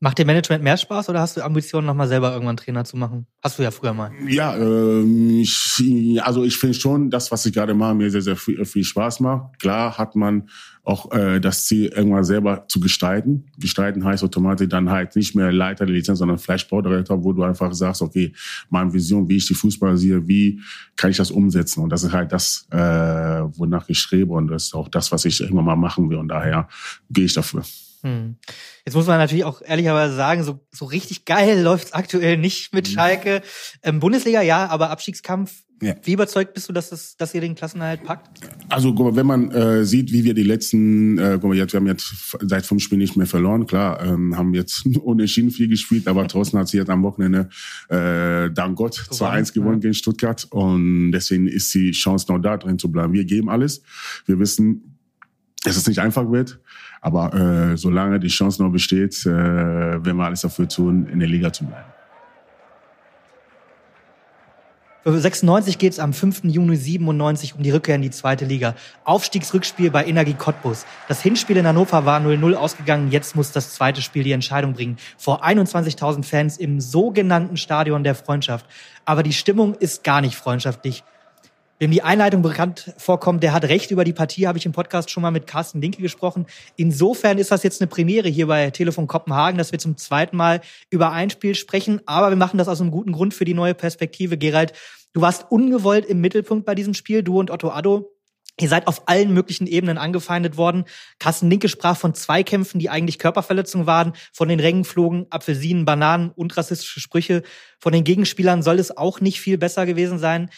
Macht 0.00 0.18
dir 0.18 0.26
Management 0.26 0.62
mehr 0.62 0.76
Spaß 0.76 1.08
oder 1.08 1.20
hast 1.20 1.36
du 1.36 1.42
Ambitionen, 1.42 1.86
nochmal 1.86 2.08
selber 2.08 2.32
irgendwann 2.32 2.56
Trainer 2.56 2.84
zu 2.84 2.96
machen? 2.96 3.26
Hast 3.42 3.58
du 3.58 3.62
ja 3.62 3.70
früher 3.70 3.94
mal. 3.94 4.10
Ja, 4.28 4.54
ähm, 4.56 5.13
ich, 5.40 6.20
also 6.22 6.44
ich 6.44 6.56
finde 6.56 6.74
schon, 6.74 7.10
das, 7.10 7.30
was 7.30 7.46
ich 7.46 7.52
gerade 7.52 7.74
mache, 7.74 7.94
mir 7.94 8.10
sehr, 8.10 8.22
sehr 8.22 8.36
viel, 8.36 8.64
viel 8.64 8.84
Spaß 8.84 9.20
macht. 9.20 9.58
Klar 9.58 9.98
hat 9.98 10.16
man 10.16 10.48
auch 10.82 11.10
äh, 11.12 11.40
das 11.40 11.64
Ziel, 11.64 11.86
irgendwann 11.86 12.24
selber 12.24 12.66
zu 12.68 12.78
gestalten. 12.78 13.46
Gestalten 13.58 14.04
heißt 14.04 14.22
automatisch 14.22 14.68
dann 14.68 14.90
halt 14.90 15.16
nicht 15.16 15.34
mehr 15.34 15.50
Leiter 15.50 15.86
der 15.86 15.94
Lizenz, 15.94 16.18
sondern 16.18 16.38
vielleicht 16.38 16.66
Sportdirektor, 16.66 17.24
wo 17.24 17.32
du 17.32 17.42
einfach 17.42 17.72
sagst, 17.72 18.02
okay, 18.02 18.32
meine 18.68 18.92
Vision, 18.92 19.28
wie 19.28 19.36
ich 19.36 19.46
die 19.46 19.54
Fußball 19.54 19.96
sehe, 19.96 20.26
wie 20.28 20.60
kann 20.96 21.10
ich 21.10 21.16
das 21.16 21.30
umsetzen? 21.30 21.82
Und 21.82 21.90
das 21.90 22.02
ist 22.02 22.12
halt 22.12 22.32
das, 22.32 22.66
äh, 22.70 22.78
wonach 22.78 23.88
ich 23.88 23.98
strebe 23.98 24.32
und 24.32 24.48
das 24.48 24.64
ist 24.64 24.74
auch 24.74 24.88
das, 24.88 25.10
was 25.10 25.24
ich 25.24 25.40
irgendwann 25.40 25.64
mal 25.64 25.76
machen 25.76 26.10
will. 26.10 26.18
Und 26.18 26.28
daher 26.28 26.68
gehe 27.10 27.24
ich 27.24 27.32
dafür. 27.32 27.62
Hm. 28.04 28.36
Jetzt 28.84 28.94
muss 28.94 29.06
man 29.06 29.16
natürlich 29.16 29.44
auch 29.44 29.62
ehrlicherweise 29.64 30.14
sagen, 30.14 30.44
so, 30.44 30.60
so 30.70 30.84
richtig 30.84 31.24
geil 31.24 31.62
läuft's 31.62 31.94
aktuell 31.94 32.36
nicht 32.36 32.74
mit 32.74 32.86
mhm. 32.86 32.92
Schalke. 32.92 33.42
Ähm, 33.82 33.98
Bundesliga 33.98 34.42
ja, 34.42 34.66
aber 34.66 34.90
Abstiegskampf. 34.90 35.52
Ja. 35.80 35.94
Wie 36.02 36.12
überzeugt 36.12 36.52
bist 36.52 36.68
du, 36.68 36.74
dass, 36.74 36.92
es, 36.92 37.16
dass 37.16 37.34
ihr 37.34 37.40
den 37.40 37.54
Klassenerhalt 37.54 38.04
packt? 38.04 38.40
Also 38.68 38.94
wenn 39.16 39.26
man 39.26 39.50
äh, 39.50 39.84
sieht, 39.84 40.12
wie 40.12 40.22
wir 40.24 40.34
die 40.34 40.42
letzten, 40.42 41.18
äh, 41.18 41.38
guck 41.40 41.50
mal, 41.50 41.56
jetzt, 41.56 41.72
wir 41.72 41.80
haben 41.80 41.86
jetzt 41.86 42.36
seit 42.42 42.66
fünf 42.66 42.82
Spielen 42.82 43.00
nicht 43.00 43.16
mehr 43.16 43.26
verloren, 43.26 43.66
klar, 43.66 44.02
ähm, 44.04 44.36
haben 44.36 44.52
jetzt 44.52 44.84
ohne 45.00 45.26
Schienen 45.26 45.50
viel 45.50 45.68
gespielt, 45.68 46.06
aber 46.06 46.26
draußen 46.26 46.58
hat 46.58 46.68
sie 46.68 46.76
jetzt 46.76 46.90
am 46.90 47.02
Wochenende, 47.02 47.48
äh, 47.88 48.50
dank 48.50 48.76
Gott, 48.76 48.96
2-1 49.10 49.54
gewonnen 49.54 49.76
ja. 49.76 49.80
gegen 49.80 49.94
Stuttgart 49.94 50.46
und 50.50 51.12
deswegen 51.12 51.48
ist 51.48 51.72
die 51.74 51.92
Chance 51.92 52.26
noch 52.28 52.38
da 52.38 52.58
drin 52.58 52.78
zu 52.78 52.92
bleiben. 52.92 53.14
Wir 53.14 53.24
geben 53.24 53.48
alles. 53.48 53.82
Wir 54.26 54.38
wissen, 54.38 54.94
dass 55.64 55.76
es 55.76 55.88
nicht 55.88 55.98
einfach 55.98 56.30
wird. 56.30 56.60
Aber 57.04 57.34
äh, 57.34 57.76
solange 57.76 58.18
die 58.18 58.28
Chance 58.28 58.62
noch 58.62 58.72
besteht, 58.72 59.26
äh, 59.26 59.28
werden 59.28 60.16
wir 60.16 60.24
alles 60.24 60.40
dafür 60.40 60.66
tun, 60.66 61.06
in 61.12 61.18
der 61.18 61.28
Liga 61.28 61.52
zu 61.52 61.66
bleiben. 61.66 61.84
Für 65.02 65.20
96 65.20 65.76
geht 65.76 65.92
es 65.92 65.98
am 65.98 66.14
5. 66.14 66.44
Juni 66.44 66.76
97 66.76 67.56
um 67.56 67.62
die 67.62 67.72
Rückkehr 67.72 67.96
in 67.96 68.00
die 68.00 68.10
zweite 68.10 68.46
Liga. 68.46 68.74
Aufstiegsrückspiel 69.04 69.90
bei 69.90 70.06
Energie 70.06 70.32
Cottbus. 70.32 70.86
Das 71.06 71.20
Hinspiel 71.20 71.58
in 71.58 71.66
Hannover 71.66 72.06
war 72.06 72.22
0-0 72.22 72.54
ausgegangen. 72.54 73.10
Jetzt 73.10 73.36
muss 73.36 73.52
das 73.52 73.74
zweite 73.74 74.00
Spiel 74.00 74.22
die 74.22 74.32
Entscheidung 74.32 74.72
bringen. 74.72 74.96
Vor 75.18 75.44
21.000 75.44 76.22
Fans 76.24 76.56
im 76.56 76.80
sogenannten 76.80 77.58
Stadion 77.58 78.02
der 78.02 78.14
Freundschaft. 78.14 78.64
Aber 79.04 79.22
die 79.22 79.34
Stimmung 79.34 79.74
ist 79.74 80.04
gar 80.04 80.22
nicht 80.22 80.36
freundschaftlich 80.36 81.04
wem 81.78 81.90
die 81.90 82.02
Einleitung 82.02 82.42
bekannt 82.42 82.94
vorkommt, 82.98 83.42
der 83.42 83.52
hat 83.52 83.64
recht 83.64 83.90
über 83.90 84.04
die 84.04 84.12
Partie, 84.12 84.46
habe 84.46 84.58
ich 84.58 84.66
im 84.66 84.72
Podcast 84.72 85.10
schon 85.10 85.22
mal 85.22 85.30
mit 85.30 85.46
Carsten 85.46 85.80
Linke 85.80 86.00
gesprochen. 86.00 86.46
Insofern 86.76 87.38
ist 87.38 87.50
das 87.50 87.62
jetzt 87.62 87.80
eine 87.80 87.88
Premiere 87.88 88.28
hier 88.28 88.46
bei 88.46 88.70
Telefon 88.70 89.06
Kopenhagen, 89.06 89.58
dass 89.58 89.72
wir 89.72 89.78
zum 89.78 89.96
zweiten 89.96 90.36
Mal 90.36 90.60
über 90.90 91.12
ein 91.12 91.30
Spiel 91.30 91.54
sprechen. 91.54 92.00
Aber 92.06 92.30
wir 92.30 92.36
machen 92.36 92.58
das 92.58 92.68
aus 92.68 92.80
einem 92.80 92.90
guten 92.90 93.12
Grund 93.12 93.34
für 93.34 93.44
die 93.44 93.54
neue 93.54 93.74
Perspektive. 93.74 94.38
Gerald, 94.38 94.72
du 95.12 95.20
warst 95.20 95.46
ungewollt 95.50 96.06
im 96.06 96.20
Mittelpunkt 96.20 96.64
bei 96.64 96.74
diesem 96.74 96.94
Spiel, 96.94 97.22
du 97.22 97.38
und 97.38 97.50
Otto 97.50 97.70
Addo. 97.70 98.10
Ihr 98.60 98.68
seid 98.68 98.86
auf 98.86 99.08
allen 99.08 99.34
möglichen 99.34 99.66
Ebenen 99.66 99.98
angefeindet 99.98 100.56
worden. 100.56 100.84
Carsten 101.18 101.50
Linke 101.50 101.68
sprach 101.68 101.96
von 101.96 102.14
Zweikämpfen, 102.14 102.78
die 102.78 102.88
eigentlich 102.88 103.18
Körperverletzungen 103.18 103.88
waren. 103.88 104.12
Von 104.32 104.48
den 104.48 104.60
Rängen 104.60 104.84
flogen 104.84 105.26
Apfelsinen, 105.30 105.84
Bananen 105.84 106.30
und 106.30 106.56
rassistische 106.56 107.00
Sprüche. 107.00 107.42
Von 107.80 107.92
den 107.92 108.04
Gegenspielern 108.04 108.62
soll 108.62 108.78
es 108.78 108.96
auch 108.96 109.20
nicht 109.20 109.40
viel 109.40 109.58
besser 109.58 109.86
gewesen 109.86 110.20
sein. 110.20 110.50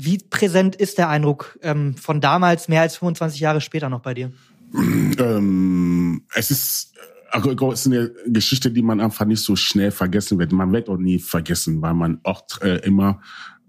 Wie 0.00 0.18
präsent 0.18 0.76
ist 0.76 0.98
der 0.98 1.08
Eindruck 1.08 1.58
ähm, 1.62 1.94
von 1.96 2.20
damals, 2.20 2.68
mehr 2.68 2.82
als 2.82 2.96
25 2.96 3.40
Jahre 3.40 3.60
später 3.60 3.88
noch 3.88 4.00
bei 4.00 4.14
dir? 4.14 4.32
Ähm, 4.74 6.22
es 6.34 6.50
ist, 6.50 6.94
es 7.32 7.44
ist 7.44 7.86
eine 7.86 8.10
Geschichte, 8.26 8.70
die 8.70 8.82
man 8.82 9.00
einfach 9.00 9.24
nicht 9.24 9.42
so 9.42 9.56
schnell 9.56 9.90
vergessen 9.90 10.38
wird. 10.38 10.52
Man 10.52 10.72
wird 10.72 10.88
auch 10.88 10.98
nie 10.98 11.18
vergessen, 11.18 11.82
weil 11.82 11.94
man 11.94 12.20
oft 12.22 12.62
äh, 12.62 12.76
immer 12.78 13.20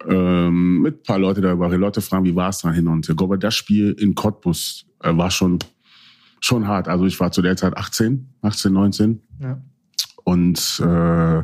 ähm, 0.08 0.82
mit 0.82 1.00
ein 1.00 1.04
paar 1.04 1.20
Leute 1.20 1.42
darüber, 1.42 1.70
Leute 1.70 2.02
fragen, 2.02 2.26
wie 2.26 2.36
war 2.36 2.50
es 2.50 2.60
da 2.60 2.72
hin 2.72 2.88
und 2.88 3.10
Ich 3.10 3.16
glaube, 3.16 3.38
das 3.38 3.56
Spiel 3.56 3.92
in 4.00 4.16
Cottbus 4.16 4.86
äh, 5.04 5.16
war 5.16 5.32
schon, 5.32 5.60
schon 6.40 6.68
hart. 6.68 6.88
Also 6.88 7.06
ich 7.06 7.20
war 7.20 7.32
zu 7.32 7.42
der 7.42 7.58
Zeit 7.58 7.76
18, 7.76 8.30
18, 8.42 8.74
19. 8.74 9.22
Ja. 9.42 9.62
Und 10.24 10.82
äh, 10.86 11.44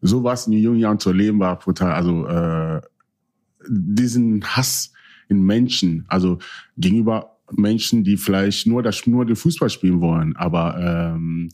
sowas 0.00 0.46
in 0.46 0.52
jungen 0.54 0.78
Jahren 0.78 0.98
zu 0.98 1.10
erleben 1.10 1.40
war 1.40 1.58
brutal. 1.58 1.92
Also 1.92 2.26
äh, 2.26 2.80
diesen 3.68 4.44
Hass 4.44 4.92
in 5.28 5.42
Menschen, 5.42 6.04
also 6.08 6.38
gegenüber 6.76 7.38
Menschen, 7.52 8.04
die 8.04 8.16
vielleicht 8.16 8.66
nur 8.66 8.82
das 8.82 9.06
nur 9.06 9.26
den 9.26 9.36
Fußball 9.36 9.70
spielen 9.70 10.00
wollen, 10.00 10.36
aber 10.36 11.14
ähm, 11.16 11.50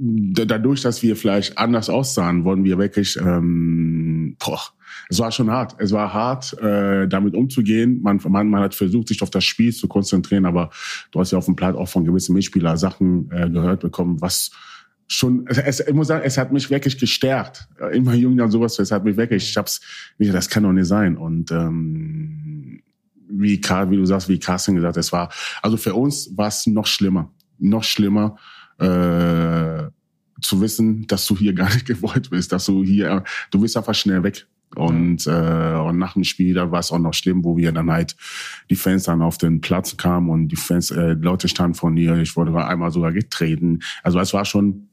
dadurch, 0.00 0.80
dass 0.80 1.02
wir 1.02 1.14
vielleicht 1.14 1.58
anders 1.58 1.90
aussahen, 1.90 2.44
wurden 2.44 2.64
wir 2.64 2.78
wirklich, 2.78 3.18
ähm, 3.18 4.36
boah, 4.38 4.60
es 5.08 5.18
war 5.18 5.30
schon 5.30 5.50
hart. 5.50 5.74
Es 5.78 5.92
war 5.92 6.12
hart, 6.12 6.56
äh, 6.60 7.06
damit 7.06 7.34
umzugehen. 7.34 8.00
Man, 8.02 8.20
man, 8.28 8.48
man 8.48 8.62
hat 8.62 8.74
versucht, 8.74 9.08
sich 9.08 9.22
auf 9.22 9.30
das 9.30 9.44
Spiel 9.44 9.74
zu 9.74 9.88
konzentrieren, 9.88 10.46
aber 10.46 10.70
du 11.10 11.20
hast 11.20 11.32
ja 11.32 11.38
auf 11.38 11.44
dem 11.44 11.56
Platz 11.56 11.76
auch 11.76 11.88
von 11.88 12.04
gewissen 12.04 12.34
Mitspielern 12.34 12.76
Sachen 12.76 13.30
äh, 13.30 13.50
gehört 13.50 13.80
bekommen, 13.80 14.20
was 14.20 14.50
schon, 15.10 15.44
es, 15.48 15.80
ich 15.80 15.92
muss 15.92 16.06
sagen, 16.06 16.22
es 16.24 16.38
hat 16.38 16.52
mich 16.52 16.70
wirklich 16.70 16.96
gestärkt. 16.96 17.68
Immer 17.92 18.14
jünger 18.14 18.44
und 18.44 18.52
sowas, 18.52 18.78
es 18.78 18.92
hat 18.92 19.04
mich 19.04 19.16
wirklich, 19.16 19.50
ich 19.50 19.56
hab's, 19.56 19.80
das 20.18 20.48
kann 20.48 20.62
doch 20.62 20.72
nicht 20.72 20.86
sein. 20.86 21.16
Und 21.16 21.50
ähm, 21.50 22.80
wie 23.28 23.60
wie 23.60 23.96
du 23.96 24.06
sagst, 24.06 24.28
wie 24.28 24.38
Carsten 24.38 24.76
gesagt, 24.76 24.96
es 24.96 25.12
war, 25.12 25.30
also 25.62 25.76
für 25.76 25.94
uns 25.94 26.30
war 26.36 26.46
es 26.46 26.66
noch 26.66 26.86
schlimmer, 26.86 27.32
noch 27.58 27.82
schlimmer, 27.82 28.36
äh, 28.78 29.90
zu 30.40 30.60
wissen, 30.60 31.06
dass 31.08 31.26
du 31.26 31.36
hier 31.36 31.52
gar 31.54 31.72
nicht 31.74 31.86
gewollt 31.86 32.30
bist, 32.30 32.52
dass 32.52 32.66
du 32.66 32.84
hier, 32.84 33.24
du 33.50 33.60
bist 33.60 33.76
einfach 33.76 33.94
schnell 33.94 34.22
weg. 34.22 34.46
Und, 34.76 35.26
äh, 35.26 35.74
und 35.74 35.98
nach 35.98 36.12
dem 36.12 36.22
Spiel, 36.22 36.54
da 36.54 36.70
war 36.70 36.78
es 36.78 36.92
auch 36.92 37.00
noch 37.00 37.14
schlimm, 37.14 37.42
wo 37.42 37.56
wir 37.56 37.72
dann 37.72 37.90
halt 37.90 38.14
die 38.70 38.76
Fans 38.76 39.02
dann 39.02 39.20
auf 39.20 39.36
den 39.36 39.60
Platz 39.60 39.96
kamen 39.96 40.30
und 40.30 40.46
die 40.46 40.56
Fans, 40.56 40.92
äh, 40.92 41.14
Leute 41.14 41.48
standen 41.48 41.74
von 41.74 41.94
mir, 41.94 42.16
ich 42.18 42.36
wurde 42.36 42.54
einmal 42.64 42.92
sogar 42.92 43.10
getreten. 43.10 43.80
Also 44.04 44.20
es 44.20 44.32
war 44.32 44.44
schon, 44.44 44.89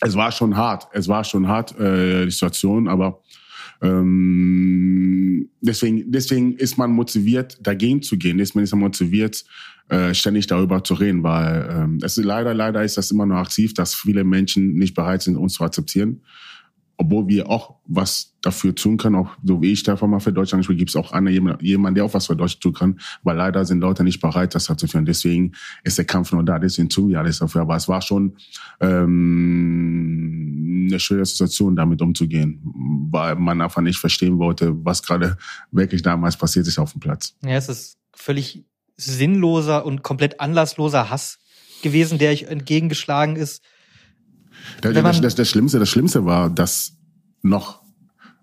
es 0.00 0.14
war 0.14 0.32
schon 0.32 0.56
hart. 0.56 0.88
Es 0.92 1.08
war 1.08 1.24
schon 1.24 1.48
hart, 1.48 1.78
äh, 1.78 2.24
die 2.24 2.30
Situation, 2.30 2.88
aber 2.88 3.20
ähm, 3.82 5.48
deswegen, 5.60 6.10
deswegen 6.10 6.54
ist 6.56 6.78
man 6.78 6.90
motiviert, 6.92 7.58
dagegen 7.60 8.02
zu 8.02 8.16
gehen. 8.16 8.38
Deswegen 8.38 8.64
ist 8.64 8.72
man 8.72 8.80
motiviert, 8.80 9.44
äh, 9.88 10.14
ständig 10.14 10.46
darüber 10.46 10.82
zu 10.82 10.94
reden, 10.94 11.22
weil 11.22 11.68
ähm, 11.70 11.98
es 12.02 12.18
ist 12.18 12.24
leider, 12.24 12.54
leider 12.54 12.82
ist 12.82 12.96
das 12.96 13.10
immer 13.10 13.26
noch 13.26 13.36
aktiv, 13.36 13.74
dass 13.74 13.94
viele 13.94 14.24
Menschen 14.24 14.74
nicht 14.74 14.94
bereit 14.94 15.22
sind, 15.22 15.36
uns 15.36 15.54
zu 15.54 15.64
akzeptieren 15.64 16.22
obwohl 16.98 17.28
wir 17.28 17.50
auch 17.50 17.76
was 17.86 18.34
dafür 18.40 18.74
tun 18.74 18.96
können, 18.96 19.16
auch 19.16 19.30
so 19.42 19.60
wie 19.60 19.72
ich 19.72 19.82
davon 19.82 20.10
mal 20.10 20.20
für 20.20 20.32
Deutschland 20.32 20.64
spiele, 20.64 20.78
gibt 20.78 20.90
es 20.90 20.96
auch 20.96 21.12
einer, 21.12 21.30
jemand, 21.30 21.96
der 21.96 22.04
auch 22.04 22.14
was 22.14 22.26
für 22.26 22.36
Deutschland 22.36 22.62
tun 22.62 22.72
kann, 22.72 23.00
weil 23.22 23.36
leider 23.36 23.64
sind 23.64 23.80
Leute 23.80 24.02
nicht 24.02 24.20
bereit, 24.20 24.54
das 24.54 24.66
dazu 24.66 24.86
führen. 24.86 25.04
Deswegen 25.04 25.52
ist 25.84 25.98
der 25.98 26.04
Kampf 26.04 26.32
nur 26.32 26.44
da, 26.44 26.58
deswegen 26.58 26.88
tun 26.88 27.10
wir 27.10 27.18
alles 27.18 27.38
dafür. 27.38 27.62
Aber 27.62 27.76
es 27.76 27.88
war 27.88 28.00
schon 28.00 28.36
ähm, 28.80 30.86
eine 30.88 31.00
schöne 31.00 31.24
Situation, 31.24 31.76
damit 31.76 32.00
umzugehen, 32.00 32.60
weil 33.10 33.36
man 33.36 33.60
einfach 33.60 33.82
nicht 33.82 33.98
verstehen 33.98 34.38
wollte, 34.38 34.72
was 34.84 35.02
gerade 35.02 35.36
wirklich 35.70 36.02
damals 36.02 36.36
passiert 36.36 36.66
ist 36.66 36.78
auf 36.78 36.92
dem 36.92 37.00
Platz. 37.00 37.36
Ja, 37.42 37.56
es 37.56 37.68
ist 37.68 37.98
völlig 38.14 38.64
sinnloser 38.96 39.84
und 39.84 40.02
komplett 40.02 40.40
anlassloser 40.40 41.10
Hass 41.10 41.38
gewesen, 41.82 42.18
der 42.18 42.32
ich 42.32 42.48
entgegengeschlagen 42.48 43.36
ist 43.36 43.62
das, 44.80 44.94
das, 44.94 45.20
das, 45.20 45.34
das, 45.34 45.48
Schlimmste, 45.48 45.78
das 45.78 45.88
Schlimmste 45.88 46.24
war, 46.24 46.50
dass 46.50 46.96
noch 47.42 47.82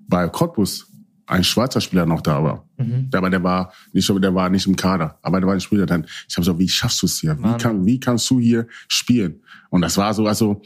bei 0.08 0.28
Cottbus 0.28 0.88
ein 1.26 1.44
schwarzer 1.44 1.82
Spieler 1.82 2.06
noch 2.06 2.22
da 2.22 2.44
war. 2.44 2.68
Mhm. 2.78 3.10
Aber 3.14 3.30
der 3.30 3.44
war 3.44 3.72
nicht, 3.92 4.10
der 4.10 4.36
war 4.36 4.50
nicht 4.50 4.68
im 4.68 4.76
Kader, 4.76 5.18
aber 5.22 5.40
der 5.40 5.48
war 5.48 5.54
ein 5.54 5.62
Spieler 5.62 5.86
dann. 5.86 6.06
Ich 6.28 6.36
habe 6.36 6.46
so, 6.46 6.60
wie 6.60 6.68
schaffst 6.68 7.02
du 7.02 7.06
es 7.06 7.20
hier? 7.20 7.38
Wie, 7.40 7.58
kann, 7.58 7.86
wie 7.86 8.00
kannst 8.00 8.30
du 8.30 8.40
hier 8.40 8.68
spielen? 8.88 9.42
Und 9.70 9.82
das 9.82 9.98
war 9.98 10.14
so, 10.14 10.28
also, 10.28 10.62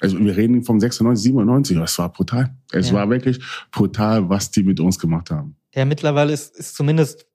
also 0.00 0.18
wir 0.18 0.36
reden 0.36 0.64
von 0.64 0.80
96, 0.80 1.22
97, 1.22 1.76
das 1.78 1.98
war 1.98 2.12
brutal. 2.12 2.54
Es 2.72 2.88
ja. 2.88 2.94
war 2.94 3.08
wirklich 3.08 3.40
brutal, 3.70 4.28
was 4.28 4.50
die 4.50 4.64
mit 4.64 4.80
uns 4.80 4.98
gemacht 4.98 5.30
haben. 5.30 5.56
Ja, 5.74 5.84
mittlerweile 5.84 6.32
ist, 6.32 6.56
ist 6.56 6.74
zumindest, 6.74 7.26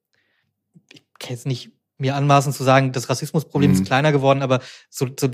ich 0.92 1.04
kann 1.20 1.32
jetzt 1.32 1.46
nicht 1.46 1.72
mir 1.98 2.16
anmaßen 2.16 2.52
zu 2.52 2.64
sagen, 2.64 2.92
das 2.92 3.10
Rassismusproblem 3.10 3.72
mhm. 3.72 3.78
ist 3.78 3.86
kleiner 3.86 4.12
geworden, 4.12 4.42
aber 4.42 4.60
so, 4.90 5.08
so 5.18 5.30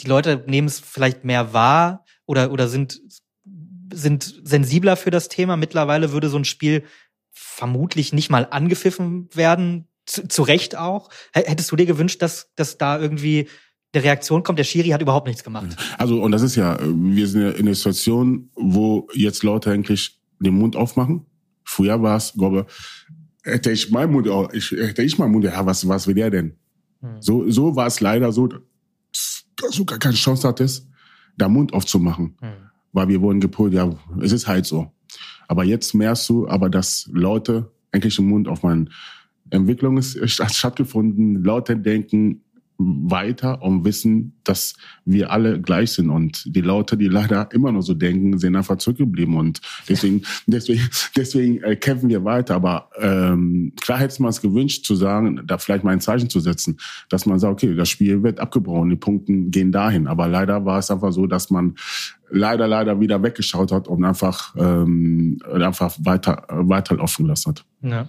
die 0.00 0.06
Leute 0.06 0.44
nehmen 0.46 0.68
es 0.68 0.80
vielleicht 0.80 1.24
mehr 1.24 1.52
wahr 1.52 2.04
oder, 2.26 2.52
oder 2.52 2.68
sind, 2.68 3.00
sind 3.92 4.40
sensibler 4.44 4.96
für 4.96 5.10
das 5.10 5.28
Thema. 5.28 5.56
Mittlerweile 5.56 6.12
würde 6.12 6.28
so 6.28 6.38
ein 6.38 6.44
Spiel 6.44 6.84
vermutlich 7.32 8.12
nicht 8.12 8.30
mal 8.30 8.46
angepfiffen 8.50 9.28
werden, 9.34 9.88
zu, 10.06 10.26
zu 10.26 10.42
Recht 10.42 10.76
auch. 10.76 11.10
Hättest 11.32 11.70
du 11.70 11.76
dir 11.76 11.86
gewünscht, 11.86 12.22
dass, 12.22 12.52
dass 12.56 12.78
da 12.78 12.98
irgendwie 12.98 13.48
eine 13.92 14.04
Reaktion 14.04 14.42
kommt? 14.42 14.58
Der 14.58 14.64
Schiri 14.64 14.88
hat 14.88 15.02
überhaupt 15.02 15.26
nichts 15.26 15.44
gemacht. 15.44 15.76
Also, 15.98 16.22
und 16.22 16.32
das 16.32 16.42
ist 16.42 16.56
ja, 16.56 16.78
wir 16.80 17.26
sind 17.26 17.42
ja 17.42 17.50
in 17.50 17.66
einer 17.66 17.74
Situation, 17.74 18.50
wo 18.54 19.08
jetzt 19.14 19.42
Leute 19.42 19.70
eigentlich 19.70 20.20
den 20.40 20.54
Mund 20.54 20.76
aufmachen. 20.76 21.26
Früher 21.64 22.00
war 22.02 22.16
es, 22.16 22.32
glaube 22.32 22.66
hätte 23.48 23.70
ich 23.70 23.90
meinen 23.90 24.12
Mund, 24.12 24.28
ich, 24.52 24.70
hätte 24.70 25.02
ich 25.02 25.18
meinen 25.18 25.32
Mund, 25.32 25.44
ja, 25.44 25.64
was, 25.66 25.86
was 25.88 26.06
will 26.06 26.14
der 26.14 26.30
denn? 26.30 26.56
Hm. 27.00 27.20
So, 27.20 27.50
so 27.50 27.76
war 27.76 27.86
es 27.86 28.00
leider 28.00 28.32
so 28.32 28.48
sogar 29.70 29.98
keine 29.98 30.14
Chance 30.14 30.46
hattest, 30.46 30.88
da 31.36 31.48
Mund 31.48 31.72
aufzumachen. 31.72 32.36
Hm. 32.40 32.52
Weil 32.92 33.08
wir 33.08 33.20
wurden 33.20 33.40
gepolt, 33.40 33.74
ja, 33.74 33.94
es 34.20 34.32
ist 34.32 34.46
halt 34.48 34.66
so. 34.66 34.90
Aber 35.46 35.64
jetzt 35.64 35.94
merkst 35.94 36.28
du 36.28 36.48
aber, 36.48 36.68
dass 36.68 37.08
Leute 37.12 37.70
eigentlich 37.92 38.16
den 38.16 38.28
Mund 38.28 38.48
auf 38.48 38.62
meine 38.62 38.86
Entwicklung 39.50 39.98
ist 39.98 40.18
stattgefunden, 40.30 41.42
Leute 41.42 41.76
denken, 41.76 42.42
weiter 42.78 43.60
und 43.60 43.84
wissen, 43.84 44.38
dass 44.44 44.74
wir 45.04 45.32
alle 45.32 45.60
gleich 45.60 45.92
sind. 45.92 46.10
Und 46.10 46.44
die 46.46 46.60
Leute, 46.60 46.96
die 46.96 47.08
leider 47.08 47.48
immer 47.52 47.72
noch 47.72 47.82
so 47.82 47.92
denken, 47.92 48.38
sind 48.38 48.54
einfach 48.54 48.78
zurückgeblieben. 48.78 49.36
Und 49.36 49.60
deswegen, 49.88 50.22
deswegen, 50.46 50.88
deswegen 51.16 51.62
äh, 51.64 51.74
kämpfen 51.74 52.08
wir 52.08 52.24
weiter. 52.24 52.54
Aber 52.54 52.90
ähm, 53.00 53.72
klar 53.80 53.98
hätte 53.98 54.22
man 54.22 54.30
es 54.30 54.40
gewünscht, 54.40 54.84
zu 54.84 54.94
sagen, 54.94 55.42
da 55.44 55.58
vielleicht 55.58 55.82
mal 55.82 55.90
ein 55.90 56.00
Zeichen 56.00 56.30
zu 56.30 56.38
setzen, 56.38 56.78
dass 57.08 57.26
man 57.26 57.40
sagt, 57.40 57.52
okay, 57.52 57.74
das 57.74 57.88
Spiel 57.88 58.22
wird 58.22 58.38
abgebrochen, 58.38 58.90
die 58.90 58.96
Punkte 58.96 59.32
gehen 59.32 59.72
dahin. 59.72 60.06
Aber 60.06 60.28
leider 60.28 60.64
war 60.64 60.78
es 60.78 60.90
einfach 60.90 61.12
so, 61.12 61.26
dass 61.26 61.50
man 61.50 61.74
leider, 62.30 62.68
leider 62.68 63.00
wieder 63.00 63.20
weggeschaut 63.22 63.72
hat 63.72 63.88
und 63.88 64.04
einfach, 64.04 64.54
ähm, 64.56 65.40
einfach 65.52 65.96
weiter, 65.98 66.44
weiterlaufen 66.48 67.24
gelassen 67.24 67.50
hat. 67.50 67.64
Ja 67.82 68.08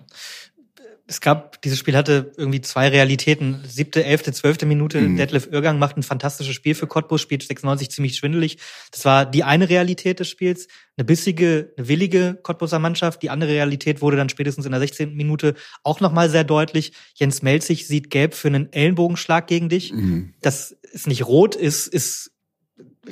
es 1.09 1.21
gab, 1.21 1.59
dieses 1.63 1.79
Spiel 1.79 1.97
hatte 1.97 2.33
irgendwie 2.37 2.61
zwei 2.61 2.87
Realitäten. 2.87 3.63
Siebte, 3.67 4.03
elfte, 4.03 4.31
zwölfte 4.31 4.67
Minute. 4.67 5.01
Mhm. 5.01 5.17
Detlef 5.17 5.49
Irgang 5.51 5.79
macht 5.79 5.97
ein 5.97 6.03
fantastisches 6.03 6.53
Spiel 6.53 6.75
für 6.75 6.85
Cottbus, 6.85 7.19
spielt 7.19 7.41
96 7.41 7.89
ziemlich 7.89 8.15
schwindelig. 8.15 8.59
Das 8.91 9.05
war 9.05 9.25
die 9.25 9.43
eine 9.43 9.69
Realität 9.69 10.19
des 10.19 10.29
Spiels. 10.29 10.67
Eine 10.97 11.05
bissige, 11.05 11.73
eine 11.75 11.87
willige 11.87 12.37
Cottbuser 12.43 12.77
Mannschaft. 12.77 13.23
Die 13.23 13.31
andere 13.31 13.49
Realität 13.49 14.03
wurde 14.03 14.17
dann 14.17 14.29
spätestens 14.29 14.67
in 14.67 14.71
der 14.71 14.79
16. 14.81 15.15
Minute 15.15 15.55
auch 15.83 15.99
nochmal 15.99 16.29
sehr 16.29 16.43
deutlich. 16.43 16.93
Jens 17.15 17.41
Melzig 17.41 17.87
sieht 17.87 18.11
gelb 18.11 18.35
für 18.35 18.49
einen 18.49 18.71
Ellenbogenschlag 18.71 19.47
gegen 19.47 19.67
dich. 19.67 19.91
Mhm. 19.91 20.35
Das 20.41 20.77
ist 20.91 21.07
nicht 21.07 21.25
rot, 21.25 21.55
ist, 21.55 21.87
ist 21.87 22.31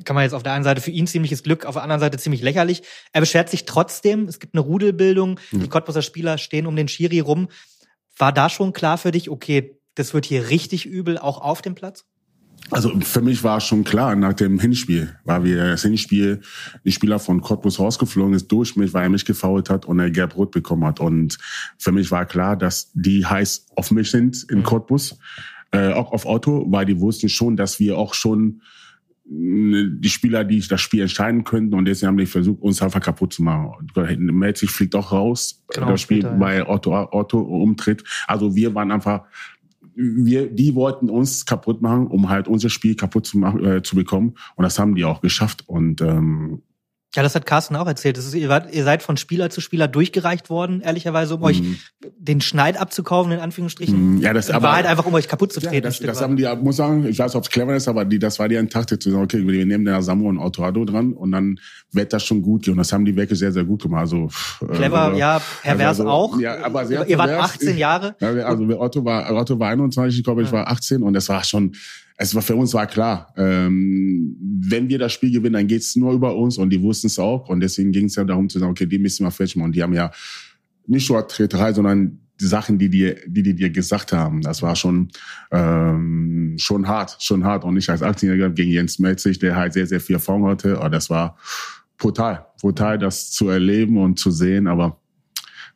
kann 0.03 0.13
man 0.13 0.23
jetzt 0.23 0.33
auf 0.33 0.43
der 0.43 0.53
einen 0.53 0.63
Seite 0.63 0.81
für 0.81 0.91
ihn 0.91 1.07
ziemliches 1.07 1.41
Glück, 1.41 1.65
auf 1.65 1.73
der 1.73 1.83
anderen 1.83 1.99
Seite 1.99 2.19
ziemlich 2.19 2.41
lächerlich. 2.41 2.83
Er 3.11 3.21
beschwert 3.21 3.49
sich 3.49 3.65
trotzdem. 3.65 4.27
Es 4.27 4.39
gibt 4.39 4.53
eine 4.53 4.61
Rudelbildung. 4.61 5.39
Mhm. 5.51 5.63
Die 5.63 5.67
Cottbuser 5.67 6.03
Spieler 6.03 6.37
stehen 6.37 6.67
um 6.67 6.75
den 6.75 6.87
Schiri 6.87 7.19
rum. 7.19 7.49
War 8.17 8.31
da 8.31 8.49
schon 8.49 8.73
klar 8.73 8.97
für 8.97 9.11
dich, 9.11 9.29
okay, 9.29 9.79
das 9.95 10.13
wird 10.13 10.25
hier 10.25 10.49
richtig 10.49 10.85
übel, 10.85 11.17
auch 11.17 11.41
auf 11.41 11.61
dem 11.61 11.75
Platz? 11.75 12.05
Also 12.69 12.99
für 12.99 13.21
mich 13.21 13.43
war 13.43 13.61
schon 13.61 13.83
klar 13.83 14.15
nach 14.15 14.33
dem 14.33 14.59
Hinspiel, 14.59 15.15
weil 15.23 15.43
wir 15.45 15.69
das 15.69 15.83
Hinspiel, 15.83 16.41
die 16.83 16.91
Spieler 16.91 17.17
von 17.17 17.41
Cottbus 17.41 17.79
rausgeflogen 17.79 18.33
ist 18.33 18.51
durch 18.51 18.75
mich, 18.75 18.93
weil 18.93 19.03
er 19.03 19.09
mich 19.09 19.23
gefault 19.23 19.69
hat 19.69 19.85
und 19.85 19.99
er 19.99 20.11
gelb-rot 20.11 20.51
bekommen 20.51 20.85
hat. 20.85 20.99
Und 20.99 21.37
für 21.77 21.93
mich 21.93 22.11
war 22.11 22.25
klar, 22.25 22.57
dass 22.57 22.91
die 22.93 23.25
heiß 23.25 23.67
auf 23.75 23.91
mich 23.91 24.11
sind 24.11 24.45
in 24.49 24.59
mhm. 24.59 24.63
Cottbus, 24.63 25.17
äh, 25.71 25.93
auch 25.93 26.11
auf 26.11 26.25
Otto, 26.25 26.65
weil 26.67 26.85
die 26.85 26.99
wussten 26.99 27.29
schon, 27.29 27.55
dass 27.55 27.79
wir 27.79 27.97
auch 27.97 28.13
schon 28.13 28.61
die 29.29 30.09
Spieler, 30.09 30.45
die 30.45 30.65
das 30.65 30.79
Spiel 30.79 31.01
entscheiden 31.01 31.43
könnten 31.43 31.73
und 31.73 31.85
deswegen 31.85 32.07
haben 32.07 32.17
die 32.17 32.25
versucht, 32.25 32.61
uns 32.61 32.81
einfach 32.81 33.01
kaputt 33.01 33.33
zu 33.33 33.43
machen. 33.43 33.87
Metzig 34.17 34.71
fliegt 34.71 34.95
auch 34.95 35.11
raus, 35.11 35.63
genau, 35.73 35.91
das 35.91 36.01
Spiel 36.01 36.23
bei 36.23 36.67
Otto, 36.67 36.93
Otto 37.11 37.39
umtritt. 37.39 38.03
Also 38.25 38.55
wir 38.55 38.73
waren 38.73 38.91
einfach, 38.91 39.23
wir, 39.95 40.49
die 40.49 40.75
wollten 40.75 41.09
uns 41.09 41.45
kaputt 41.45 41.81
machen, 41.81 42.07
um 42.07 42.29
halt 42.29 42.47
unser 42.47 42.69
Spiel 42.69 42.95
kaputt 42.95 43.25
zu 43.25 43.37
machen, 43.37 43.65
äh, 43.65 43.83
zu 43.83 43.95
bekommen. 43.95 44.35
Und 44.55 44.63
das 44.63 44.79
haben 44.79 44.95
die 44.95 45.03
auch 45.03 45.21
geschafft. 45.21 45.63
Und 45.67 46.01
ähm, 46.01 46.61
ja, 47.15 47.23
das 47.23 47.35
hat 47.35 47.45
Carsten 47.45 47.75
auch 47.75 47.87
erzählt. 47.87 48.17
Ist, 48.17 48.33
ihr, 48.35 48.49
wart, 48.49 48.73
ihr, 48.73 48.83
seid 48.83 49.01
von 49.01 49.17
Spieler 49.17 49.49
zu 49.49 49.61
Spieler 49.61 49.87
durchgereicht 49.87 50.49
worden, 50.49 50.81
ehrlicherweise, 50.81 51.35
um 51.35 51.41
mm. 51.41 51.43
euch 51.45 51.63
den 52.17 52.41
Schneid 52.41 52.79
abzukaufen, 52.79 53.31
in 53.31 53.39
Anführungsstrichen. 53.39 54.17
Mm, 54.17 54.21
ja, 54.21 54.33
das 54.33 54.49
war 54.49 54.75
halt 54.75 54.85
einfach, 54.85 55.05
um 55.05 55.13
euch 55.13 55.27
kaputt 55.27 55.53
zu 55.53 55.61
treten. 55.61 55.75
Ja, 55.75 55.81
das, 55.81 55.99
das 55.99 56.21
haben 56.21 56.35
die, 56.35 56.47
muss 56.61 56.75
sagen, 56.75 57.07
ich 57.07 57.17
weiß, 57.17 57.35
ob 57.35 57.43
es 57.43 57.49
clever 57.49 57.75
ist, 57.75 57.87
aber 57.87 58.03
die, 58.03 58.19
das 58.19 58.37
war 58.39 58.49
die 58.49 58.57
Taktik 58.67 59.01
zu 59.01 59.09
sagen, 59.09 59.23
okay, 59.23 59.45
wir 59.47 59.65
nehmen 59.65 59.85
den 59.85 60.01
Samu 60.01 60.27
und 60.27 60.37
Autorado 60.37 60.83
dran 60.83 61.13
und 61.13 61.31
dann 61.31 61.59
wird 61.91 62.11
das 62.11 62.23
schon 62.23 62.41
gut 62.41 62.63
gehen. 62.63 62.73
Und 62.73 62.79
das 62.79 62.91
haben 62.91 63.05
die 63.05 63.15
wirklich 63.15 63.39
sehr, 63.39 63.53
sehr 63.53 63.63
gut 63.63 63.81
gemacht. 63.81 64.01
Also, 64.01 64.29
äh, 64.61 64.75
clever, 64.75 65.01
also, 65.03 65.17
ja, 65.17 65.41
pervers 65.63 65.99
also, 65.99 66.09
auch. 66.09 66.39
Ja, 66.39 66.63
aber 66.63 66.85
sehr 66.85 67.07
ihr 67.07 67.17
wart 67.17 67.31
18 67.31 67.77
Jahre. 67.77 68.15
Ja, 68.19 68.27
also 68.45 68.63
Otto 68.79 69.05
war, 69.05 69.33
Otto 69.33 69.57
war 69.57 69.69
21, 69.69 70.19
ich 70.19 70.23
glaube, 70.23 70.43
ich 70.43 70.51
war 70.51 70.67
18 70.67 71.01
und 71.01 71.13
das 71.13 71.29
war 71.29 71.43
schon, 71.43 71.73
es 72.17 72.33
war 72.33 72.41
für 72.41 72.55
uns 72.55 72.73
war 72.73 72.87
klar, 72.87 73.31
ähm, 73.37 74.35
wenn 74.39 74.89
wir 74.89 74.97
das 74.97 75.13
Spiel 75.13 75.31
gewinnen, 75.31 75.53
dann 75.53 75.67
geht's 75.67 75.95
nur 75.95 76.13
über 76.13 76.35
uns 76.35 76.57
und 76.57 76.71
die 76.71 76.81
wussten 76.81 77.07
es 77.07 77.19
auch 77.19 77.47
und 77.47 77.59
deswegen 77.59 77.91
ging 77.91 78.05
es 78.05 78.15
ja 78.15 78.23
darum 78.23 78.49
zu 78.49 78.57
sagen, 78.57 78.71
okay, 78.71 78.87
die 78.87 78.97
müssen 78.97 79.23
wir 79.23 79.31
fertig 79.31 79.55
und 79.61 79.75
die 79.75 79.83
haben 79.83 79.93
ja 79.93 80.11
nicht 80.87 81.09
nur 81.09 81.27
Treterei, 81.27 81.73
sondern 81.73 82.19
die 82.39 82.45
Sachen, 82.45 82.77
die 82.79 82.89
dir, 82.89 83.17
die, 83.27 83.43
die 83.43 83.53
dir 83.53 83.69
gesagt 83.69 84.13
haben, 84.13 84.41
das 84.41 84.61
war 84.61 84.75
schon 84.75 85.09
ähm, 85.51 86.55
schon 86.57 86.87
hart, 86.87 87.17
schon 87.19 87.43
hart 87.43 87.63
und 87.63 87.75
nicht 87.75 87.89
als 87.89 88.01
18-Jähriger 88.01 88.49
gegen 88.49 88.71
Jens 88.71 88.97
Metzig, 88.97 89.37
der 89.39 89.55
halt 89.55 89.73
sehr 89.73 89.85
sehr 89.85 89.99
viel 89.99 90.15
Erfahrung 90.15 90.47
hatte, 90.47 90.77
aber 90.77 90.89
das 90.89 91.11
war 91.11 91.37
brutal, 91.99 92.47
brutal, 92.59 92.97
das 92.97 93.29
zu 93.29 93.49
erleben 93.49 93.97
und 93.97 94.17
zu 94.17 94.31
sehen, 94.31 94.65
aber 94.67 94.99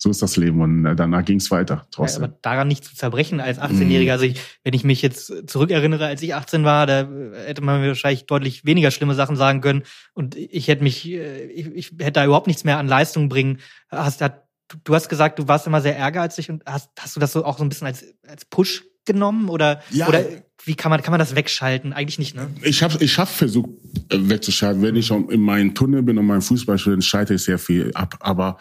so 0.02 0.10
ist 0.10 0.22
das 0.24 0.36
Leben. 0.36 0.62
Und 0.62 0.84
äh, 0.84 0.96
danach 0.96 1.24
ging 1.24 1.38
es 1.38 1.52
weiter. 1.52 1.86
Trotzdem. 1.92 2.24
Ja, 2.24 2.28
aber 2.30 2.38
daran 2.42 2.68
nicht 2.68 2.84
zu 2.84 2.96
zerbrechen 2.96 3.40
als 3.40 3.60
18-Jähriger. 3.60 4.08
Mm. 4.08 4.12
Also 4.12 4.26
ich, 4.26 4.42
wenn 4.64 4.74
ich 4.74 4.84
mich 4.84 5.04
jetzt 5.04 5.32
zurückerinnere, 5.48 6.08
als 6.08 6.24
ich 6.24 6.34
18 6.34 6.64
war, 6.64 6.88
da 6.88 7.08
hätte 7.46 7.62
man 7.62 7.82
mir 7.82 7.90
wahrscheinlich 7.90 8.26
deutlich 8.26 8.66
weniger 8.66 8.90
schlimme 8.90 9.14
Sachen 9.14 9.36
sagen 9.36 9.62
können. 9.62 9.84
Und 10.14 10.36
ich 10.36 10.68
hätte 10.68 10.82
mich, 10.82 11.08
äh, 11.08 11.46
ich, 11.52 11.68
ich 11.68 11.92
hätte 12.00 12.14
da 12.14 12.26
überhaupt 12.26 12.48
nichts 12.48 12.64
mehr 12.64 12.80
an 12.80 12.88
Leistung 12.88 13.30
bringen. 13.30 13.60
Hast, 13.90 14.22
hat, 14.22 14.48
du 14.84 14.96
hast 14.96 15.08
gesagt, 15.08 15.38
du 15.38 15.48
warst 15.48 15.68
immer 15.68 15.82
sehr 15.82 15.96
ehrgeizig 15.96 16.50
und 16.50 16.64
hast, 16.66 16.90
hast 16.98 17.16
du 17.16 17.20
das 17.20 17.32
so 17.32 17.46
auch 17.46 17.60
so 17.60 17.64
ein 17.64 17.70
bisschen 17.70 17.86
als, 17.86 18.04
als 18.28 18.46
Push 18.46 18.84
genommen 19.06 19.50
oder, 19.50 19.84
ja. 19.92 20.08
oder 20.08 20.26
wie 20.64 20.74
kann 20.74 20.90
man, 20.90 21.04
kann 21.04 21.12
man 21.12 21.20
das 21.20 21.36
wegschalten? 21.36 21.94
Eigentlich 21.94 22.18
nicht, 22.18 22.36
ne? 22.36 22.50
Ich 22.64 22.82
habe 22.82 23.04
ich 23.04 23.20
hab 23.20 23.28
versucht 23.28 23.70
äh, 24.10 24.18
wegzuschalten. 24.18 24.82
Wenn 24.82 24.96
ich 24.96 25.12
in 25.12 25.42
meinem 25.42 25.76
Tunnel 25.76 26.02
bin 26.02 26.18
und 26.18 26.26
meinem 26.26 26.42
Fußball 26.42 26.80
spiele, 26.80 27.04
schalte 27.04 27.36
ich 27.36 27.44
sehr 27.44 27.60
viel 27.60 27.92
ab. 27.94 28.18
Aber 28.20 28.58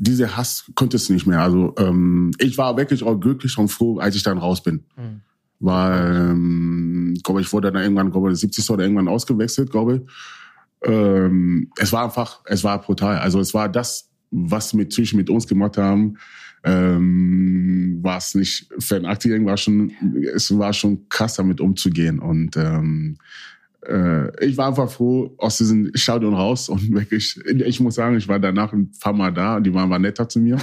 diese 0.00 0.34
Hass 0.34 0.70
konnte 0.74 0.96
es 0.96 1.10
nicht 1.10 1.26
mehr. 1.26 1.42
Also 1.42 1.74
ähm, 1.78 2.30
ich 2.38 2.56
war 2.56 2.76
wirklich 2.78 3.02
auch 3.02 3.16
glücklich 3.16 3.56
und 3.58 3.68
froh, 3.68 3.98
als 3.98 4.16
ich 4.16 4.22
dann 4.22 4.38
raus 4.38 4.62
bin. 4.62 4.84
Mhm. 4.96 5.20
Weil, 5.58 6.30
ähm, 6.30 7.14
glaube 7.22 7.42
ich, 7.42 7.52
wurde 7.52 7.70
dann 7.70 7.82
irgendwann, 7.82 8.10
glaube 8.10 8.32
ich, 8.32 8.38
70 8.38 8.70
oder 8.70 8.84
irgendwann 8.84 9.08
ausgewechselt, 9.08 9.70
glaube 9.70 9.96
ich. 9.96 10.88
Ähm, 10.88 11.70
es 11.76 11.92
war 11.92 12.04
einfach, 12.04 12.40
es 12.46 12.64
war 12.64 12.80
brutal. 12.80 13.18
Also 13.18 13.40
es 13.40 13.52
war 13.52 13.68
das, 13.68 14.08
was 14.30 14.72
mit 14.72 14.90
zwischen 14.90 15.18
mit 15.18 15.28
uns 15.28 15.46
gemacht 15.46 15.76
haben, 15.76 16.16
ähm, 16.64 17.98
war 18.00 18.16
es 18.16 18.34
nicht 18.34 18.70
für 18.78 18.96
ein 18.96 19.04
Aktivieren 19.04 19.44
war 19.44 19.58
schon, 19.58 19.92
es 20.34 20.56
war 20.56 20.72
schon 20.72 21.08
krass 21.10 21.34
damit 21.34 21.60
umzugehen 21.60 22.18
und 22.18 22.56
ähm, 22.56 23.16
äh, 23.86 24.44
ich 24.44 24.56
war 24.56 24.68
einfach 24.68 24.90
froh 24.90 25.34
aus 25.38 25.58
diesem 25.58 25.90
Stadion 25.94 26.34
raus 26.34 26.68
und 26.68 26.90
wirklich, 26.92 27.38
ich 27.44 27.80
muss 27.80 27.94
sagen, 27.94 28.16
ich 28.16 28.28
war 28.28 28.38
danach 28.38 28.72
ein 28.72 28.90
paar 29.00 29.12
Mal 29.12 29.32
da 29.32 29.56
und 29.56 29.64
die 29.64 29.72
waren, 29.72 29.88
waren 29.90 30.02
netter 30.02 30.28
zu 30.28 30.38
mir. 30.38 30.58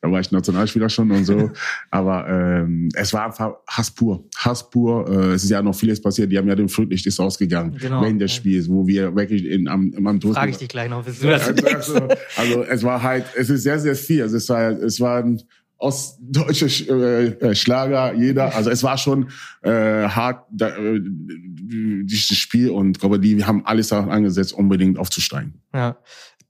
Da 0.00 0.10
war 0.10 0.20
ich 0.20 0.30
Nationalspieler 0.30 0.88
schon 0.88 1.10
und 1.10 1.24
so. 1.24 1.50
Aber 1.90 2.28
ähm, 2.28 2.88
es 2.94 3.12
war 3.12 3.26
einfach 3.26 3.54
Hass 3.66 3.90
pur. 3.90 4.24
Hass 4.36 4.68
pur. 4.68 5.08
Äh, 5.08 5.32
es 5.34 5.44
ist 5.44 5.50
ja 5.50 5.62
noch 5.62 5.74
vieles 5.74 6.00
passiert. 6.00 6.30
Die 6.30 6.38
haben 6.38 6.48
ja 6.48 6.54
den 6.54 6.68
Friedrich 6.68 7.06
ist 7.06 7.18
ausgegangen 7.20 7.76
genau. 7.78 8.02
während 8.02 8.20
des 8.20 8.32
Spiels, 8.32 8.68
wo 8.68 8.86
wir 8.86 9.14
wirklich 9.16 9.46
in, 9.46 9.68
am, 9.68 9.92
am 10.04 10.20
Tod 10.20 10.34
Frage 10.34 10.50
ich 10.50 10.58
dich 10.58 10.68
gleich 10.68 10.90
noch, 10.90 11.04
du 11.04 11.26
das 11.26 11.48
also, 11.48 11.66
also, 11.66 12.08
also, 12.36 12.62
es 12.64 12.82
war 12.82 13.02
halt, 13.02 13.24
es 13.36 13.50
ist 13.50 13.62
sehr, 13.62 13.78
sehr 13.78 13.94
viel. 13.94 14.22
Also 14.22 14.36
es 14.36 14.48
war, 14.48 14.70
es 14.70 15.00
war 15.00 15.18
ein, 15.18 15.42
ostdeutsche 15.78 16.66
äh, 16.66 17.50
äh, 17.50 17.54
Schlager, 17.54 18.12
jeder. 18.14 18.54
Also 18.54 18.70
es 18.70 18.82
war 18.82 18.98
schon 18.98 19.30
äh, 19.62 19.70
hart, 19.70 20.46
da, 20.50 20.76
äh, 20.76 21.00
dieses 21.00 22.36
Spiel 22.36 22.70
und 22.70 22.98
glaube, 22.98 23.20
die 23.20 23.44
haben 23.44 23.64
alles 23.64 23.88
daran 23.88 24.10
angesetzt, 24.10 24.52
unbedingt 24.52 24.98
aufzusteigen. 24.98 25.62
Ja, 25.72 25.98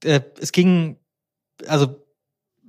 äh, 0.04 0.20
es 0.40 0.52
ging 0.52 0.96
also 1.66 2.04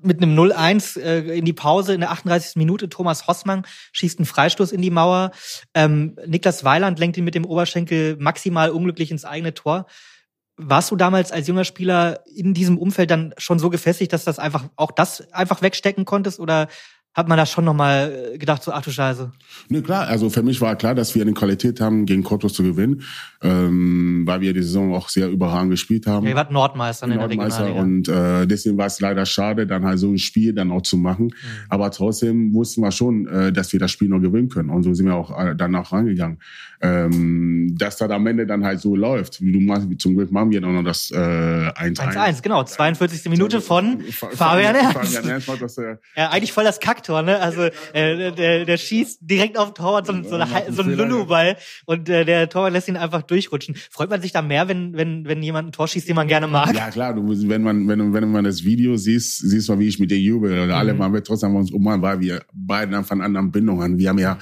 mit 0.01 0.21
einem 0.21 0.37
0-1 0.37 0.99
äh, 0.99 1.37
in 1.37 1.45
die 1.45 1.53
Pause 1.53 1.93
in 1.93 2.01
der 2.01 2.11
38. 2.11 2.55
Minute. 2.55 2.89
Thomas 2.89 3.27
Hossmann 3.27 3.65
schießt 3.91 4.19
einen 4.19 4.25
Freistoß 4.25 4.71
in 4.71 4.81
die 4.81 4.91
Mauer. 4.91 5.31
Ähm, 5.73 6.15
Niklas 6.25 6.63
Weiland 6.63 6.99
lenkt 6.99 7.17
ihn 7.17 7.25
mit 7.25 7.35
dem 7.35 7.45
Oberschenkel 7.45 8.15
maximal 8.17 8.69
unglücklich 8.69 9.11
ins 9.11 9.25
eigene 9.25 9.53
Tor. 9.53 9.87
Warst 10.61 10.91
du 10.91 10.97
damals 10.97 11.31
als 11.31 11.47
junger 11.47 11.63
Spieler 11.63 12.19
in 12.35 12.53
diesem 12.53 12.77
Umfeld 12.77 13.09
dann 13.11 13.33
schon 13.37 13.59
so 13.59 13.69
gefestigt, 13.69 14.11
dass 14.11 14.25
das 14.25 14.39
einfach 14.39 14.65
auch 14.75 14.91
das 14.91 15.31
einfach 15.31 15.61
wegstecken 15.61 16.03
konntest? 16.03 16.37
Oder 16.37 16.67
hat 17.19 17.27
man 17.27 17.37
da 17.37 17.45
schon 17.45 17.65
nochmal 17.65 18.33
gedacht, 18.37 18.63
so 18.63 18.71
ach 18.71 18.81
du 18.81 18.91
Scheiße? 18.91 19.31
Ne, 19.67 19.81
klar, 19.81 20.07
also 20.07 20.29
für 20.29 20.41
mich 20.41 20.61
war 20.61 20.75
klar, 20.75 20.95
dass 20.95 21.13
wir 21.13 21.21
eine 21.21 21.33
Qualität 21.33 21.79
haben, 21.81 22.05
gegen 22.05 22.23
Cottbus 22.23 22.53
zu 22.53 22.63
gewinnen, 22.63 23.03
ähm, 23.41 24.23
weil 24.25 24.41
wir 24.41 24.53
die 24.53 24.63
Saison 24.63 24.95
auch 24.95 25.09
sehr 25.09 25.29
überragend 25.29 25.71
gespielt 25.71 26.07
haben. 26.07 26.25
Ja, 26.25 26.31
ihr 26.31 26.35
wart 26.35 26.51
Nordmeister 26.51 27.07
in 27.07 27.15
Nordmeister 27.15 27.65
der 27.65 27.75
Und 27.75 28.07
äh, 28.07 28.47
deswegen 28.47 28.77
war 28.77 28.87
es 28.87 28.99
leider 28.99 29.25
schade, 29.25 29.67
dann 29.67 29.85
halt 29.85 29.99
so 29.99 30.09
ein 30.09 30.17
Spiel 30.17 30.53
dann 30.53 30.71
auch 30.71 30.81
zu 30.81 30.97
machen. 30.97 31.25
Mhm. 31.25 31.31
Aber 31.69 31.91
trotzdem 31.91 32.53
wussten 32.53 32.81
wir 32.81 32.91
schon, 32.91 33.27
äh, 33.27 33.51
dass 33.51 33.71
wir 33.73 33.79
das 33.79 33.91
Spiel 33.91 34.09
noch 34.09 34.21
gewinnen 34.21 34.49
können. 34.49 34.69
Und 34.69 34.83
so 34.83 34.93
sind 34.93 35.05
wir 35.05 35.15
auch 35.15 35.37
äh, 35.37 35.55
dann 35.55 35.75
auch 35.75 35.91
rangegangen. 35.91 36.39
Ähm, 36.81 37.75
dass 37.77 37.97
das 37.97 38.09
am 38.09 38.25
Ende 38.25 38.47
dann 38.47 38.63
halt 38.63 38.79
so 38.79 38.95
läuft. 38.95 39.41
Wie 39.41 39.51
du 39.51 39.59
machst, 39.59 39.87
zum 39.99 40.15
Glück 40.15 40.31
machen 40.31 40.51
wir 40.51 40.61
dann 40.61 40.73
noch 40.73 40.83
das 40.83 41.11
1-1. 41.11 41.15
Äh, 41.15 41.91
1-1, 41.91 42.41
genau. 42.41 42.63
42. 42.63 43.29
Minute 43.29 43.59
von 43.59 44.01
Fabian 44.09 44.75
Ernst. 44.75 44.93
Fabian 44.93 45.29
Ernst. 45.29 45.49
Das, 45.59 45.77
äh, 45.77 45.97
ja, 46.15 46.29
eigentlich 46.29 46.53
voll 46.53 46.63
das 46.63 46.79
Kack 46.79 47.03
Traktor, 47.09 47.23
ne? 47.23 47.39
Also 47.39 47.63
äh, 47.93 48.31
der, 48.31 48.65
der 48.65 48.77
schießt 48.77 49.19
direkt 49.21 49.57
auf 49.57 49.73
Torwart 49.73 50.05
so, 50.05 50.13
so, 50.23 50.35
eine, 50.35 50.47
so 50.71 50.83
ein 50.83 50.93
Lulu-Ball 50.93 51.57
und 51.85 52.07
äh, 52.09 52.25
der 52.25 52.49
Torwart 52.49 52.73
lässt 52.73 52.87
ihn 52.87 52.97
einfach 52.97 53.23
durchrutschen. 53.23 53.75
Freut 53.89 54.09
man 54.09 54.21
sich 54.21 54.31
da 54.31 54.41
mehr, 54.41 54.67
wenn, 54.67 54.93
wenn, 54.95 55.25
wenn 55.25 55.41
jemand 55.41 55.69
ein 55.69 55.71
Tor 55.71 55.87
schießt, 55.87 56.07
den 56.07 56.15
man 56.15 56.27
gerne 56.27 56.47
mag? 56.47 56.73
Ja 56.75 56.89
klar, 56.91 57.13
du, 57.13 57.27
wenn 57.49 57.63
man 57.63 57.87
wenn, 57.87 58.13
wenn 58.13 58.31
man 58.31 58.43
das 58.43 58.63
Video 58.63 58.95
siehst, 58.95 59.39
siehst 59.39 59.69
du, 59.69 59.79
wie 59.79 59.87
ich 59.87 59.99
mit 59.99 60.11
dir 60.11 60.19
jubel. 60.19 60.51
Oder 60.51 60.77
alle 60.77 60.93
mhm. 60.93 60.99
waren 60.99 61.23
trotzdem 61.23 61.55
uns 61.55 61.71
umarmt, 61.71 62.03
weil 62.03 62.19
wir 62.19 62.43
beiden 62.53 62.93
einfach 62.95 63.11
eine 63.11 63.25
andere 63.25 63.45
Bindung 63.45 63.81
haben. 63.81 63.97
Wir 63.97 64.09
haben 64.09 64.19
ja, 64.19 64.37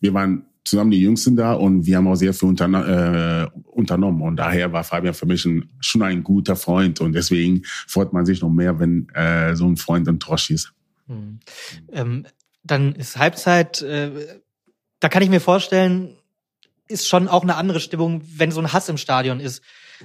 wir 0.00 0.12
waren 0.14 0.42
zusammen 0.64 0.90
die 0.90 1.00
Jüngsten 1.00 1.34
da 1.34 1.54
und 1.54 1.86
wir 1.86 1.96
haben 1.96 2.08
auch 2.08 2.14
sehr 2.14 2.34
viel 2.34 2.50
untern 2.50 2.74
äh, 2.74 3.46
unternommen. 3.70 4.20
Und 4.22 4.36
daher 4.36 4.70
war 4.72 4.84
Fabian 4.84 5.14
für 5.14 5.24
mich 5.24 5.44
ein, 5.46 5.70
schon 5.80 6.02
ein 6.02 6.22
guter 6.22 6.56
Freund. 6.56 7.00
Und 7.00 7.14
deswegen 7.14 7.62
freut 7.86 8.12
man 8.12 8.26
sich 8.26 8.42
noch 8.42 8.50
mehr, 8.50 8.78
wenn 8.78 9.08
äh, 9.14 9.54
so 9.54 9.66
ein 9.66 9.76
Freund 9.76 10.06
ein 10.08 10.20
Tor 10.20 10.36
schießt. 10.36 10.72
Hm. 11.08 11.40
Ähm, 11.92 12.26
dann 12.62 12.94
ist 12.94 13.16
Halbzeit, 13.16 13.82
äh, 13.82 14.40
da 15.00 15.08
kann 15.08 15.22
ich 15.22 15.30
mir 15.30 15.40
vorstellen, 15.40 16.16
ist 16.86 17.06
schon 17.06 17.28
auch 17.28 17.42
eine 17.42 17.56
andere 17.56 17.80
Stimmung, 17.80 18.22
wenn 18.36 18.50
so 18.50 18.60
ein 18.60 18.72
Hass 18.72 18.88
im 18.88 18.96
Stadion 18.96 19.40
ist. 19.40 19.62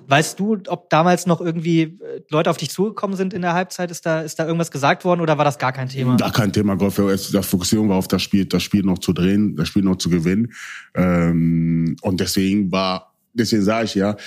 Weißt 0.08 0.39
du, 0.39 0.58
ob 0.68 0.89
damals 0.89 1.28
noch 1.28 1.39
irgendwie 1.39 1.82
äh, 1.82 2.22
Leute 2.30 2.49
auf 2.49 2.58
dich 2.58 2.72
zugekommen 2.72 3.16
sind 3.16 3.34
in 3.34 3.41
der 3.41 3.54
Halbzeit? 3.54 3.91
Ist 3.91 4.06
da, 4.06 4.22
ist 4.22 4.39
da 4.39 4.45
irgendwas 4.45 4.72
gesagt 4.72 5.06
worden 5.06 5.22
oder 5.22 5.38
war 5.38 5.45
das 5.45 5.60
gar 5.60 5.72
kein 5.72 5.88
Thema? 5.88 6.18
Gar 6.18 6.32
kein 6.32 6.51
Thema, 6.51 6.76
Golf. 6.76 6.95
Die 6.95 7.43
Fokussierung 7.43 7.89
war 7.89 7.97
auf 7.97 8.08
das 8.08 8.22
Spiel, 8.22 8.45
das 8.45 8.64
Spiel 8.64 8.84
noch 8.84 8.99
zu 8.99 9.14
drehen, 9.14 9.56
das 9.56 9.68
Spiel 9.68 9.84
noch 9.84 9.97
zu 9.97 10.10
gewinnen. 10.10 10.51
Ähm, 10.95 11.95
und 12.01 12.20
deswegen 12.20 12.72
war, 12.72 13.14
deswegen 13.34 13.64
sage 13.64 13.86
ich 13.86 13.95
ja, 13.95 14.18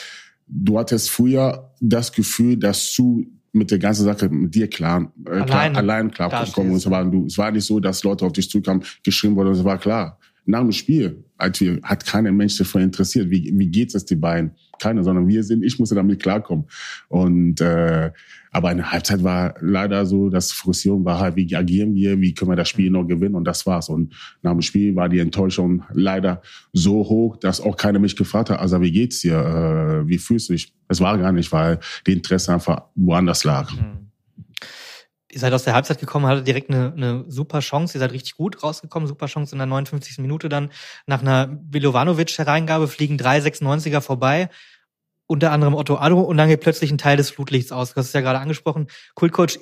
du 0.47 0.79
hattest 0.79 1.11
früher 1.11 1.73
das 1.81 2.13
Gefühl, 2.13 2.57
dass 2.57 2.95
du 2.95 3.27
mit 3.57 3.71
der 3.71 3.79
ganzen 3.79 4.05
Sache 4.05 4.29
mit 4.29 4.55
dir 4.55 4.69
klar, 4.69 5.13
äh, 5.27 5.31
allein, 5.31 5.47
klar 5.47 5.77
allein 5.77 6.11
klar 6.11 6.47
kommen. 6.53 6.71
Und 6.71 6.77
es 6.77 6.91
war, 6.91 7.05
du, 7.05 7.27
es 7.27 7.37
war 7.39 7.51
nicht 7.51 7.65
so, 7.65 7.81
dass 7.81 8.05
Leute 8.05 8.25
auf 8.25 8.33
dich 8.33 8.49
zukamen, 8.49 8.85
geschrieben 9.03 9.35
wurden, 9.37 9.53
es 9.53 9.65
war 9.65 9.79
klar. 9.79 10.19
Nach 10.45 10.61
dem 10.61 10.73
Spiel, 10.73 11.25
als 11.37 11.61
wir, 11.61 11.81
hat 11.83 12.07
keiner 12.07 12.31
Mensch 12.31 12.57
davon 12.57 12.83
interessiert, 12.83 13.31
wie, 13.31 13.53
wie 13.53 13.67
geht's 13.67 13.95
es 13.95 14.05
die 14.05 14.15
beiden? 14.15 14.53
Keiner, 14.79 15.03
sondern 15.03 15.29
wir 15.29 15.43
sind, 15.45 15.65
ich 15.65 15.79
musste 15.79 15.95
damit 15.95 16.23
klarkommen. 16.23 16.67
Und 17.09 17.61
äh, 17.61 18.11
aber 18.53 18.71
in 18.71 18.79
der 18.79 18.91
Halbzeit 18.91 19.23
war 19.23 19.55
leider 19.61 20.07
so, 20.07 20.31
dass 20.31 20.51
Frustration 20.51 21.05
war 21.05 21.21
halt, 21.21 21.37
wie 21.37 21.55
agieren 21.55 21.95
wir, 21.95 22.19
wie 22.21 22.33
können 22.33 22.51
wir 22.51 22.57
das 22.57 22.71
Spiel 22.71 22.91
noch 22.91 23.05
gewinnen 23.05 23.35
und 23.35 23.45
das 23.45 23.67
war's. 23.67 23.91
Und 23.91 24.15
nach 24.43 24.53
dem 24.53 24.63
Spiel 24.63 24.97
war 24.97 25.11
die 25.11 25.19
Enttäuschung 25.19 25.83
leider 25.93 26.41
so 26.73 27.07
hoch, 27.07 27.37
dass 27.37 27.61
auch 27.61 27.77
keiner 27.77 27.99
mich 27.99 28.17
gefragt 28.17 28.49
hat, 28.49 28.59
also 28.59 28.81
wie 28.81 28.93
geht's 28.93 29.21
dir, 29.21 29.37
äh, 29.37 30.09
wie 30.09 30.17
fühlst 30.17 30.49
du 30.49 30.55
dich? 30.55 30.73
Es 30.89 31.01
war 31.01 31.19
gar 31.19 31.33
nicht, 31.33 31.53
weil 31.53 31.81
die 32.07 32.15
Interesse 32.15 32.55
einfach 32.55 32.85
woanders 32.95 33.45
lag. 33.45 33.71
Mhm 33.73 34.06
ihr 35.37 35.41
seid 35.41 35.53
aus 35.53 35.65
der 35.65 35.75
Halbzeit 35.75 36.01
gekommen, 36.01 36.27
hattet 36.27 36.47
direkt 36.47 36.71
eine, 36.71 36.95
eine 36.97 37.25
super 37.29 37.61
Chance. 37.61 37.99
Ihr 37.99 38.01
seid 38.01 38.13
richtig 38.13 38.37
gut 38.37 38.63
rausgekommen. 38.63 39.07
Super 39.07 39.27
Chance 39.27 39.55
in 39.55 39.59
der 39.59 39.67
59. 39.67 40.19
Minute 40.19 40.49
dann. 40.49 40.71
Nach 41.07 41.21
einer 41.21 41.47
Bilovanovic-Hereingabe 41.47 42.89
fliegen 42.89 43.19
drei 43.19 43.39
96er 43.39 44.01
vorbei. 44.01 44.49
Unter 45.27 45.53
anderem 45.53 45.75
Otto 45.75 45.97
Addo 45.97 46.21
und 46.21 46.39
dann 46.39 46.49
geht 46.49 46.63
plötzlich 46.63 46.91
ein 46.91 46.97
Teil 46.99 47.19
des 47.19 47.31
Flutlichts 47.31 47.71
aus. 47.71 47.93
Das 47.93 48.07
ist 48.07 48.15
ja 48.15 48.23
gerade 48.23 48.39
angesprochen. 48.39 48.87
Kultcoach 49.15 49.59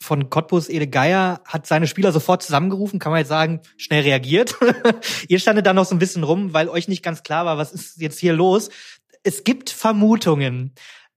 von 0.00 0.30
Cottbus, 0.30 0.70
Ede 0.70 0.86
Geier, 0.86 1.42
hat 1.44 1.66
seine 1.66 1.88
Spieler 1.88 2.12
sofort 2.12 2.42
zusammengerufen, 2.42 2.98
kann 2.98 3.10
man 3.12 3.18
jetzt 3.18 3.28
sagen, 3.28 3.60
schnell 3.76 4.04
reagiert. 4.04 4.54
Ihr 5.28 5.40
standet 5.40 5.66
dann 5.66 5.76
noch 5.76 5.84
so 5.84 5.94
ein 5.94 5.98
bisschen 5.98 6.24
rum, 6.24 6.54
weil 6.54 6.68
euch 6.68 6.88
nicht 6.88 7.02
ganz 7.02 7.22
klar 7.22 7.44
war, 7.44 7.58
was 7.58 7.72
ist 7.72 8.00
jetzt 8.00 8.18
hier 8.18 8.32
los. 8.32 8.70
Es 9.24 9.44
gibt 9.44 9.68
Vermutungen 9.68 10.72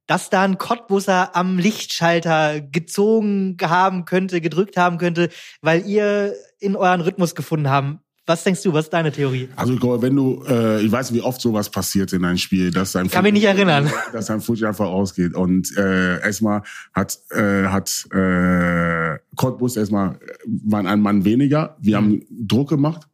dass 0.08 0.30
da 0.30 0.44
ein 0.44 0.58
Cottbusser 0.58 1.36
am 1.36 1.58
Lichtschalter 1.58 2.62
gezogen 2.62 3.58
haben 3.62 4.06
könnte, 4.06 4.42
gedrückt 4.42 4.78
haben 4.78 4.98
könnte, 4.98 5.30
weil 5.62 5.86
ihr 5.86 6.34
in 6.60 6.76
euren 6.76 7.02
Rhythmus 7.02 7.36
gefunden 7.36 7.70
haben. 7.70 8.00
Was 8.28 8.44
denkst 8.44 8.62
du, 8.62 8.72
was 8.72 8.86
ist 8.86 8.94
deine 8.94 9.12
Theorie? 9.12 9.50
Also 9.56 9.74
ich 9.74 9.80
glaube, 9.80 10.02
wenn 10.04 10.16
du, 10.16 10.44
äh, 10.48 10.82
ich 10.82 10.92
weiß, 10.92 11.12
wie 11.14 11.22
oft 11.22 11.42
sowas 11.42 11.70
passiert 11.70 12.14
in 12.14 12.24
einem 12.24 12.38
Spiel, 12.38 12.70
dass 12.70 12.92
dein 12.92 13.10
kann 13.10 13.24
mich 13.24 13.34
nicht 13.34 13.46
erinnern, 13.46 13.92
dass 14.14 14.28
dein 14.28 14.42
Fuß 14.42 14.62
einfach 14.64 14.86
ausgeht 14.86 15.34
und 15.34 15.76
äh, 15.76 16.22
erstmal 16.22 16.62
hat 16.94 17.18
äh, 17.32 17.66
hat 17.66 18.06
äh, 18.12 19.18
Cottbus 19.36 19.76
erstmal 19.76 20.20
waren 20.46 20.86
ein 20.86 21.02
Mann 21.02 21.26
weniger, 21.26 21.78
wir 21.82 22.00
mhm. 22.00 22.06
haben 22.06 22.22
Druck 22.30 22.70
gemacht 22.70 23.08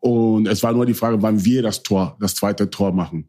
und 0.00 0.48
es 0.48 0.62
war 0.62 0.72
nur 0.72 0.86
die 0.86 0.94
Frage, 0.94 1.22
wann 1.22 1.44
wir 1.44 1.62
das 1.62 1.84
Tor, 1.84 2.16
das 2.20 2.34
zweite 2.34 2.68
Tor 2.68 2.92
machen 2.92 3.28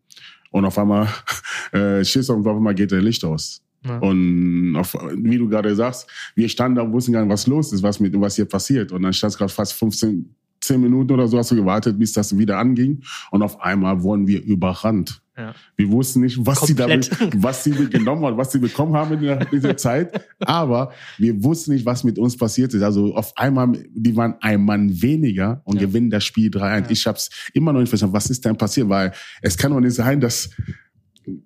und 0.53 0.65
auf 0.65 0.77
einmal 0.77 1.07
äh, 1.71 2.05
schießt 2.05 2.29
und 2.29 2.47
auf 2.47 2.55
einmal 2.55 2.75
geht 2.75 2.91
der 2.91 3.01
Licht 3.01 3.25
aus. 3.25 3.61
Ja. 3.85 3.97
Und 3.97 4.75
auf, 4.77 4.93
wie 5.15 5.37
du 5.37 5.49
gerade 5.49 5.75
sagst, 5.75 6.07
wir 6.35 6.47
standen 6.47 6.75
da 6.75 6.83
und 6.83 6.93
wussten 6.93 7.11
gar 7.11 7.21
nicht, 7.21 7.33
was 7.33 7.47
los 7.47 7.73
ist, 7.73 7.83
was 7.83 7.99
mit 7.99 8.13
was 8.21 8.35
hier 8.35 8.45
passiert. 8.45 8.91
Und 8.91 9.01
dann 9.01 9.11
stand 9.11 9.33
es 9.33 9.37
gerade 9.37 9.51
fast 9.51 9.73
15, 9.73 10.33
10 10.63 10.81
Minuten 10.81 11.11
oder 11.11 11.27
so 11.27 11.37
hast 11.37 11.51
du 11.51 11.55
gewartet, 11.55 11.99
bis 11.99 12.13
das 12.13 12.37
wieder 12.37 12.57
anging. 12.57 13.03
Und 13.31 13.41
auf 13.41 13.59
einmal 13.61 14.01
wurden 14.01 14.27
wir 14.27 14.41
überrannt. 14.43 15.21
Ja. 15.35 15.53
Wir 15.75 15.89
wussten 15.89 16.21
nicht, 16.21 16.37
was 16.45 16.59
Komplett. 16.59 17.05
sie 17.05 17.09
damit, 17.19 17.43
was 17.43 17.63
sie 17.63 17.71
genommen 17.71 18.23
haben, 18.25 18.37
was 18.37 18.51
sie 18.51 18.59
bekommen 18.59 18.95
haben 18.95 19.21
in 19.21 19.47
dieser 19.51 19.75
Zeit. 19.77 20.25
Aber 20.39 20.91
wir 21.17 21.43
wussten 21.43 21.73
nicht, 21.73 21.85
was 21.85 22.03
mit 22.03 22.19
uns 22.19 22.37
passiert 22.37 22.73
ist. 22.73 22.83
Also 22.83 23.15
auf 23.15 23.35
einmal, 23.35 23.71
die 23.93 24.15
waren 24.15 24.35
ein 24.41 24.63
Mann 24.63 25.01
weniger 25.01 25.61
und 25.65 25.77
ja. 25.77 25.87
gewinnen 25.87 26.09
das 26.09 26.23
Spiel 26.23 26.49
3-1. 26.49 26.59
Ja. 26.59 26.85
Ich 26.89 27.07
habe 27.07 27.17
es 27.17 27.29
immer 27.53 27.73
noch 27.73 27.79
nicht 27.79 27.89
verstanden, 27.89 28.15
was 28.15 28.29
ist 28.29 28.45
denn 28.45 28.57
passiert? 28.57 28.89
Weil 28.89 29.11
es 29.41 29.57
kann 29.57 29.71
doch 29.71 29.79
nicht 29.79 29.95
sein, 29.95 30.19
dass, 30.19 30.51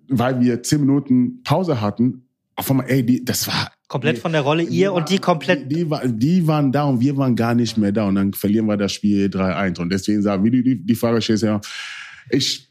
weil 0.10 0.42
wir 0.42 0.62
zehn 0.64 0.82
Minuten 0.82 1.42
Pause 1.44 1.80
hatten, 1.80 2.24
auf 2.56 2.70
einmal, 2.72 2.90
ey, 2.90 3.06
die, 3.06 3.24
das 3.24 3.48
war 3.48 3.72
komplett 3.88 4.20
von 4.20 4.32
der 4.32 4.42
Rolle 4.42 4.64
ihr 4.64 4.94
und 4.94 5.10
die 5.10 5.20
komplett. 5.20 5.72
Die, 5.72 5.86
die, 5.86 6.18
die, 6.18 6.48
waren 6.48 6.72
da 6.72 6.84
und 6.86 7.00
wir 7.00 7.16
waren 7.18 7.36
gar 7.36 7.56
nicht 7.56 7.78
mehr 7.78 7.92
da 7.92 8.08
und 8.08 8.16
dann 8.16 8.34
verlieren 8.34 8.66
wir 8.66 8.78
das 8.78 8.92
Spiel 8.94 9.28
3-1. 9.28 9.80
Und 9.80 9.90
deswegen 9.92 10.22
sagen, 10.22 10.44
wie 10.44 10.52
du 10.52 10.64
die, 10.64 10.86
die 10.86 10.96
Frage 10.96 11.22
stellst, 11.22 11.44
ja, 11.44 11.62
ich 12.30 12.68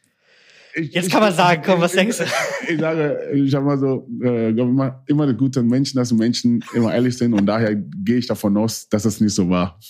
ich, 0.79 0.93
Jetzt 0.93 1.11
kann 1.11 1.21
man 1.21 1.33
sagen, 1.33 1.63
komm, 1.65 1.81
was 1.81 1.93
denkst 1.93 2.19
du? 2.19 2.25
Ich 2.69 2.79
sage, 2.79 3.31
ich 3.33 3.55
habe 3.55 3.65
mal 3.65 3.79
so, 3.79 4.07
äh, 4.23 4.51
immer, 4.51 5.03
immer 5.07 5.23
eine 5.23 5.35
gute 5.35 5.63
Menschen, 5.63 5.97
dass 5.97 6.13
Menschen 6.13 6.63
immer 6.75 6.93
ehrlich 6.93 7.17
sind 7.17 7.33
und 7.33 7.47
daher 7.47 7.75
gehe 7.75 8.19
ich 8.19 8.27
davon 8.27 8.57
aus, 8.59 8.87
dass 8.89 9.07
es 9.07 9.19
nicht 9.19 9.35
so 9.35 9.49
war. 9.49 9.81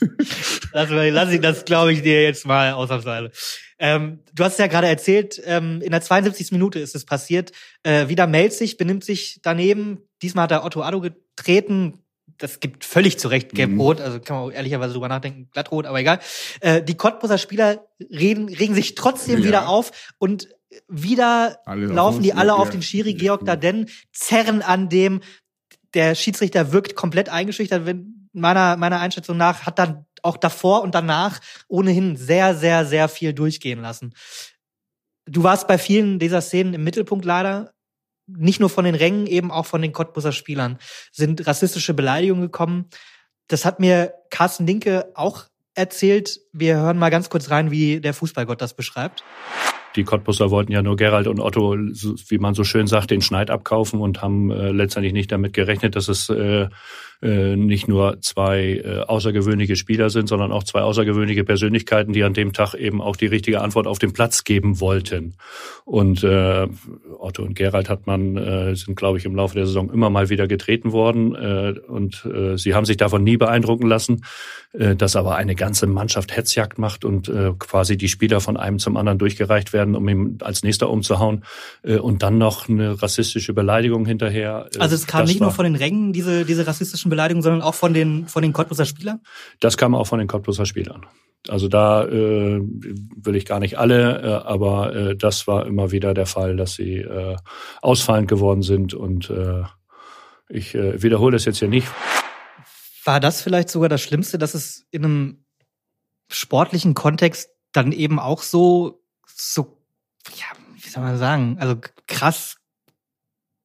lass, 0.72 0.88
lass 0.88 1.32
ich 1.32 1.40
das, 1.40 1.66
glaube 1.66 1.92
ich, 1.92 2.00
dir 2.00 2.22
jetzt 2.22 2.46
mal 2.46 2.72
ausnahmsweise. 2.72 3.30
Ähm, 3.78 4.20
du 4.32 4.44
hast 4.44 4.58
ja 4.58 4.68
gerade 4.68 4.86
erzählt, 4.86 5.42
ähm, 5.44 5.82
in 5.82 5.90
der 5.90 6.00
72. 6.00 6.50
Minute 6.52 6.78
ist 6.78 6.94
es 6.94 7.04
passiert. 7.04 7.52
Äh, 7.82 8.08
wieder 8.08 8.26
meldet 8.26 8.54
sich, 8.54 8.78
benimmt 8.78 9.04
sich 9.04 9.40
daneben. 9.42 9.98
Diesmal 10.22 10.44
hat 10.44 10.52
er 10.52 10.64
Otto 10.64 10.82
Addo 10.82 11.00
getreten, 11.00 11.98
das 12.38 12.60
gibt 12.60 12.84
völlig 12.84 13.18
zu 13.18 13.28
Recht 13.28 13.52
gelb-rot, 13.52 13.98
mhm. 13.98 14.04
also 14.04 14.20
kann 14.20 14.36
man 14.36 14.44
auch 14.46 14.52
ehrlicherweise 14.52 14.94
drüber 14.94 15.08
nachdenken, 15.08 15.48
glattrot, 15.52 15.86
aber 15.86 16.00
egal. 16.00 16.20
Äh, 16.60 16.82
die 16.82 16.96
Cottbuser 16.96 17.38
Spieler 17.38 17.86
reden, 18.00 18.48
regen 18.48 18.74
sich 18.74 18.94
trotzdem 18.94 19.40
ja. 19.40 19.46
wieder 19.46 19.68
auf 19.68 20.12
und 20.18 20.48
wieder 20.88 21.58
alle 21.66 21.86
laufen 21.86 22.22
die 22.22 22.32
alle 22.32 22.54
auf 22.54 22.70
den 22.70 22.82
Schiri. 22.82 23.14
Georg 23.14 23.44
Daden, 23.44 23.90
zerren 24.12 24.62
an 24.62 24.88
dem, 24.88 25.20
der 25.94 26.14
Schiedsrichter 26.14 26.72
wirkt 26.72 26.96
komplett 26.96 27.28
eingeschüchtert, 27.28 27.84
wenn 27.84 28.28
meiner, 28.32 28.76
meiner 28.76 29.00
Einschätzung 29.00 29.36
nach, 29.36 29.66
hat 29.66 29.78
dann 29.78 30.06
auch 30.22 30.36
davor 30.36 30.82
und 30.82 30.94
danach 30.94 31.40
ohnehin 31.68 32.16
sehr, 32.16 32.54
sehr, 32.54 32.86
sehr 32.86 33.08
viel 33.08 33.32
durchgehen 33.34 33.82
lassen. 33.82 34.14
Du 35.26 35.42
warst 35.42 35.68
bei 35.68 35.78
vielen 35.78 36.18
dieser 36.18 36.40
Szenen 36.40 36.74
im 36.74 36.84
Mittelpunkt 36.84 37.24
leider 37.24 37.74
nicht 38.26 38.60
nur 38.60 38.70
von 38.70 38.84
den 38.84 38.94
Rängen, 38.94 39.26
eben 39.26 39.50
auch 39.50 39.66
von 39.66 39.82
den 39.82 39.92
Cottbuser 39.92 40.32
Spielern 40.32 40.78
sind 41.10 41.46
rassistische 41.46 41.94
Beleidigungen 41.94 42.42
gekommen. 42.42 42.86
Das 43.48 43.64
hat 43.64 43.80
mir 43.80 44.14
Carsten 44.30 44.66
Linke 44.66 45.10
auch 45.14 45.44
erzählt. 45.74 46.40
Wir 46.52 46.76
hören 46.76 46.98
mal 46.98 47.10
ganz 47.10 47.30
kurz 47.30 47.50
rein, 47.50 47.70
wie 47.70 48.00
der 48.00 48.14
Fußballgott 48.14 48.60
das 48.60 48.74
beschreibt. 48.74 49.24
Die 49.96 50.04
Cottbusser 50.04 50.50
wollten 50.50 50.72
ja 50.72 50.82
nur 50.82 50.96
Gerald 50.96 51.26
und 51.26 51.40
Otto, 51.40 51.74
wie 51.74 52.38
man 52.38 52.54
so 52.54 52.64
schön 52.64 52.86
sagt, 52.86 53.10
den 53.10 53.20
Schneid 53.20 53.50
abkaufen 53.50 54.00
und 54.00 54.22
haben 54.22 54.50
äh, 54.50 54.70
letztendlich 54.70 55.12
nicht 55.12 55.32
damit 55.32 55.52
gerechnet, 55.52 55.96
dass 55.96 56.08
es 56.08 56.30
äh, 56.30 56.68
äh, 57.22 57.56
nicht 57.56 57.88
nur 57.88 58.20
zwei 58.20 58.82
äh, 58.84 59.00
außergewöhnliche 59.00 59.76
Spieler 59.76 60.10
sind, 60.10 60.28
sondern 60.28 60.50
auch 60.50 60.64
zwei 60.64 60.80
außergewöhnliche 60.80 61.44
Persönlichkeiten, 61.44 62.12
die 62.12 62.24
an 62.24 62.34
dem 62.34 62.52
Tag 62.52 62.74
eben 62.74 63.00
auch 63.00 63.16
die 63.16 63.26
richtige 63.26 63.60
Antwort 63.60 63.86
auf 63.86 63.98
den 63.98 64.12
Platz 64.12 64.44
geben 64.44 64.80
wollten. 64.80 65.34
Und 65.84 66.24
äh, 66.24 66.66
Otto 67.18 67.42
und 67.42 67.54
Gerald 67.54 67.88
hat 67.88 68.06
man 68.06 68.36
äh, 68.36 68.74
sind, 68.74 68.96
glaube 68.96 69.18
ich, 69.18 69.24
im 69.24 69.36
Laufe 69.36 69.54
der 69.54 69.66
Saison 69.66 69.92
immer 69.92 70.10
mal 70.10 70.30
wieder 70.30 70.48
getreten 70.48 70.92
worden 70.92 71.34
äh, 71.34 71.74
und 71.88 72.24
äh, 72.24 72.56
sie 72.58 72.74
haben 72.74 72.84
sich 72.84 72.96
davon 72.96 73.22
nie 73.22 73.36
beeindrucken 73.36 73.86
lassen, 73.86 74.24
äh, 74.72 74.96
dass 74.96 75.16
aber 75.16 75.36
eine 75.36 75.54
ganze 75.54 75.86
Mannschaft 75.86 76.36
Hetzjagd 76.36 76.78
macht 76.78 77.04
und 77.04 77.28
äh, 77.28 77.52
quasi 77.58 77.96
die 77.96 78.08
Spieler 78.08 78.40
von 78.40 78.56
einem 78.56 78.78
zum 78.78 78.96
anderen 78.96 79.18
durchgereicht 79.18 79.72
werden, 79.72 79.94
um 79.94 80.08
ihm 80.08 80.38
als 80.40 80.62
nächster 80.62 80.90
umzuhauen 80.90 81.44
äh, 81.82 81.98
und 81.98 82.22
dann 82.22 82.38
noch 82.38 82.68
eine 82.68 83.00
rassistische 83.00 83.52
Beleidigung 83.52 84.06
hinterher. 84.06 84.68
Äh, 84.74 84.78
also 84.80 84.94
es 84.94 85.06
kam 85.06 85.26
nicht 85.26 85.40
nur 85.40 85.52
von 85.52 85.64
den 85.64 85.76
Rängen 85.76 86.12
diese 86.12 86.44
diese 86.44 86.66
rassistischen 86.66 87.11
Beleidigung, 87.12 87.42
sondern 87.42 87.62
auch 87.62 87.74
von 87.74 87.94
den, 87.94 88.26
von 88.26 88.42
den 88.42 88.52
Cottbuser 88.52 88.86
Spielern? 88.86 89.20
Das 89.60 89.76
kam 89.76 89.94
auch 89.94 90.06
von 90.06 90.18
den 90.18 90.28
Cottbuser 90.28 90.66
Spielern. 90.66 91.06
Also 91.48 91.68
da 91.68 92.04
äh, 92.04 92.60
will 92.60 93.36
ich 93.36 93.46
gar 93.46 93.58
nicht 93.58 93.78
alle, 93.78 94.22
äh, 94.22 94.46
aber 94.46 94.94
äh, 94.94 95.16
das 95.16 95.46
war 95.46 95.66
immer 95.66 95.90
wieder 95.90 96.14
der 96.14 96.26
Fall, 96.26 96.56
dass 96.56 96.74
sie 96.74 96.98
äh, 96.98 97.36
ausfallend 97.80 98.28
geworden 98.28 98.62
sind 98.62 98.94
und 98.94 99.28
äh, 99.30 99.62
ich 100.48 100.74
äh, 100.74 101.02
wiederhole 101.02 101.32
das 101.32 101.44
jetzt 101.44 101.58
hier 101.58 101.68
nicht. 101.68 101.88
War 103.04 103.18
das 103.18 103.42
vielleicht 103.42 103.70
sogar 103.70 103.88
das 103.88 104.02
Schlimmste, 104.02 104.38
dass 104.38 104.54
es 104.54 104.86
in 104.90 105.04
einem 105.04 105.44
sportlichen 106.30 106.94
Kontext 106.94 107.50
dann 107.72 107.90
eben 107.90 108.18
auch 108.20 108.42
so, 108.42 109.02
so, 109.26 109.82
ja, 110.36 110.46
wie 110.74 110.88
soll 110.88 111.02
man 111.02 111.18
sagen, 111.18 111.56
also 111.58 111.76
krass 112.06 112.58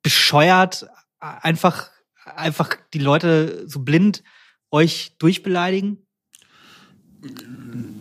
bescheuert, 0.01 0.87
einfach, 1.19 1.89
einfach 2.36 2.69
die 2.93 2.99
Leute 2.99 3.63
so 3.67 3.80
blind 3.80 4.23
euch 4.71 5.15
durchbeleidigen? 5.19 6.05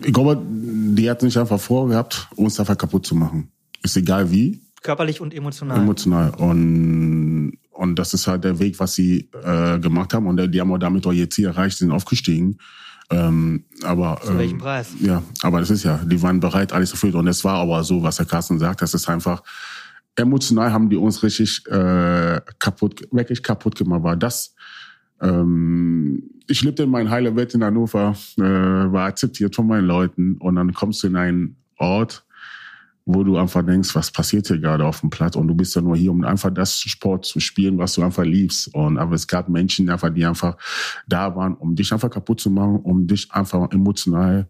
Ich 0.03 0.13
glaube, 0.13 0.41
die 0.47 1.11
hat 1.11 1.23
nicht 1.23 1.37
einfach 1.37 1.61
vorgehabt, 1.61 2.29
uns 2.37 2.61
einfach 2.61 2.77
kaputt 2.77 3.07
zu 3.07 3.15
machen. 3.15 3.51
Ist 3.83 3.97
egal 3.97 4.31
wie. 4.31 4.61
Körperlich 4.83 5.21
und 5.21 5.35
emotional. 5.35 5.79
Emotional. 5.79 6.31
Und, 6.37 7.59
und 7.71 7.99
das 7.99 8.15
ist 8.15 8.27
halt 8.27 8.45
der 8.45 8.59
Weg, 8.59 8.79
was 8.79 8.95
sie 8.95 9.31
äh, 9.43 9.79
gemacht 9.79 10.13
haben. 10.15 10.27
Und 10.27 10.53
die 10.53 10.61
haben 10.61 10.73
auch 10.73 10.79
damit 10.79 11.07
auch 11.07 11.13
ihr 11.13 11.31
Ziel 11.31 11.47
erreicht, 11.47 11.79
sind 11.79 11.93
aufgestiegen. 11.93 12.59
Ähm, 13.11 13.65
aber, 13.83 14.21
Zu 14.25 14.37
welchem 14.37 14.57
ähm, 14.57 14.59
Preis? 14.59 14.89
Ja, 15.01 15.23
aber 15.43 15.61
das 15.61 15.71
ist 15.71 15.85
ja, 15.85 15.99
die 16.05 16.21
waren 16.23 16.41
bereit, 16.41 16.73
alles 16.73 16.91
zu 16.91 16.97
führen. 16.97 17.15
Und 17.15 17.29
es 17.29 17.45
war 17.45 17.55
aber 17.55 17.85
so, 17.85 18.03
was 18.03 18.17
der 18.17 18.27
Carsten 18.27 18.59
sagt, 18.59 18.83
das 18.83 18.95
ist 18.95 19.09
einfach, 19.09 19.43
emotional 20.17 20.73
haben 20.73 20.89
die 20.89 20.97
uns 20.97 21.23
richtig 21.23 21.67
äh, 21.67 22.41
kaputt, 22.59 23.07
wirklich 23.13 23.43
kaputt 23.43 23.77
gemacht. 23.77 24.03
War 24.03 24.17
das, 24.17 24.55
ähm, 25.21 26.23
ich 26.49 26.63
lebte 26.63 26.85
in 26.85 26.91
meinem 26.91 27.11
heiler 27.11 27.37
Welt 27.37 27.55
in 27.55 27.65
Hannover, 27.65 28.17
äh, 28.39 28.43
war 28.43 29.07
akzeptiert 29.07 29.55
von 29.55 29.67
meinen 29.67 29.87
Leuten 29.87 30.37
und 30.39 30.57
dann 30.57 30.73
kommst 30.73 31.03
du 31.03 31.09
in 31.09 31.17
einen 31.17 31.57
Ort, 31.79 32.25
wo 33.05 33.23
du 33.23 33.37
einfach 33.37 33.65
denkst, 33.65 33.95
was 33.95 34.11
passiert 34.11 34.49
hier 34.49 34.59
gerade 34.59 34.85
auf 34.85 35.01
dem 35.01 35.11
Platz 35.11 35.37
und 35.37 35.47
du 35.47 35.55
bist 35.55 35.77
ja 35.77 35.83
nur 35.83 35.97
hier, 35.97 36.11
um 36.11 36.25
einfach 36.25 36.51
das 36.51 36.79
Sport 36.79 37.25
zu 37.25 37.39
spielen, 37.39 37.79
was 37.79 37.95
du 37.95 38.03
einfach 38.03 38.25
liebst. 38.25 38.75
Und 38.75 38.99
aber 38.99 39.15
es 39.15 39.29
gab 39.29 39.49
Menschen 39.49 39.89
einfach, 39.91 40.13
die 40.13 40.25
einfach 40.25 40.57
da 41.07 41.35
waren, 41.37 41.55
um 41.55 41.77
dich 41.77 41.93
einfach 41.93 42.11
kaputt 42.11 42.41
zu 42.41 42.51
machen, 42.51 42.81
um 42.81 43.07
dich 43.07 43.31
einfach 43.31 43.71
emotional 43.71 44.49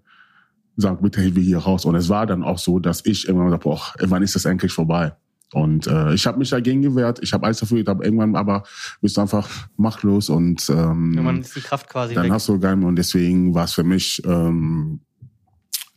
sagen, 0.77 1.03
bitte 1.03 1.21
hilf 1.21 1.35
mir 1.35 1.43
hier 1.43 1.59
raus. 1.59 1.85
Und 1.85 1.95
es 1.97 2.09
war 2.09 2.27
dann 2.27 2.43
auch 2.43 2.59
so, 2.59 2.79
dass 2.79 3.05
ich 3.05 3.27
irgendwann 3.27 3.49
gesagt, 3.49 3.65
boah, 3.65 3.81
wann 4.01 4.23
ist 4.23 4.35
das 4.35 4.45
endlich 4.45 4.73
vorbei? 4.73 5.13
Und 5.53 5.87
äh, 5.87 6.13
ich 6.15 6.27
habe 6.27 6.39
mich 6.39 6.51
dagegen 6.51 6.83
gewehrt, 6.83 7.21
ich 7.23 7.33
habe 7.33 7.47
alles 7.47 7.61
dafür 7.61 7.79
getan, 7.79 8.03
irgendwann 8.03 8.35
aber 8.35 8.65
bist 9.01 9.17
du 9.17 9.21
einfach 9.21 9.49
machtlos 9.77 10.29
und 10.29 10.69
ähm, 10.69 11.13
Irgendwann 11.15 11.41
ist 11.41 11.55
die 11.55 11.61
Kraft 11.61 11.89
quasi 11.89 12.15
dann 12.15 12.25
weg. 12.25 12.33
hast 12.33 12.49
du 12.49 12.59
gar 12.59 12.73
und 12.77 12.97
deswegen 12.97 13.55
war 13.55 13.65
es 13.65 13.73
für 13.73 13.85
mich 13.85 14.21
ähm, 14.27 15.01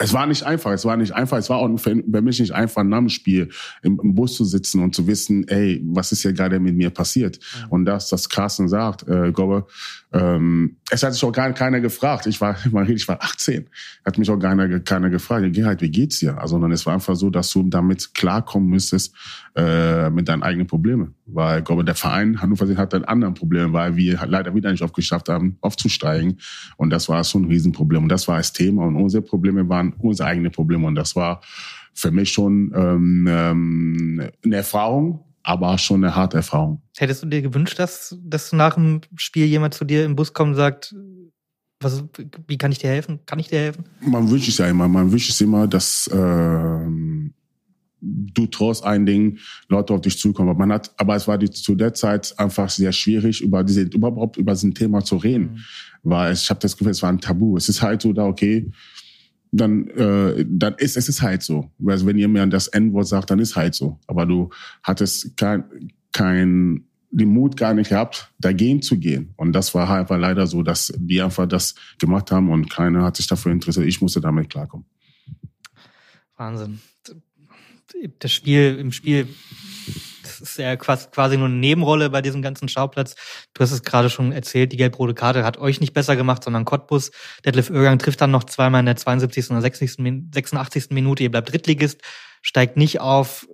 es 0.02 0.14
war 0.14 0.26
nicht 0.26 0.43
einfach, 0.43 0.72
es 0.72 0.86
war 0.86 0.95
nicht 0.95 1.12
einfach, 1.12 1.38
es 1.38 1.50
war 1.50 1.58
auch 1.58 1.78
für, 1.78 1.93
mich 1.95 2.39
nicht 2.39 2.54
einfach, 2.54 2.84
nach 2.84 3.00
dem 3.00 3.10
Spiel 3.10 3.50
im, 3.84 4.00
im, 4.02 4.16
Bus 4.16 4.36
zu 4.36 4.45
sitzen 4.45 4.82
und 4.82 4.95
zu 4.95 5.08
wissen, 5.08 5.47
ey, 5.50 5.82
was 5.86 6.14
ist 6.14 6.22
hier 6.22 6.32
gerade 6.32 6.60
mit 6.60 6.76
mir 6.76 6.89
passiert? 6.89 7.38
Mhm. 7.38 7.70
Und 7.70 7.86
das, 7.86 8.08
das 8.08 8.30
Carsten 8.30 8.70
sagt, 8.70 9.08
äh, 9.08 9.32
glaube, 9.34 9.68
ähm, 10.12 10.78
es 10.89 11.04
hat 11.04 11.14
sich 11.14 11.24
auch 11.24 11.32
gar 11.32 11.52
keiner 11.54 11.82
gefragt. 11.82 12.26
Ich 12.28 12.39
war, 12.39 12.56
ich 12.88 13.08
war 13.08 13.22
18, 13.22 13.68
hat 14.06 14.18
mich 14.18 14.30
auch 14.30 14.38
keiner, 14.38 14.80
keiner 14.80 15.10
gefragt, 15.10 15.45
Gerhard, 15.54 15.82
wie 15.82 15.91
geht's 15.91 16.20
dir? 16.20 16.38
Also, 16.38 16.60
sondern 16.60 16.72
es 16.72 16.86
war 16.86 16.93
einfach 16.93 17.16
so, 17.16 17.30
dass 17.30 17.52
du 17.52 17.64
damit 17.64 18.14
klarkommen 18.14 18.70
müsstest 18.70 19.16
äh, 19.56 20.10
mit 20.10 20.28
deinen 20.28 20.43
eigenen 20.43 20.68
Problemen. 20.68 21.16
Weil, 21.26 21.60
ich 21.60 21.66
glaube, 21.66 21.86
der 21.86 21.95
Verein 21.95 22.41
Hannover 22.41 22.68
hat 22.76 22.93
dann 22.93 23.06
anderen 23.06 23.34
Probleme, 23.34 23.72
weil 23.72 23.95
wir 23.95 24.20
leider 24.26 24.54
wieder 24.56 24.72
nicht 24.72 24.84
aufgeschafft 24.84 25.30
haben, 25.30 25.58
aufzusteigen. 25.62 26.39
Und 26.78 26.89
das 26.89 27.08
war 27.08 27.24
so 27.24 27.39
ein 27.39 27.45
Riesenproblem. 27.45 28.04
Und 28.04 28.10
das 28.10 28.28
war 28.28 28.38
das 28.38 28.52
Thema. 28.52 28.86
Und 28.86 28.95
unsere 28.95 29.22
Probleme 29.22 29.70
waren 29.70 29.89
unsere 29.98 30.30
eigenen 30.30 30.52
Probleme. 30.52 30.88
Und 30.88 30.96
das 30.96 31.16
war 31.16 31.42
für 31.94 32.12
mich 32.12 32.32
schon 32.32 32.72
ähm, 32.76 33.28
ähm, 33.30 34.30
eine 34.44 34.56
Erfahrung, 34.56 35.24
aber 35.44 35.78
schon 35.78 36.04
eine 36.04 36.16
harte 36.16 36.38
Erfahrung. 36.38 36.82
Hättest 36.98 37.24
du 37.24 37.28
dir 37.28 37.42
gewünscht, 37.42 37.80
dass, 37.80 38.18
dass 38.24 38.54
nach 38.54 38.76
dem 38.76 39.02
Spiel 39.16 39.46
jemand 39.46 39.74
zu 39.74 39.86
dir 39.86 40.06
im 40.06 40.16
Bus 40.16 40.34
kommt 40.34 40.52
und 40.52 40.56
sagt, 40.56 40.96
was, 41.82 42.04
wie 42.48 42.58
kann 42.58 42.72
ich 42.72 42.80
dir 42.80 42.90
helfen? 42.90 43.20
Kann 43.26 43.40
ich 43.40 43.48
dir 43.48 43.60
helfen? 43.60 43.86
Man 44.02 44.30
wünscht 44.30 44.50
es 44.50 44.58
ja 44.58 44.68
immer. 44.68 44.88
Man 44.88 45.12
wünscht 45.12 45.30
es 45.30 45.40
immer, 45.40 45.66
dass 45.66 46.08
äh, 46.08 46.88
du 48.02 48.46
traust 48.48 48.84
ein 48.84 49.06
Ding, 49.06 49.40
Leute 49.68 49.94
auf 49.94 50.02
dich 50.02 50.18
zukommen. 50.18 50.50
Aber 50.50 50.60
man 50.60 50.74
hat, 50.74 50.94
aber 50.98 51.16
es 51.16 51.28
war 51.28 51.38
die, 51.38 51.50
zu 51.50 51.76
der 51.76 51.94
Zeit 51.94 52.38
einfach 52.38 52.70
sehr 52.70 52.92
schwierig, 52.92 53.42
über 53.42 53.64
diese 53.64 53.84
überhaupt 53.84 54.38
über 54.38 54.54
diesen 54.54 54.74
Thema 54.74 55.04
zu 55.04 55.18
reden, 55.18 55.54
mhm. 55.54 55.60
weil 56.04 56.34
ich 56.34 56.50
habe 56.50 56.60
das 56.60 56.78
Gefühl, 56.78 56.92
es 56.92 57.02
war 57.02 57.10
ein 57.10 57.22
Tabu. 57.22 57.58
Es 57.58 57.70
ist 57.70 57.82
halt 57.82 58.02
so 58.02 58.14
da, 58.14 58.26
okay, 58.26 58.70
dann, 59.52 59.88
äh, 59.89 60.45
dann 60.47 60.76
ist 60.76 60.97
es 60.97 61.10
ist 61.10 61.22
halt 61.22 61.41
so. 61.41 61.72
Also 61.86 62.06
wenn 62.06 62.18
mir 62.32 62.47
das 62.47 62.68
N-Wort 62.68 63.08
sagt, 63.08 63.32
dann 63.32 63.39
ist 63.39 63.56
halt 63.56 63.76
so. 63.76 64.00
Aber 64.08 64.26
du 64.26 64.50
hattest 64.84 65.36
kein, 65.38 65.64
kein 66.12 66.86
den 67.12 67.30
Mut 67.30 67.58
gar 67.58 67.74
nicht 67.74 67.89
gehabt, 67.89 68.32
dagegen 68.38 68.82
zu 68.82 69.00
gehen. 69.00 69.34
Und 69.36 69.54
das 69.54 69.74
war 69.74 69.88
halt 69.88 70.02
einfach 70.02 70.18
leider 70.18 70.45
so, 70.45 70.62
dass 70.62 70.93
die 70.95 71.22
einfach 71.22 71.47
das 71.47 71.76
gemacht 71.97 72.32
haben 72.32 72.52
und 72.52 72.70
keiner 72.70 73.04
hat 73.04 73.18
sich 73.18 73.28
dafür 73.28 73.52
interessiert. 73.52 73.88
Ich 73.88 74.02
musste 74.02 74.22
damit 74.22 74.50
klarkommen. 74.50 74.86
Wahnsinn. 76.38 76.80
Das 78.20 78.32
Spiel, 78.32 78.78
im 78.80 78.91
Spiel 78.91 79.28
ist 80.42 80.58
ja 80.58 80.76
quasi 80.76 81.38
nur 81.38 81.48
eine 81.48 81.56
Nebenrolle 81.56 82.10
bei 82.10 82.22
diesem 82.22 82.42
ganzen 82.42 82.70
Schauplatz. 82.70 83.16
Du 83.54 83.62
hast 83.62 83.72
es 83.72 83.84
gerade 83.84 84.10
schon 84.10 84.32
erzählt, 84.32 84.72
die 84.72 84.78
gelb-rote 84.78 85.14
Karte 85.14 85.44
hat 85.44 85.58
euch 85.58 85.80
nicht 85.80 85.94
besser 85.94 86.16
gemacht, 86.16 86.44
sondern 86.44 86.66
Cottbus. 86.66 87.12
Detlef 87.46 87.70
Oergang 87.70 88.00
trifft 88.00 88.22
dann 88.22 88.32
noch 88.32 88.44
zweimal 88.44 88.80
in 88.80 88.86
der 88.86 88.96
72. 88.96 89.50
und 89.52 89.62
86. 89.62 90.90
Minute. 90.92 91.24
Ihr 91.24 91.32
bleibt 91.32 91.52
Drittligist, 91.52 92.02
steigt 92.42 92.78
nicht 92.78 93.00
auf, 93.00 93.48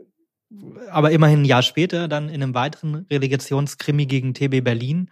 aber 0.89 1.11
immerhin 1.11 1.41
ein 1.41 1.45
Jahr 1.45 1.63
später 1.63 2.07
dann 2.07 2.29
in 2.29 2.41
einem 2.41 2.53
weiteren 2.53 3.05
Relegationskrimi 3.09 4.05
gegen 4.05 4.33
TB 4.33 4.63
Berlin. 4.63 5.09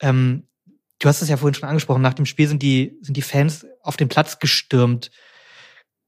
Ähm, 0.00 0.48
du 0.98 1.08
hast 1.08 1.22
es 1.22 1.28
ja 1.28 1.36
vorhin 1.36 1.54
schon 1.54 1.68
angesprochen, 1.68 2.02
nach 2.02 2.14
dem 2.14 2.26
Spiel 2.26 2.48
sind 2.48 2.62
die, 2.62 2.98
sind 3.02 3.16
die 3.16 3.22
Fans 3.22 3.66
auf 3.82 3.96
den 3.96 4.08
Platz 4.08 4.38
gestürmt. 4.38 5.10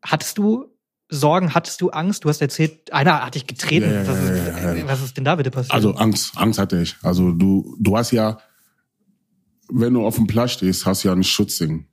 Hattest 0.03 0.39
du 0.39 0.70
Sorgen? 1.11 1.55
Hattest 1.55 1.81
du 1.81 1.91
Angst? 1.91 2.25
Du 2.25 2.29
hast 2.29 2.41
erzählt, 2.41 2.93
einer 2.93 3.25
hat 3.25 3.35
dich 3.35 3.47
getreten. 3.47 3.91
Ja, 3.91 4.07
was, 4.07 4.23
ist, 4.23 4.29
ja, 4.29 4.75
ja, 4.75 4.89
was, 4.89 5.03
ist, 5.03 5.17
denn 5.17 5.25
da 5.25 5.37
bitte 5.37 5.51
passiert? 5.51 5.75
Also 5.75 5.95
Angst, 5.95 6.37
Angst 6.37 6.59
hatte 6.59 6.81
ich. 6.81 6.97
Also 7.03 7.33
du, 7.33 7.77
du 7.79 7.97
hast 7.97 8.13
ja, 8.13 8.39
wenn 9.69 9.95
du 9.95 10.07
auf 10.07 10.17
dem 10.17 10.27
Platz 10.27 10.53
stehst, 10.53 10.87
hast 10.87 11.05
du 11.05 11.09
ja 11.09 11.13
einen 11.13 11.25
Schutzding. 11.25 11.87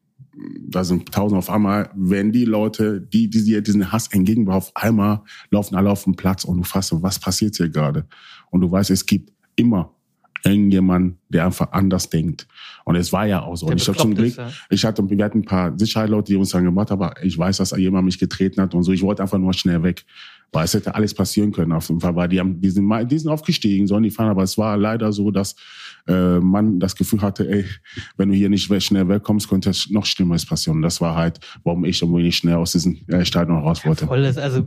Da 0.61 0.83
sind 0.83 1.11
tausend 1.11 1.37
auf 1.39 1.49
einmal, 1.49 1.89
wenn 1.95 2.31
die 2.31 2.45
Leute, 2.45 3.01
die, 3.01 3.29
die 3.29 3.43
dir 3.43 3.61
diesen 3.61 3.91
Hass 3.91 4.07
entgegenbringen, 4.07 4.55
auf 4.55 4.71
einmal 4.75 5.23
laufen 5.49 5.75
alle 5.75 5.89
auf 5.89 6.03
den 6.03 6.15
Platz 6.15 6.43
und 6.43 6.57
du 6.57 6.81
so, 6.81 7.01
was 7.01 7.19
passiert 7.19 7.55
hier 7.55 7.69
gerade? 7.69 8.07
Und 8.51 8.61
du 8.61 8.71
weißt, 8.71 8.91
es 8.91 9.05
gibt 9.05 9.33
immer 9.55 9.96
irgendjemand, 10.43 11.17
der 11.29 11.45
einfach 11.45 11.71
anders 11.71 12.09
denkt. 12.09 12.47
Und 12.85 12.95
es 12.95 13.11
war 13.11 13.25
ja 13.25 13.41
auch 13.41 13.55
so. 13.55 13.67
und 13.67 13.81
ich 13.81 13.87
habe 13.87 13.97
zum 13.97 14.15
Glück, 14.15 14.27
ist, 14.27 14.37
ja. 14.37 14.51
ich 14.69 14.85
hatte, 14.85 15.07
wir 15.09 15.25
hatten 15.25 15.39
ein 15.39 15.45
paar 15.45 15.77
Sicherheitsleute, 15.77 16.31
die 16.31 16.37
uns 16.37 16.49
dann 16.49 16.63
gemacht 16.63 16.91
haben, 16.91 17.01
aber 17.01 17.23
ich 17.23 17.37
weiß, 17.37 17.57
dass 17.57 17.71
jemand 17.71 18.05
mich 18.05 18.19
getreten 18.19 18.61
hat 18.61 18.73
und 18.73 18.83
so. 18.83 18.91
Ich 18.91 19.01
wollte 19.01 19.21
einfach 19.21 19.37
nur 19.37 19.53
schnell 19.53 19.83
weg. 19.83 20.05
Weil 20.51 20.65
es 20.65 20.73
hätte 20.73 20.95
alles 20.95 21.13
passieren 21.13 21.51
können 21.51 21.73
auf 21.73 21.89
jeden 21.89 21.99
Fall, 21.99 22.15
weil 22.15 22.29
die 22.29 22.39
haben, 22.39 22.61
die 22.61 22.69
sind, 22.69 22.89
die 23.11 23.19
sind 23.19 23.29
aufgestiegen, 23.29 23.85
sollen 23.85 24.03
die 24.03 24.11
fahren, 24.11 24.29
aber 24.29 24.43
es 24.43 24.57
war 24.57 24.77
leider 24.77 25.11
so, 25.11 25.29
dass 25.29 25.55
äh, 26.07 26.39
man 26.39 26.79
das 26.79 26.95
Gefühl 26.95 27.21
hatte, 27.21 27.49
ey, 27.49 27.65
wenn 28.15 28.29
du 28.29 28.35
hier 28.35 28.49
nicht 28.49 28.71
schnell 28.83 29.09
wegkommst, 29.09 29.49
könnte 29.49 29.69
es 29.69 29.89
noch 29.89 30.05
Schlimmeres 30.05 30.45
passieren. 30.45 30.77
Und 30.77 30.83
das 30.83 31.01
war 31.01 31.15
halt, 31.15 31.39
warum 31.63 31.83
ich 31.83 32.01
irgendwie 32.01 32.23
nicht 32.23 32.37
schnell 32.37 32.55
aus 32.55 32.71
diesem 32.71 32.97
äh, 33.07 33.25
Stadion 33.25 33.59
raus 33.59 33.85
wollte. 33.85 34.01
Ja, 34.01 34.07
voll, 34.07 34.25
also 34.25 34.65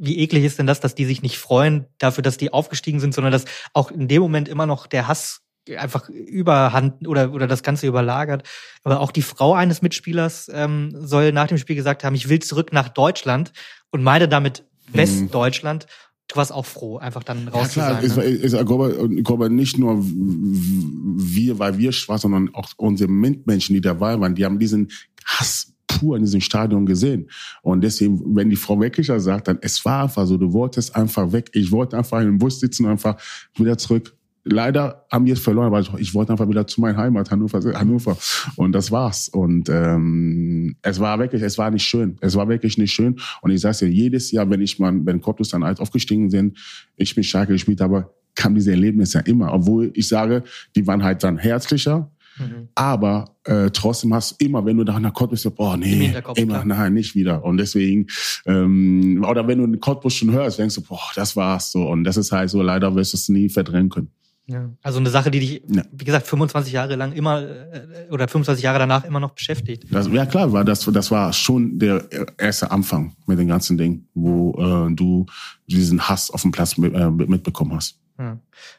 wie 0.00 0.18
eklig 0.18 0.44
ist 0.44 0.58
denn 0.58 0.66
das, 0.66 0.80
dass 0.80 0.94
die 0.94 1.04
sich 1.04 1.22
nicht 1.22 1.38
freuen 1.38 1.84
dafür, 1.98 2.22
dass 2.22 2.38
die 2.38 2.52
aufgestiegen 2.52 3.00
sind, 3.00 3.14
sondern 3.14 3.32
dass 3.32 3.44
auch 3.74 3.90
in 3.90 4.08
dem 4.08 4.22
Moment 4.22 4.48
immer 4.48 4.66
noch 4.66 4.86
der 4.86 5.08
Hass 5.08 5.42
einfach 5.76 6.08
überhand 6.08 7.06
oder 7.06 7.32
oder 7.32 7.46
das 7.46 7.62
Ganze 7.62 7.86
überlagert. 7.86 8.48
Aber 8.82 9.00
auch 9.00 9.12
die 9.12 9.22
Frau 9.22 9.54
eines 9.54 9.82
Mitspielers 9.82 10.50
ähm, 10.52 10.92
soll 10.94 11.32
nach 11.32 11.46
dem 11.46 11.58
Spiel 11.58 11.76
gesagt 11.76 12.02
haben, 12.02 12.14
ich 12.14 12.28
will 12.28 12.40
zurück 12.40 12.72
nach 12.72 12.88
Deutschland 12.88 13.52
und 13.90 14.02
meine 14.02 14.28
damit. 14.28 14.64
Westdeutschland. 14.88 15.86
Du 16.28 16.36
warst 16.36 16.52
auch 16.52 16.64
froh, 16.64 16.98
einfach 16.98 17.24
dann 17.24 17.48
raus 17.48 17.74
ja, 17.74 17.88
klar, 17.88 18.00
zu 18.00 18.08
sein. 18.08 18.24
Ne? 18.24 18.30
Ist, 18.30 18.54
ich 18.54 18.66
glaube, 18.66 19.10
ich 19.14 19.24
glaube 19.24 19.50
nicht 19.50 19.78
nur 19.78 19.98
wir, 20.02 21.58
weil 21.58 21.76
wir 21.78 21.92
schwarz, 21.92 22.22
sondern 22.22 22.54
auch 22.54 22.70
unsere 22.76 23.10
Mitmenschen, 23.10 23.74
die 23.74 23.80
dabei 23.80 24.18
waren, 24.18 24.34
die 24.34 24.44
haben 24.44 24.58
diesen 24.58 24.90
Hass 25.24 25.74
pur 25.86 26.16
in 26.16 26.24
diesem 26.24 26.40
Stadion 26.40 26.86
gesehen. 26.86 27.28
Und 27.62 27.82
deswegen, 27.82 28.34
wenn 28.34 28.48
die 28.48 28.56
Frau 28.56 28.80
Wecklicher 28.80 29.20
sagt, 29.20 29.48
dann 29.48 29.58
es 29.60 29.84
war 29.84 30.04
einfach 30.04 30.26
so, 30.26 30.36
du 30.38 30.52
wolltest 30.52 30.96
einfach 30.96 31.32
weg. 31.32 31.50
Ich 31.52 31.70
wollte 31.70 31.98
einfach 31.98 32.20
in 32.20 32.26
dem 32.26 32.38
Bus 32.38 32.60
sitzen 32.60 32.86
und 32.86 32.92
einfach 32.92 33.16
wieder 33.56 33.76
zurück 33.76 34.16
leider 34.44 35.06
haben 35.10 35.26
wir 35.26 35.34
es 35.34 35.40
verloren, 35.40 35.66
aber 35.66 35.98
ich 35.98 36.14
wollte 36.14 36.32
einfach 36.32 36.48
wieder 36.48 36.66
zu 36.66 36.80
meiner 36.80 36.98
Heimat, 36.98 37.30
Hannover, 37.30 37.60
Hannover. 37.78 38.16
Und 38.56 38.72
das 38.72 38.90
war's. 38.90 39.28
Und 39.28 39.68
ähm, 39.68 40.76
es 40.82 41.00
war 41.00 41.18
wirklich, 41.18 41.42
es 41.42 41.58
war 41.58 41.70
nicht 41.70 41.84
schön. 41.84 42.16
Es 42.20 42.34
war 42.34 42.48
wirklich 42.48 42.78
nicht 42.78 42.92
schön. 42.92 43.18
Und 43.40 43.50
ich 43.50 43.60
sage 43.60 43.86
ja, 43.86 43.88
jedes 43.88 44.30
Jahr, 44.30 44.48
wenn 44.50 44.60
ich 44.60 44.78
mal, 44.78 44.92
wenn 45.04 45.20
Cottbus 45.20 45.50
dann 45.50 45.62
alt 45.62 45.80
aufgestiegen 45.80 46.30
sind, 46.30 46.58
ich 46.96 47.16
mit 47.16 47.26
Schalke 47.26 47.52
gespielt 47.52 47.80
habe, 47.80 48.10
kam 48.34 48.54
diese 48.54 48.70
Erlebnisse 48.70 49.18
ja 49.18 49.24
immer. 49.24 49.52
Obwohl 49.52 49.90
ich 49.94 50.08
sage, 50.08 50.42
die 50.74 50.86
waren 50.86 51.02
halt 51.02 51.22
dann 51.22 51.38
herzlicher. 51.38 52.10
Mhm. 52.38 52.68
Aber 52.74 53.36
äh, 53.44 53.70
trotzdem 53.70 54.14
hast 54.14 54.40
du 54.40 54.46
immer, 54.46 54.64
wenn 54.64 54.78
du 54.78 54.84
da 54.84 54.98
nach 54.98 55.12
Cottbus 55.12 55.42
bist, 55.42 55.54
boah, 55.54 55.76
nee, 55.76 56.14
immer, 56.36 56.64
nein, 56.64 56.94
nicht 56.94 57.14
wieder. 57.14 57.44
Und 57.44 57.58
deswegen, 57.58 58.06
ähm, 58.46 59.24
oder 59.28 59.46
wenn 59.46 59.58
du 59.58 59.66
den 59.66 59.80
Cottbus 59.80 60.14
schon 60.14 60.32
hörst, 60.32 60.58
denkst 60.58 60.76
du, 60.76 60.80
boah, 60.80 61.10
das 61.14 61.36
war's 61.36 61.70
so. 61.70 61.86
Und 61.88 62.04
das 62.04 62.16
ist 62.16 62.32
halt 62.32 62.48
so, 62.48 62.62
leider 62.62 62.94
wirst 62.94 63.12
du 63.12 63.18
es 63.18 63.28
nie 63.28 63.50
verdrängen 63.50 63.90
können. 63.90 64.10
Ja. 64.46 64.70
Also 64.82 64.98
eine 64.98 65.10
Sache, 65.10 65.30
die 65.30 65.40
dich, 65.40 65.62
ja. 65.68 65.84
wie 65.92 66.04
gesagt, 66.04 66.26
25 66.26 66.72
Jahre 66.72 66.96
lang 66.96 67.12
immer 67.12 67.42
äh, 67.42 68.08
oder 68.10 68.26
25 68.26 68.62
Jahre 68.62 68.80
danach 68.80 69.04
immer 69.04 69.20
noch 69.20 69.32
beschäftigt. 69.32 69.86
Das, 69.90 70.08
ja 70.08 70.26
klar, 70.26 70.52
war 70.52 70.64
das, 70.64 70.84
das 70.84 71.10
war 71.10 71.32
schon 71.32 71.78
der 71.78 72.04
erste 72.38 72.70
Anfang 72.70 73.14
mit 73.26 73.38
dem 73.38 73.48
ganzen 73.48 73.78
Ding, 73.78 74.08
wo 74.14 74.54
äh, 74.58 74.94
du 74.94 75.26
diesen 75.66 76.08
Hass 76.08 76.30
auf 76.30 76.42
dem 76.42 76.50
Platz 76.50 76.76
mit, 76.76 76.92
äh, 76.92 77.10
mitbekommen 77.10 77.74
hast. 77.74 78.00
Ja. 78.18 78.38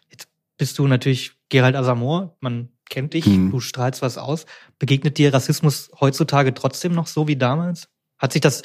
Jetzt 0.09 0.27
bist 0.57 0.77
du 0.77 0.87
natürlich 0.87 1.31
Gerald 1.49 1.75
Asamoah, 1.75 2.35
man 2.41 2.69
kennt 2.89 3.13
dich, 3.13 3.25
mhm. 3.25 3.51
du 3.51 3.59
strahlst 3.59 4.01
was 4.01 4.17
aus. 4.17 4.45
Begegnet 4.79 5.17
dir 5.17 5.33
Rassismus 5.33 5.91
heutzutage 5.99 6.53
trotzdem 6.53 6.93
noch 6.93 7.07
so 7.07 7.27
wie 7.27 7.37
damals? 7.37 7.87
Hat 8.17 8.33
sich 8.33 8.41
das 8.41 8.61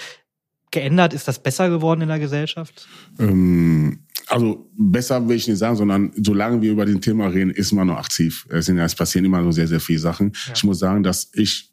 geändert? 0.71 1.13
Ist 1.15 1.29
das 1.29 1.43
besser 1.43 1.71
geworden 1.71 2.01
in 2.03 2.09
der 2.09 2.19
Gesellschaft? 2.19 2.87
Ähm, 3.19 4.07
also 4.29 4.71
besser 4.77 5.27
will 5.27 5.37
ich 5.37 5.49
nicht 5.49 5.59
sagen, 5.59 5.77
sondern 5.77 6.13
solange 6.17 6.61
wir 6.61 6.73
über 6.73 6.85
den 6.85 7.01
Thema 7.01 7.27
reden, 7.29 7.51
ist 7.51 7.73
man 7.73 7.87
noch 7.87 7.99
aktiv. 7.99 8.47
Es, 8.51 8.67
sind, 8.67 8.79
es 8.79 8.95
passieren 8.95 9.25
immer 9.25 9.41
noch 9.41 9.53
sehr, 9.53 9.67
sehr 9.67 9.81
viele 9.81 9.99
Sachen. 9.99 10.33
Ja. 10.47 10.53
Ich 10.55 10.65
muss 10.65 10.79
sagen, 10.79 11.03
dass 11.03 11.31
ich 11.35 11.73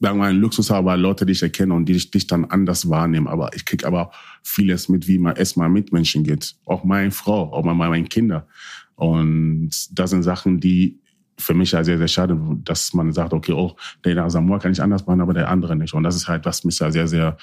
sagen 0.00 0.16
wir 0.16 0.22
mal, 0.22 0.30
einen 0.30 0.40
Luxus 0.40 0.70
habe, 0.70 0.94
Leute, 0.96 1.26
die 1.26 1.32
ich 1.32 1.42
erkenne 1.42 1.74
und 1.74 1.86
die 1.86 1.92
dich, 1.92 2.10
dich 2.10 2.26
dann 2.26 2.44
anders 2.44 2.88
wahrnehmen. 2.88 3.26
Aber 3.26 3.54
ich 3.54 3.64
krieg 3.64 3.84
aber 3.84 4.12
vieles 4.42 4.88
mit, 4.88 5.08
wie 5.08 5.18
man 5.18 5.36
es 5.36 5.56
mal 5.56 5.68
mit 5.68 5.92
Menschen 5.92 6.22
geht. 6.22 6.54
Auch 6.64 6.84
meine 6.84 7.10
Frau, 7.10 7.52
auch 7.52 7.64
mal 7.64 7.74
meine 7.74 8.04
Kinder. 8.04 8.46
Und 8.94 9.70
das 9.92 10.10
sind 10.10 10.22
Sachen, 10.22 10.60
die 10.60 11.00
für 11.36 11.54
mich 11.54 11.72
ja 11.72 11.84
sehr, 11.84 11.98
sehr 11.98 12.08
schade, 12.08 12.38
dass 12.64 12.92
man 12.94 13.12
sagt, 13.12 13.32
okay, 13.32 13.52
oh, 13.52 13.76
der 14.04 14.28
Samoa 14.28 14.58
kann 14.58 14.72
ich 14.72 14.82
anders 14.82 15.06
machen, 15.06 15.20
aber 15.20 15.34
der 15.34 15.48
andere 15.48 15.76
nicht. 15.76 15.94
Und 15.94 16.02
das 16.02 16.16
ist 16.16 16.28
halt, 16.28 16.44
was 16.44 16.64
mich 16.64 16.78
ja 16.78 16.90
sehr, 16.90 17.06
sehr 17.06 17.36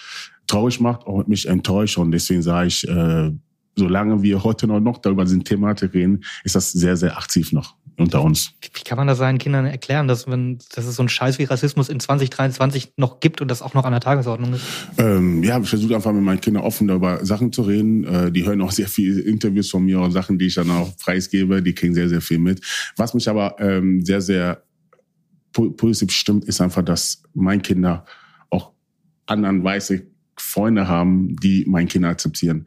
traurig 0.47 0.79
macht 0.79 1.05
und 1.05 1.27
mich 1.27 1.47
enttäuscht. 1.47 1.97
Und 1.97 2.11
deswegen 2.11 2.41
sage 2.41 2.67
ich, 2.67 2.87
äh, 2.87 3.31
solange 3.75 4.21
wir 4.21 4.43
heute 4.43 4.67
noch, 4.67 4.97
darüber 4.99 5.27
sind, 5.27 5.45
Thematik 5.45 5.93
reden, 5.93 6.23
ist 6.43 6.55
das 6.55 6.71
sehr, 6.71 6.97
sehr 6.97 7.17
aktiv 7.17 7.51
noch 7.51 7.75
unter 7.97 8.21
uns. 8.23 8.51
Wie 8.61 8.83
kann 8.83 8.97
man 8.97 9.07
das 9.07 9.17
seinen 9.17 9.37
Kindern 9.37 9.65
erklären, 9.65 10.07
dass, 10.07 10.27
wenn, 10.27 10.59
dass 10.75 10.85
es 10.85 10.95
so 10.95 11.03
ein 11.03 11.09
Scheiß 11.09 11.39
wie 11.39 11.45
Rassismus 11.45 11.89
in 11.89 11.99
2023 11.99 12.93
noch 12.97 13.19
gibt 13.19 13.41
und 13.41 13.49
das 13.49 13.61
auch 13.61 13.73
noch 13.73 13.85
an 13.85 13.91
der 13.91 14.01
Tagesordnung 14.01 14.53
ist? 14.53 14.65
Ähm, 14.97 15.43
ja, 15.43 15.59
ich 15.59 15.69
versuche 15.69 15.95
einfach 15.95 16.11
mit 16.11 16.23
meinen 16.23 16.41
Kindern 16.41 16.63
offen 16.63 16.87
darüber 16.87 17.25
Sachen 17.25 17.53
zu 17.53 17.61
reden. 17.61 18.03
Äh, 18.03 18.31
die 18.31 18.45
hören 18.45 18.61
auch 18.61 18.71
sehr 18.71 18.87
viele 18.87 19.21
Interviews 19.21 19.69
von 19.69 19.83
mir 19.85 19.99
und 20.01 20.11
Sachen, 20.11 20.37
die 20.37 20.47
ich 20.47 20.55
dann 20.55 20.69
auch 20.69 20.95
preisgebe. 20.97 21.61
Die 21.61 21.73
kriegen 21.73 21.93
sehr, 21.93 22.09
sehr 22.09 22.21
viel 22.21 22.39
mit. 22.39 22.61
Was 22.97 23.13
mich 23.13 23.29
aber 23.29 23.55
ähm, 23.59 24.03
sehr, 24.03 24.21
sehr 24.21 24.63
positiv 25.53 26.11
stimmt, 26.11 26.43
ist 26.45 26.59
einfach, 26.59 26.83
dass 26.83 27.23
meine 27.33 27.61
Kinder 27.61 28.03
auch 28.49 28.73
anderen 29.25 29.63
weiße 29.63 30.05
Freunde 30.37 30.89
haben, 30.89 31.37
die 31.37 31.63
meine 31.65 31.87
Kinder 31.87 32.09
akzeptieren 32.09 32.65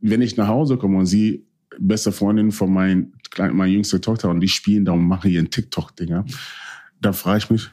wenn 0.00 0.22
ich 0.22 0.36
nach 0.36 0.48
Hause 0.48 0.76
komme 0.76 0.98
und 0.98 1.06
sie 1.06 1.46
beste 1.78 2.12
Freundin 2.12 2.52
von 2.52 2.72
meinen 2.72 3.12
kleinen, 3.30 3.56
meine 3.56 3.72
jüngste 3.72 4.00
Tochter 4.00 4.30
und 4.30 4.40
die 4.40 4.48
spielen 4.48 4.84
da 4.84 4.92
und 4.92 5.04
machen 5.04 5.30
ihren 5.30 5.50
TikTok-Dinger, 5.50 6.24
da 7.00 7.12
frage 7.12 7.38
ich 7.38 7.50
mich, 7.50 7.70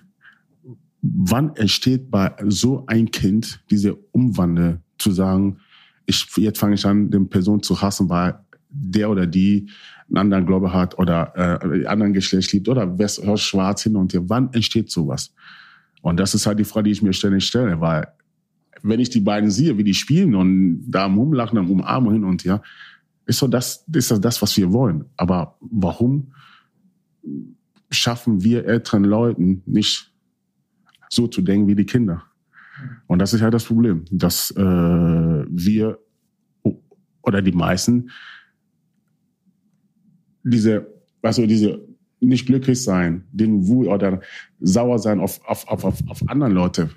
wann 1.01 1.55
entsteht 1.55 2.09
bei 2.11 2.33
so 2.47 2.85
ein 2.87 3.11
Kind 3.11 3.63
diese 3.69 3.95
Umwandel 3.95 4.81
zu 4.97 5.11
sagen, 5.11 5.57
ich, 6.05 6.27
jetzt 6.37 6.59
fange 6.59 6.75
ich 6.75 6.85
an, 6.85 7.09
den 7.09 7.29
Person 7.29 7.63
zu 7.63 7.81
hassen, 7.81 8.09
weil 8.09 8.39
der 8.69 9.09
oder 9.09 9.25
die 9.25 9.69
einen 10.07 10.17
anderen 10.17 10.45
Glaube 10.45 10.73
hat 10.73 10.97
oder 10.99 11.61
äh, 11.63 11.85
anderen 11.85 12.13
Geschlecht 12.13 12.51
liebt 12.53 12.69
oder 12.69 12.97
wer 12.97 13.07
schwarz 13.37 13.83
hin 13.83 13.95
und 13.95 14.13
her. 14.13 14.21
Wann 14.27 14.51
entsteht 14.53 14.91
sowas? 14.91 15.33
Und 16.01 16.19
das 16.19 16.35
ist 16.35 16.45
halt 16.45 16.59
die 16.59 16.63
Frage, 16.63 16.85
die 16.85 16.91
ich 16.91 17.01
mir 17.01 17.13
ständig 17.13 17.45
stelle, 17.45 17.79
weil 17.81 18.07
wenn 18.87 18.99
ich 18.99 19.09
die 19.09 19.19
beiden 19.19 19.49
sehe, 19.49 19.77
wie 19.77 19.83
die 19.83 19.93
spielen 19.93 20.35
und 20.35 20.85
da 20.87 21.05
am 21.05 21.17
Rumlachen, 21.17 21.57
am 21.57 21.69
Umarmen 21.69 22.13
hin 22.13 22.23
und 22.23 22.45
her, 22.45 22.61
ist 23.25 23.39
so 23.39 23.47
das, 23.47 23.85
ist 23.91 24.11
das, 24.11 24.21
das, 24.21 24.41
was 24.41 24.55
wir 24.57 24.71
wollen. 24.71 25.05
Aber 25.17 25.57
warum 25.59 26.33
schaffen 27.89 28.43
wir 28.43 28.65
älteren 28.65 29.03
Leuten 29.03 29.63
nicht 29.65 30.11
so 31.09 31.27
zu 31.27 31.41
denken 31.41 31.67
wie 31.67 31.75
die 31.75 31.85
Kinder? 31.85 32.23
Und 33.07 33.19
das 33.19 33.33
ist 33.33 33.41
halt 33.41 33.53
das 33.53 33.65
Problem, 33.65 34.05
dass 34.11 34.51
äh, 34.51 34.61
wir 34.61 35.99
oder 37.23 37.41
die 37.41 37.53
meisten 37.53 38.11
diese, 40.43 40.85
also 41.23 41.47
diese 41.47 41.81
nicht 42.19 42.45
glücklich 42.45 42.83
sein, 42.83 43.23
den 43.31 43.67
Wut 43.67 43.87
oder 43.87 44.21
sauer 44.59 44.99
sein 44.99 45.19
auf, 45.19 45.39
auf, 45.47 45.67
auf, 45.67 45.83
auf, 45.83 46.07
auf 46.07 46.29
anderen 46.29 46.53
Leute 46.53 46.89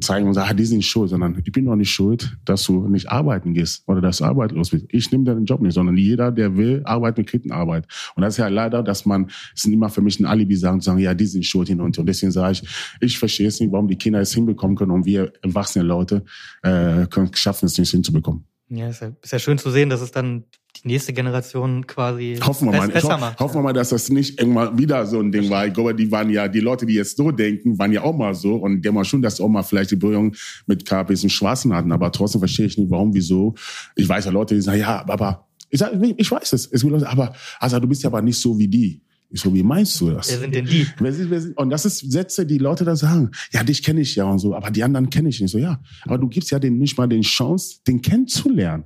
zeigen 0.00 0.28
und 0.28 0.34
sagen, 0.34 0.56
die 0.56 0.64
sind 0.64 0.84
schuld, 0.84 1.10
sondern 1.10 1.40
ich 1.44 1.52
bin 1.52 1.64
doch 1.64 1.76
nicht 1.76 1.90
schuld, 1.90 2.36
dass 2.44 2.64
du 2.64 2.86
nicht 2.88 3.10
arbeiten 3.10 3.54
gehst 3.54 3.82
oder 3.88 4.00
dass 4.00 4.18
du 4.18 4.24
arbeitslos 4.24 4.70
bist. 4.70 4.86
Ich 4.90 5.10
nehme 5.10 5.24
deinen 5.24 5.44
Job 5.44 5.60
nicht, 5.60 5.74
sondern 5.74 5.96
jeder, 5.96 6.30
der 6.30 6.56
will, 6.56 6.82
arbeiten, 6.84 7.24
kriegt 7.24 7.50
eine 7.50 7.54
Arbeit. 7.54 7.86
Und 8.14 8.22
das 8.22 8.34
ist 8.34 8.38
ja 8.38 8.48
leider, 8.48 8.82
dass 8.82 9.06
man, 9.06 9.26
es 9.54 9.64
ist 9.64 9.72
immer 9.72 9.88
für 9.88 10.00
mich 10.00 10.20
ein 10.20 10.26
Alibi 10.26 10.56
sagen, 10.56 10.80
zu 10.80 10.86
sagen, 10.86 10.98
ja, 10.98 11.14
die 11.14 11.26
sind 11.26 11.44
schuld 11.44 11.68
hin 11.68 11.80
und 11.80 11.96
her. 11.96 12.02
Und 12.02 12.06
deswegen 12.06 12.32
sage 12.32 12.52
ich, 12.52 12.62
ich 13.00 13.18
verstehe 13.18 13.48
es 13.48 13.58
nicht, 13.60 13.72
warum 13.72 13.88
die 13.88 13.96
Kinder 13.96 14.20
es 14.20 14.32
hinbekommen 14.32 14.76
können 14.76 14.92
und 14.92 15.04
wir 15.04 15.32
erwachsene 15.42 15.84
Leute 15.84 16.24
äh, 16.62 17.06
können, 17.06 17.30
schaffen 17.34 17.66
es 17.66 17.78
nicht 17.78 17.90
hinzubekommen. 17.90 18.44
Ja, 18.68 18.88
ist 18.88 19.02
ja, 19.02 19.10
ist 19.20 19.32
ja 19.32 19.38
schön 19.38 19.58
zu 19.58 19.70
sehen, 19.70 19.90
dass 19.90 20.00
es 20.00 20.12
dann 20.12 20.44
die 20.82 20.88
nächste 20.88 21.12
Generation 21.12 21.86
quasi 21.86 22.38
hoffen 22.42 22.70
wir 22.70 22.78
mal, 22.78 22.88
besser 22.88 23.18
macht. 23.18 23.38
Hoffen 23.38 23.56
wir 23.56 23.62
mal, 23.62 23.72
dass 23.72 23.90
das 23.90 24.08
nicht 24.08 24.40
irgendwann 24.40 24.78
wieder 24.78 25.04
so 25.06 25.20
ein 25.20 25.30
Ding 25.30 25.50
war. 25.50 25.66
Ich 25.66 25.74
glaube, 25.74 25.94
die 25.94 26.10
waren 26.10 26.30
ja, 26.30 26.48
die 26.48 26.60
Leute, 26.60 26.86
die 26.86 26.94
jetzt 26.94 27.16
so 27.16 27.30
denken, 27.30 27.78
waren 27.78 27.92
ja 27.92 28.02
auch 28.02 28.16
mal 28.16 28.34
so 28.34 28.56
und 28.56 28.82
die 28.82 28.88
haben 28.88 29.04
schon, 29.04 29.22
dass 29.22 29.40
auch 29.40 29.48
mal 29.48 29.62
vielleicht 29.62 29.90
die 29.90 29.96
Berührung 29.96 30.34
mit 30.66 30.86
KPs 30.86 31.22
und 31.22 31.30
Schwarzen 31.30 31.74
hatten, 31.74 31.92
aber 31.92 32.10
trotzdem 32.12 32.40
verstehe 32.40 32.66
ich 32.66 32.78
nicht, 32.78 32.90
warum, 32.90 33.12
wieso. 33.14 33.54
Ich 33.96 34.08
weiß 34.08 34.24
ja 34.24 34.30
Leute, 34.30 34.54
die 34.54 34.60
sagen, 34.60 34.80
ja, 34.80 35.04
aber 35.06 35.46
ich, 35.68 35.78
sag, 35.78 35.92
ich 36.16 36.30
weiß 36.30 36.52
es. 36.52 36.66
es 36.66 36.84
aber 37.04 37.34
also 37.58 37.78
du 37.78 37.86
bist 37.86 38.02
ja 38.02 38.08
aber 38.08 38.22
nicht 38.22 38.38
so 38.38 38.58
wie 38.58 38.68
die. 38.68 39.02
Ich 39.32 39.40
so, 39.40 39.54
wie 39.54 39.62
meinst 39.62 40.00
du 40.00 40.10
das? 40.10 40.28
Wer 40.28 40.40
sind 40.40 40.54
denn 40.54 40.66
die? 40.66 40.86
Wer 40.98 41.12
sind, 41.12 41.30
wer 41.30 41.40
sind, 41.40 41.56
und 41.56 41.70
das 41.70 41.86
ist 41.86 42.10
Sätze, 42.10 42.44
die 42.44 42.58
Leute 42.58 42.84
da 42.84 42.96
sagen. 42.96 43.30
Ja, 43.52 43.62
dich 43.62 43.80
kenne 43.80 44.00
ich 44.00 44.16
ja 44.16 44.24
und 44.24 44.40
so, 44.40 44.56
aber 44.56 44.70
die 44.70 44.82
anderen 44.82 45.08
kenne 45.08 45.28
ich 45.28 45.40
nicht. 45.40 45.52
So, 45.52 45.58
ja, 45.58 45.80
aber 46.02 46.18
du 46.18 46.28
gibst 46.28 46.50
ja 46.50 46.58
denen 46.58 46.78
nicht 46.78 46.98
mal 46.98 47.06
den 47.06 47.22
Chance, 47.22 47.78
den 47.86 48.02
kennenzulernen. 48.02 48.84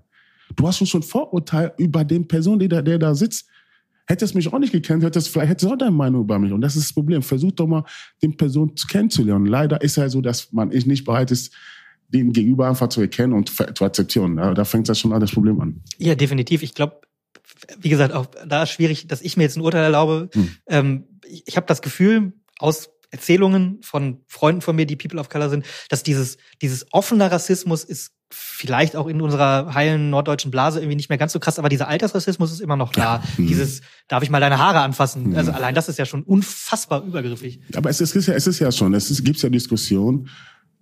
Du 0.57 0.67
hast 0.67 0.87
schon 0.87 1.03
Vorurteil 1.03 1.73
über 1.79 2.05
den 2.05 2.27
Person, 2.29 2.59
der, 2.59 2.83
der 2.83 2.99
da 2.99 3.15
sitzt. 3.15 3.47
Hättest 4.07 4.35
mich 4.35 4.53
auch 4.53 4.59
nicht 4.59 4.73
gekannt, 4.73 5.03
hättest 5.03 5.29
vielleicht 5.29 5.51
hättest 5.51 5.71
du 5.71 5.73
auch 5.73 5.79
deine 5.79 5.91
Meinung 5.91 6.23
über 6.23 6.39
mich. 6.39 6.53
Und 6.53 6.61
das 6.61 6.77
ist 6.77 6.91
das 6.91 6.93
Problem. 6.93 7.23
Versuch 7.23 7.53
doch 7.53 7.67
mal, 7.67 7.85
den 8.23 8.37
Person 8.37 8.75
kennenzulernen. 8.89 9.47
Leider 9.47 9.81
ist 9.81 9.93
es 9.93 9.97
ja 9.97 10.09
so, 10.09 10.21
dass 10.21 10.53
man 10.53 10.69
nicht 10.69 11.05
bereit 11.05 11.31
ist, 11.31 11.55
den 12.09 12.33
Gegenüber 12.33 12.69
einfach 12.69 12.89
zu 12.89 13.01
erkennen 13.01 13.33
und 13.33 13.51
zu 13.51 13.85
akzeptieren. 13.85 14.37
Da, 14.37 14.53
da 14.53 14.65
fängt 14.65 14.89
das 14.89 15.01
schon 15.01 15.13
an 15.13 15.21
das 15.21 15.33
Problem 15.33 15.59
an. 15.61 15.81
Ja, 15.97 16.15
definitiv. 16.15 16.63
Ich 16.63 16.75
glaube, 16.75 17.01
wie 17.79 17.89
gesagt, 17.89 18.13
auch 18.13 18.27
da 18.47 18.65
ist 18.65 18.71
schwierig, 18.71 19.09
dass 19.09 19.23
ich 19.23 19.39
mir 19.39 19.45
jetzt 19.45 19.57
ein 19.57 19.63
Urteil 19.63 19.85
erlaube. 19.85 20.29
Hm. 20.35 20.49
Ähm, 20.67 21.05
ich 21.27 21.45
ich 21.47 21.57
habe 21.57 21.67
das 21.67 21.81
Gefühl, 21.81 22.35
aus 22.59 22.91
Erzählungen 23.11 23.79
von 23.83 24.21
Freunden 24.27 24.61
von 24.61 24.77
mir, 24.77 24.87
die 24.87 24.97
People 24.97 25.21
of 25.21 25.29
Color 25.29 25.49
sind, 25.49 25.67
dass 25.89 26.03
dieses, 26.03 26.37
dieses 26.63 26.93
offener 26.93 27.31
Rassismus 27.31 27.85
ist 27.85 28.13
vielleicht 28.31 28.97
auch 28.97 29.07
in 29.07 29.21
unserer 29.21 29.75
heilen 29.75 30.11
norddeutschen 30.11 30.51
Blase 30.51 30.81
irgendwie 30.81 30.97
nicht 30.97 31.09
mehr 31.09 31.19
ganz 31.19 31.33
so 31.33 31.39
krass, 31.39 31.59
aber 31.59 31.69
dieser 31.69 31.89
Altersrassismus 31.89 32.53
ist 32.53 32.61
immer 32.61 32.77
noch 32.77 32.93
da. 32.93 33.17
Ja. 33.17 33.23
Mhm. 33.37 33.47
Dieses, 33.47 33.83
darf 34.09 34.23
ich 34.23 34.31
mal 34.31 34.41
deine 34.41 34.59
Haare 34.59 34.81
anfassen? 34.81 35.31
Mhm. 35.31 35.37
Also 35.37 35.53
allein 35.53 35.75
das 35.75 35.89
ist 35.89 35.99
ja 35.99 36.07
schon 36.07 36.23
unfassbar 36.23 37.05
übergriffig. 37.05 37.61
Aber 37.75 37.91
es 37.91 38.01
ist, 38.01 38.15
ja, 38.27 38.35
es 38.35 38.47
ist 38.47 38.59
ja 38.59 38.73
schon, 38.73 38.95
es 38.95 39.11
ist, 39.11 39.25
gibt 39.25 39.41
ja 39.43 39.49
Diskussionen, 39.49 40.29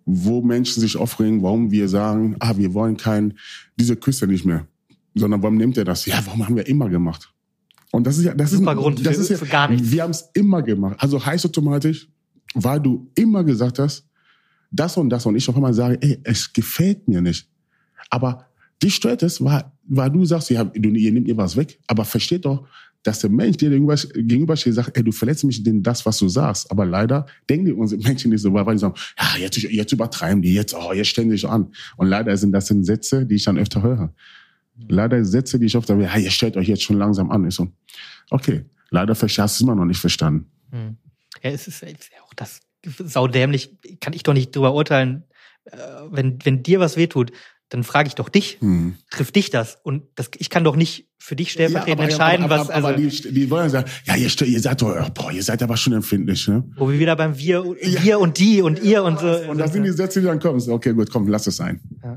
wo 0.05 0.43
Menschen 0.43 0.81
sich 0.81 0.97
aufregen, 0.97 1.43
warum 1.43 1.71
wir 1.71 1.89
sagen, 1.89 2.37
ah, 2.41 2.57
wir 2.57 2.75
wollen 2.75 2.97
kein, 2.97 3.35
diese 3.77 3.97
Küste 3.97 4.27
nicht 4.27 4.45
mehr. 4.45 4.67
Sondern 5.15 5.43
warum 5.43 5.57
nimmt 5.57 5.77
er 5.77 5.85
das? 5.85 6.07
Ja, 6.07 6.21
warum 6.25 6.47
haben 6.47 6.57
wir 6.57 6.67
immer 6.67 6.89
gemacht? 6.89 7.33
Und 7.91 8.07
das 8.07 8.17
ist 8.17 8.25
ja, 8.25 8.35
das 8.35 8.51
Super 8.51 8.73
ist, 8.73 8.79
Grund 8.79 9.07
das 9.07 9.17
für, 9.17 9.23
ist 9.23 9.29
ja, 9.29 9.37
für 9.37 9.47
gar 9.47 9.69
nichts. 9.69 9.91
Wir 9.91 10.03
haben 10.03 10.11
es 10.11 10.31
immer 10.33 10.63
gemacht. 10.63 10.97
Also 10.99 11.25
heißt 11.25 11.45
automatisch, 11.45 12.09
weil 12.55 12.81
du 12.81 13.11
immer 13.15 13.45
gesagt 13.45 13.79
hast, 13.79 14.07
das 14.73 14.97
und 14.97 15.11
das 15.11 15.27
und 15.27 15.37
ich 15.37 15.49
auf 15.49 15.55
einmal 15.55 15.75
sage, 15.75 15.99
ey, 16.01 16.19
es 16.25 16.53
gefällt 16.53 17.07
mir 17.07 17.21
nicht. 17.21 17.47
Aber 18.11 18.47
dich 18.83 18.95
stört 18.95 19.23
es, 19.23 19.43
weil, 19.45 19.65
weil 19.85 20.11
du 20.11 20.25
sagst, 20.25 20.51
ja, 20.51 20.65
du, 20.65 20.89
ihr 20.89 21.13
nehmt 21.13 21.29
ihr 21.29 21.37
was 21.37 21.57
weg. 21.57 21.79
Aber 21.87 22.05
versteht 22.05 22.45
doch, 22.45 22.67
dass 23.03 23.21
der 23.21 23.31
Mensch 23.31 23.57
dir 23.59 23.71
gegenüber, 23.71 23.97
gegenübersteht, 23.97 24.75
sagt, 24.75 24.97
ey, 24.97 25.05
du 25.05 25.13
verletzt 25.13 25.45
mich 25.45 25.65
in 25.65 25.83
das, 25.83 26.07
was 26.07 26.19
du 26.19 26.29
sagst. 26.29 26.71
Aber 26.71 26.87
leider 26.87 27.27
denken 27.49 27.73
unsere 27.75 28.01
Menschen 28.03 28.31
nicht 28.31 28.41
so, 28.41 28.53
weil 28.53 28.65
die 28.75 28.79
sagen, 28.79 28.95
ja, 29.19 29.39
jetzt, 29.39 29.57
jetzt 29.59 29.93
übertreiben 29.93 30.41
die, 30.41 30.55
jetzt, 30.55 30.75
oh, 30.75 30.93
jetzt 30.93 31.09
stellen 31.09 31.29
die 31.29 31.37
sich 31.37 31.49
an. 31.49 31.73
Und 31.97 32.09
leider 32.09 32.37
sind 32.37 32.53
das 32.53 32.69
sind 32.69 32.85
Sätze, 32.85 33.27
die 33.27 33.37
ich 33.37 33.45
dann 33.45 33.59
öfter 33.59 33.83
höre. 33.83 34.15
Leider 34.89 35.25
Sätze, 35.25 35.59
die 35.59 35.67
ich 35.67 35.77
öfter 35.77 35.97
höre, 35.97 36.05
ja, 36.05 36.17
ihr 36.17 36.31
stellt 36.31 36.57
euch 36.57 36.69
jetzt 36.69 36.83
schon 36.83 36.97
langsam 36.97 37.31
an. 37.31 37.47
Ich 37.47 37.55
so, 37.55 37.69
okay, 38.31 38.65
leider 38.91 39.15
hast 39.15 39.37
du 39.37 39.43
es 39.43 39.61
immer 39.61 39.75
noch 39.75 39.85
nicht 39.85 40.01
verstanden. 40.01 40.47
Hm. 40.71 40.97
Ja, 41.43 41.51
es 41.51 41.67
ist 41.67 41.85
auch 42.23 42.35
das 42.35 42.61
saudämlich, 42.85 43.77
kann 44.01 44.13
ich 44.13 44.23
doch 44.23 44.35
nicht 44.35 44.55
drüber 44.55 44.75
urteilen, 44.75 45.25
äh, 45.65 45.77
wenn, 46.11 46.39
wenn 46.45 46.63
dir 46.63 46.81
was 46.81 46.97
wehtut, 46.97 47.33
dann 47.73 47.85
frage 47.85 48.09
ich 48.09 48.15
doch 48.15 48.29
dich, 48.29 48.59
hm. 48.61 48.97
trifft 49.11 49.35
dich 49.35 49.49
das? 49.49 49.79
Und 49.83 50.05
das, 50.15 50.31
ich 50.37 50.51
kann 50.51 50.63
doch 50.63 50.77
nicht 50.77 51.09
für 51.19 51.37
dich 51.37 51.53
stellvertretend 51.53 52.01
ja, 52.01 52.05
entscheiden, 52.05 52.45
aber, 52.45 52.59
was. 52.59 52.69
Also, 52.69 52.89
aber 52.89 52.97
die, 52.99 53.09
die 53.09 53.49
wollen 53.49 53.71
sagen, 53.71 53.91
ja, 54.05 54.15
ihr, 54.15 54.31
ihr 54.43 54.61
seid 54.61 54.83
doch, 54.83 55.09
boah, 55.11 55.33
ihr 55.33 55.43
seid 55.43 55.63
aber 55.63 55.79
schon 55.79 55.95
empfindlich, 55.95 56.49
ne? 56.49 56.69
Wo 56.77 56.91
wir 56.91 56.99
wieder 56.99 57.17
beim 57.17 57.39
Wir, 57.39 57.65
wir 57.65 57.79
ja. 57.81 58.17
und 58.19 58.39
die 58.39 58.61
und 58.61 58.83
ihr 58.83 59.03
und 59.05 59.21
so. 59.21 59.29
Und 59.49 59.57
das 59.57 59.73
sind 59.73 59.85
die 59.85 59.93
Sätze, 59.93 60.21
die 60.21 60.27
dann 60.27 60.39
kommen. 60.39 60.61
Okay, 60.69 60.93
gut, 60.93 61.11
komm, 61.11 61.29
lass 61.29 61.47
es 61.47 61.57
sein. 61.57 61.81
Ja. 62.03 62.15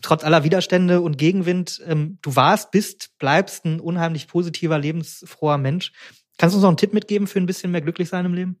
trotz 0.00 0.24
aller 0.24 0.42
Widerstände 0.42 1.02
und 1.02 1.18
Gegenwind, 1.18 1.82
ähm, 1.86 2.18
du 2.22 2.34
warst, 2.34 2.70
bist, 2.70 3.10
bleibst 3.18 3.66
ein 3.66 3.78
unheimlich 3.78 4.26
positiver, 4.26 4.78
lebensfroher 4.78 5.58
Mensch. 5.58 5.92
Kannst 6.38 6.54
du 6.54 6.56
uns 6.56 6.62
noch 6.62 6.70
einen 6.70 6.78
Tipp 6.78 6.94
mitgeben 6.94 7.26
für 7.26 7.40
ein 7.40 7.46
bisschen 7.46 7.72
mehr 7.72 7.82
glücklich 7.82 8.08
sein 8.08 8.24
im 8.24 8.32
Leben? 8.32 8.56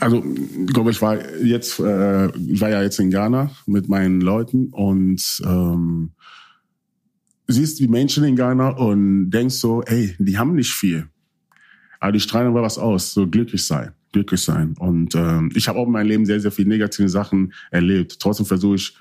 Also, 0.00 0.22
ich 0.24 0.72
glaube, 0.72 0.90
ich 0.90 1.02
war 1.02 1.18
jetzt, 1.42 1.80
äh, 1.80 2.28
ich 2.36 2.60
war 2.60 2.70
ja 2.70 2.82
jetzt 2.82 2.98
in 2.98 3.10
Ghana 3.10 3.50
mit 3.66 3.88
meinen 3.88 4.20
Leuten 4.20 4.68
und 4.68 5.42
ähm, 5.44 6.10
siehst 7.48 7.80
die 7.80 7.88
Menschen 7.88 8.24
in 8.24 8.36
Ghana 8.36 8.70
und 8.70 9.30
denkst 9.30 9.56
so, 9.56 9.82
ey, 9.82 10.14
die 10.18 10.38
haben 10.38 10.54
nicht 10.54 10.72
viel. 10.72 11.08
Aber 12.00 12.12
die 12.12 12.20
strahlen 12.20 12.48
aber 12.48 12.62
was 12.62 12.78
aus, 12.78 13.12
so 13.12 13.26
glücklich 13.26 13.66
sein, 13.66 13.92
glücklich 14.12 14.40
sein. 14.40 14.74
Und 14.78 15.14
ähm, 15.14 15.50
ich 15.54 15.66
habe 15.66 15.78
auch 15.78 15.86
in 15.86 15.92
meinem 15.92 16.08
Leben 16.08 16.26
sehr, 16.26 16.40
sehr 16.40 16.52
viele 16.52 16.68
negative 16.68 17.08
Sachen 17.08 17.52
erlebt. 17.70 18.20
Trotzdem 18.20 18.46
versuche 18.46 18.76
ich, 18.76 18.96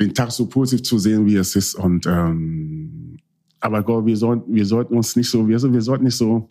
den 0.00 0.12
Tag 0.12 0.30
so 0.30 0.46
positiv 0.46 0.82
zu 0.82 0.98
sehen, 0.98 1.24
wie 1.24 1.36
es 1.36 1.56
ist. 1.56 1.74
Und 1.74 2.06
ähm, 2.06 3.16
aber 3.60 3.82
Gott, 3.82 4.04
wir 4.04 4.16
sollten, 4.16 4.54
wir 4.54 4.66
sollten 4.66 4.94
uns 4.94 5.16
nicht 5.16 5.30
so, 5.30 5.48
wir, 5.48 5.60
wir 5.60 5.80
sollten 5.80 6.04
nicht 6.04 6.16
so, 6.16 6.46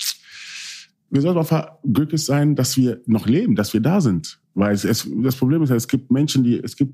wir 1.10 1.22
sollten 1.22 1.40
einfach 1.40 1.72
glücklich 1.84 2.24
sein, 2.24 2.56
dass 2.56 2.78
wir 2.78 3.02
noch 3.06 3.28
leben, 3.28 3.56
dass 3.56 3.74
wir 3.74 3.82
da 3.82 4.02
sind. 4.02 4.40
Weil 4.54 4.74
es, 4.74 4.84
es, 4.84 5.08
das 5.22 5.36
Problem 5.36 5.62
ist, 5.64 5.70
es 5.70 5.88
gibt 5.88 6.12
Menschen, 6.12 6.44
die, 6.44 6.60
es 6.60 6.76
gibt, 6.76 6.94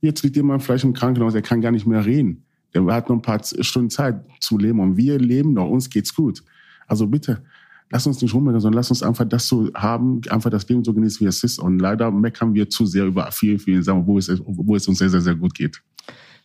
jetzt 0.00 0.22
liegt 0.22 0.36
jemand 0.36 0.62
vielleicht 0.62 0.84
im 0.84 0.94
Krankenhaus, 0.94 1.32
der 1.32 1.42
kann 1.42 1.60
gar 1.60 1.70
nicht 1.70 1.86
mehr 1.86 2.04
reden. 2.04 2.44
Der 2.74 2.84
hat 2.86 3.08
noch 3.08 3.16
ein 3.16 3.22
paar 3.22 3.40
Stunden 3.44 3.90
Zeit 3.90 4.24
zu 4.40 4.58
leben 4.58 4.80
und 4.80 4.96
wir 4.96 5.18
leben 5.18 5.52
noch, 5.52 5.68
uns 5.68 5.90
geht's 5.90 6.14
gut. 6.14 6.42
Also 6.86 7.06
bitte, 7.06 7.42
lass 7.90 8.06
uns 8.06 8.20
nicht 8.22 8.34
rummeckern, 8.34 8.60
sondern 8.60 8.78
lass 8.78 8.90
uns 8.90 9.02
einfach 9.02 9.26
das 9.26 9.46
so 9.46 9.70
haben, 9.74 10.22
einfach 10.30 10.50
das 10.50 10.68
Leben 10.68 10.82
so 10.82 10.94
genießen, 10.94 11.20
wie 11.20 11.28
es 11.28 11.44
ist. 11.44 11.58
Und 11.58 11.78
leider 11.78 12.10
meckern 12.10 12.54
wir 12.54 12.68
zu 12.68 12.86
sehr 12.86 13.04
über 13.04 13.30
viele, 13.30 13.58
viele 13.58 13.82
Sachen, 13.82 14.06
wo 14.06 14.18
es, 14.18 14.30
wo 14.44 14.74
es 14.74 14.88
uns 14.88 14.98
sehr, 14.98 15.10
sehr, 15.10 15.20
sehr 15.20 15.34
gut 15.34 15.54
geht. 15.54 15.82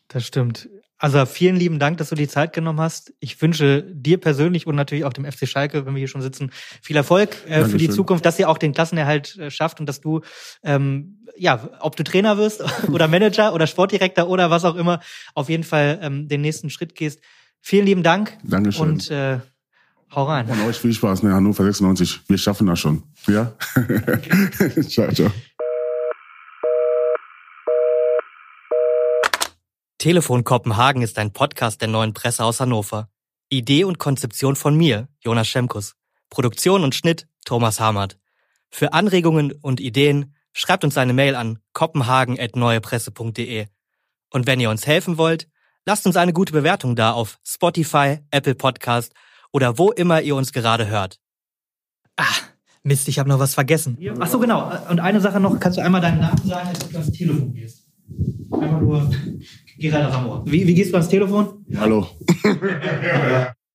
Das 0.09 0.25
stimmt. 0.25 0.69
Also 0.99 1.25
vielen 1.25 1.55
lieben 1.55 1.77
Dank, 1.77 1.97
dass 1.97 2.09
du 2.09 2.15
die 2.15 2.27
Zeit 2.27 2.53
genommen 2.53 2.79
hast. 2.79 3.13
Ich 3.19 3.39
wünsche 3.41 3.83
dir 3.83 4.19
persönlich 4.19 4.65
und 4.65 4.75
natürlich 4.75 5.05
auch 5.05 5.13
dem 5.13 5.31
FC 5.31 5.47
Schalke, 5.47 5.85
wenn 5.85 5.93
wir 5.93 5.99
hier 5.99 6.07
schon 6.07 6.23
sitzen, 6.23 6.51
viel 6.81 6.95
Erfolg 6.95 7.37
äh, 7.47 7.65
für 7.65 7.77
die 7.77 7.89
Zukunft, 7.89 8.25
dass 8.25 8.39
ihr 8.39 8.49
auch 8.49 8.57
den 8.57 8.73
Klassenerhalt 8.73 9.37
äh, 9.37 9.51
schafft 9.51 9.79
und 9.79 9.87
dass 9.87 10.01
du, 10.01 10.21
ähm, 10.63 11.19
ja, 11.37 11.69
ob 11.81 11.95
du 11.95 12.03
Trainer 12.03 12.37
wirst 12.37 12.63
oder 12.91 13.07
Manager 13.07 13.53
oder 13.53 13.67
Sportdirektor 13.67 14.27
oder 14.27 14.49
was 14.49 14.65
auch 14.65 14.75
immer, 14.75 14.99
auf 15.35 15.49
jeden 15.49 15.63
Fall 15.63 15.99
ähm, 16.01 16.27
den 16.27 16.41
nächsten 16.41 16.71
Schritt 16.71 16.95
gehst. 16.95 17.19
Vielen 17.61 17.85
lieben 17.85 18.03
Dank. 18.03 18.37
Dankeschön. 18.43 18.89
Und 18.89 19.11
äh, 19.11 19.39
hau 20.15 20.23
rein. 20.23 20.47
Und 20.47 20.65
euch 20.65 20.77
viel 20.77 20.93
Spaß, 20.93 21.21
ne? 21.21 21.33
Hannover 21.33 21.63
96. 21.63 22.21
Wir 22.27 22.37
schaffen 22.39 22.65
das 22.65 22.79
schon. 22.79 23.03
Ja? 23.27 23.53
ciao, 24.87 25.11
ciao. 25.11 25.31
Telefon 29.99 30.43
Kopenhagen 30.43 31.01
ist 31.01 31.17
ein 31.17 31.33
Podcast 31.33 31.81
der 31.81 31.87
neuen 31.87 32.13
Presse 32.13 32.43
aus 32.43 32.59
Hannover. 32.59 33.09
Idee 33.49 33.83
und 33.83 33.97
Konzeption 33.97 34.55
von 34.55 34.77
mir, 34.77 35.07
Jonas 35.21 35.47
Schemkus. 35.47 35.95
Produktion 36.29 36.83
und 36.83 36.93
Schnitt, 36.93 37.27
Thomas 37.45 37.79
Hamert. 37.79 38.19
Für 38.69 38.93
Anregungen 38.93 39.53
und 39.53 39.79
Ideen 39.79 40.35
schreibt 40.53 40.83
uns 40.83 40.99
eine 40.99 41.13
Mail 41.13 41.33
an 41.33 41.57
kopenhagen.neuepresse.de. 41.73 43.65
Und 44.31 44.45
wenn 44.45 44.59
ihr 44.59 44.69
uns 44.69 44.85
helfen 44.85 45.17
wollt, 45.17 45.47
lasst 45.83 46.05
uns 46.05 46.15
eine 46.15 46.31
gute 46.31 46.53
Bewertung 46.53 46.95
da 46.95 47.13
auf 47.13 47.39
Spotify, 47.43 48.19
Apple 48.29 48.53
Podcast 48.53 49.13
oder 49.51 49.79
wo 49.79 49.89
immer 49.89 50.21
ihr 50.21 50.35
uns 50.35 50.51
gerade 50.51 50.85
hört. 50.85 51.17
Ah, 52.17 52.25
Mist, 52.83 53.07
ich 53.07 53.17
habe 53.17 53.29
noch 53.29 53.39
was 53.39 53.55
vergessen. 53.55 53.97
Ach 54.19 54.27
so, 54.27 54.37
genau. 54.37 54.71
Und 54.91 54.99
eine 54.99 55.21
Sache 55.21 55.39
noch, 55.39 55.59
kannst 55.59 55.79
du 55.79 55.81
einmal 55.81 56.01
deinen 56.01 56.19
Namen 56.19 56.47
sagen, 56.47 56.67
als 56.67 56.87
du 56.87 56.95
ans 56.95 57.11
Telefon 57.11 57.51
gehst? 57.55 57.87
Einfach 58.51 58.79
nur 58.79 59.11
Gerald 59.77 60.13
Ramor. 60.13 60.43
Wie, 60.45 60.67
wie 60.67 60.73
gehst 60.73 60.91
du 60.91 60.95
ans 60.95 61.09
Telefon? 61.09 61.65
Hallo. 61.77 62.07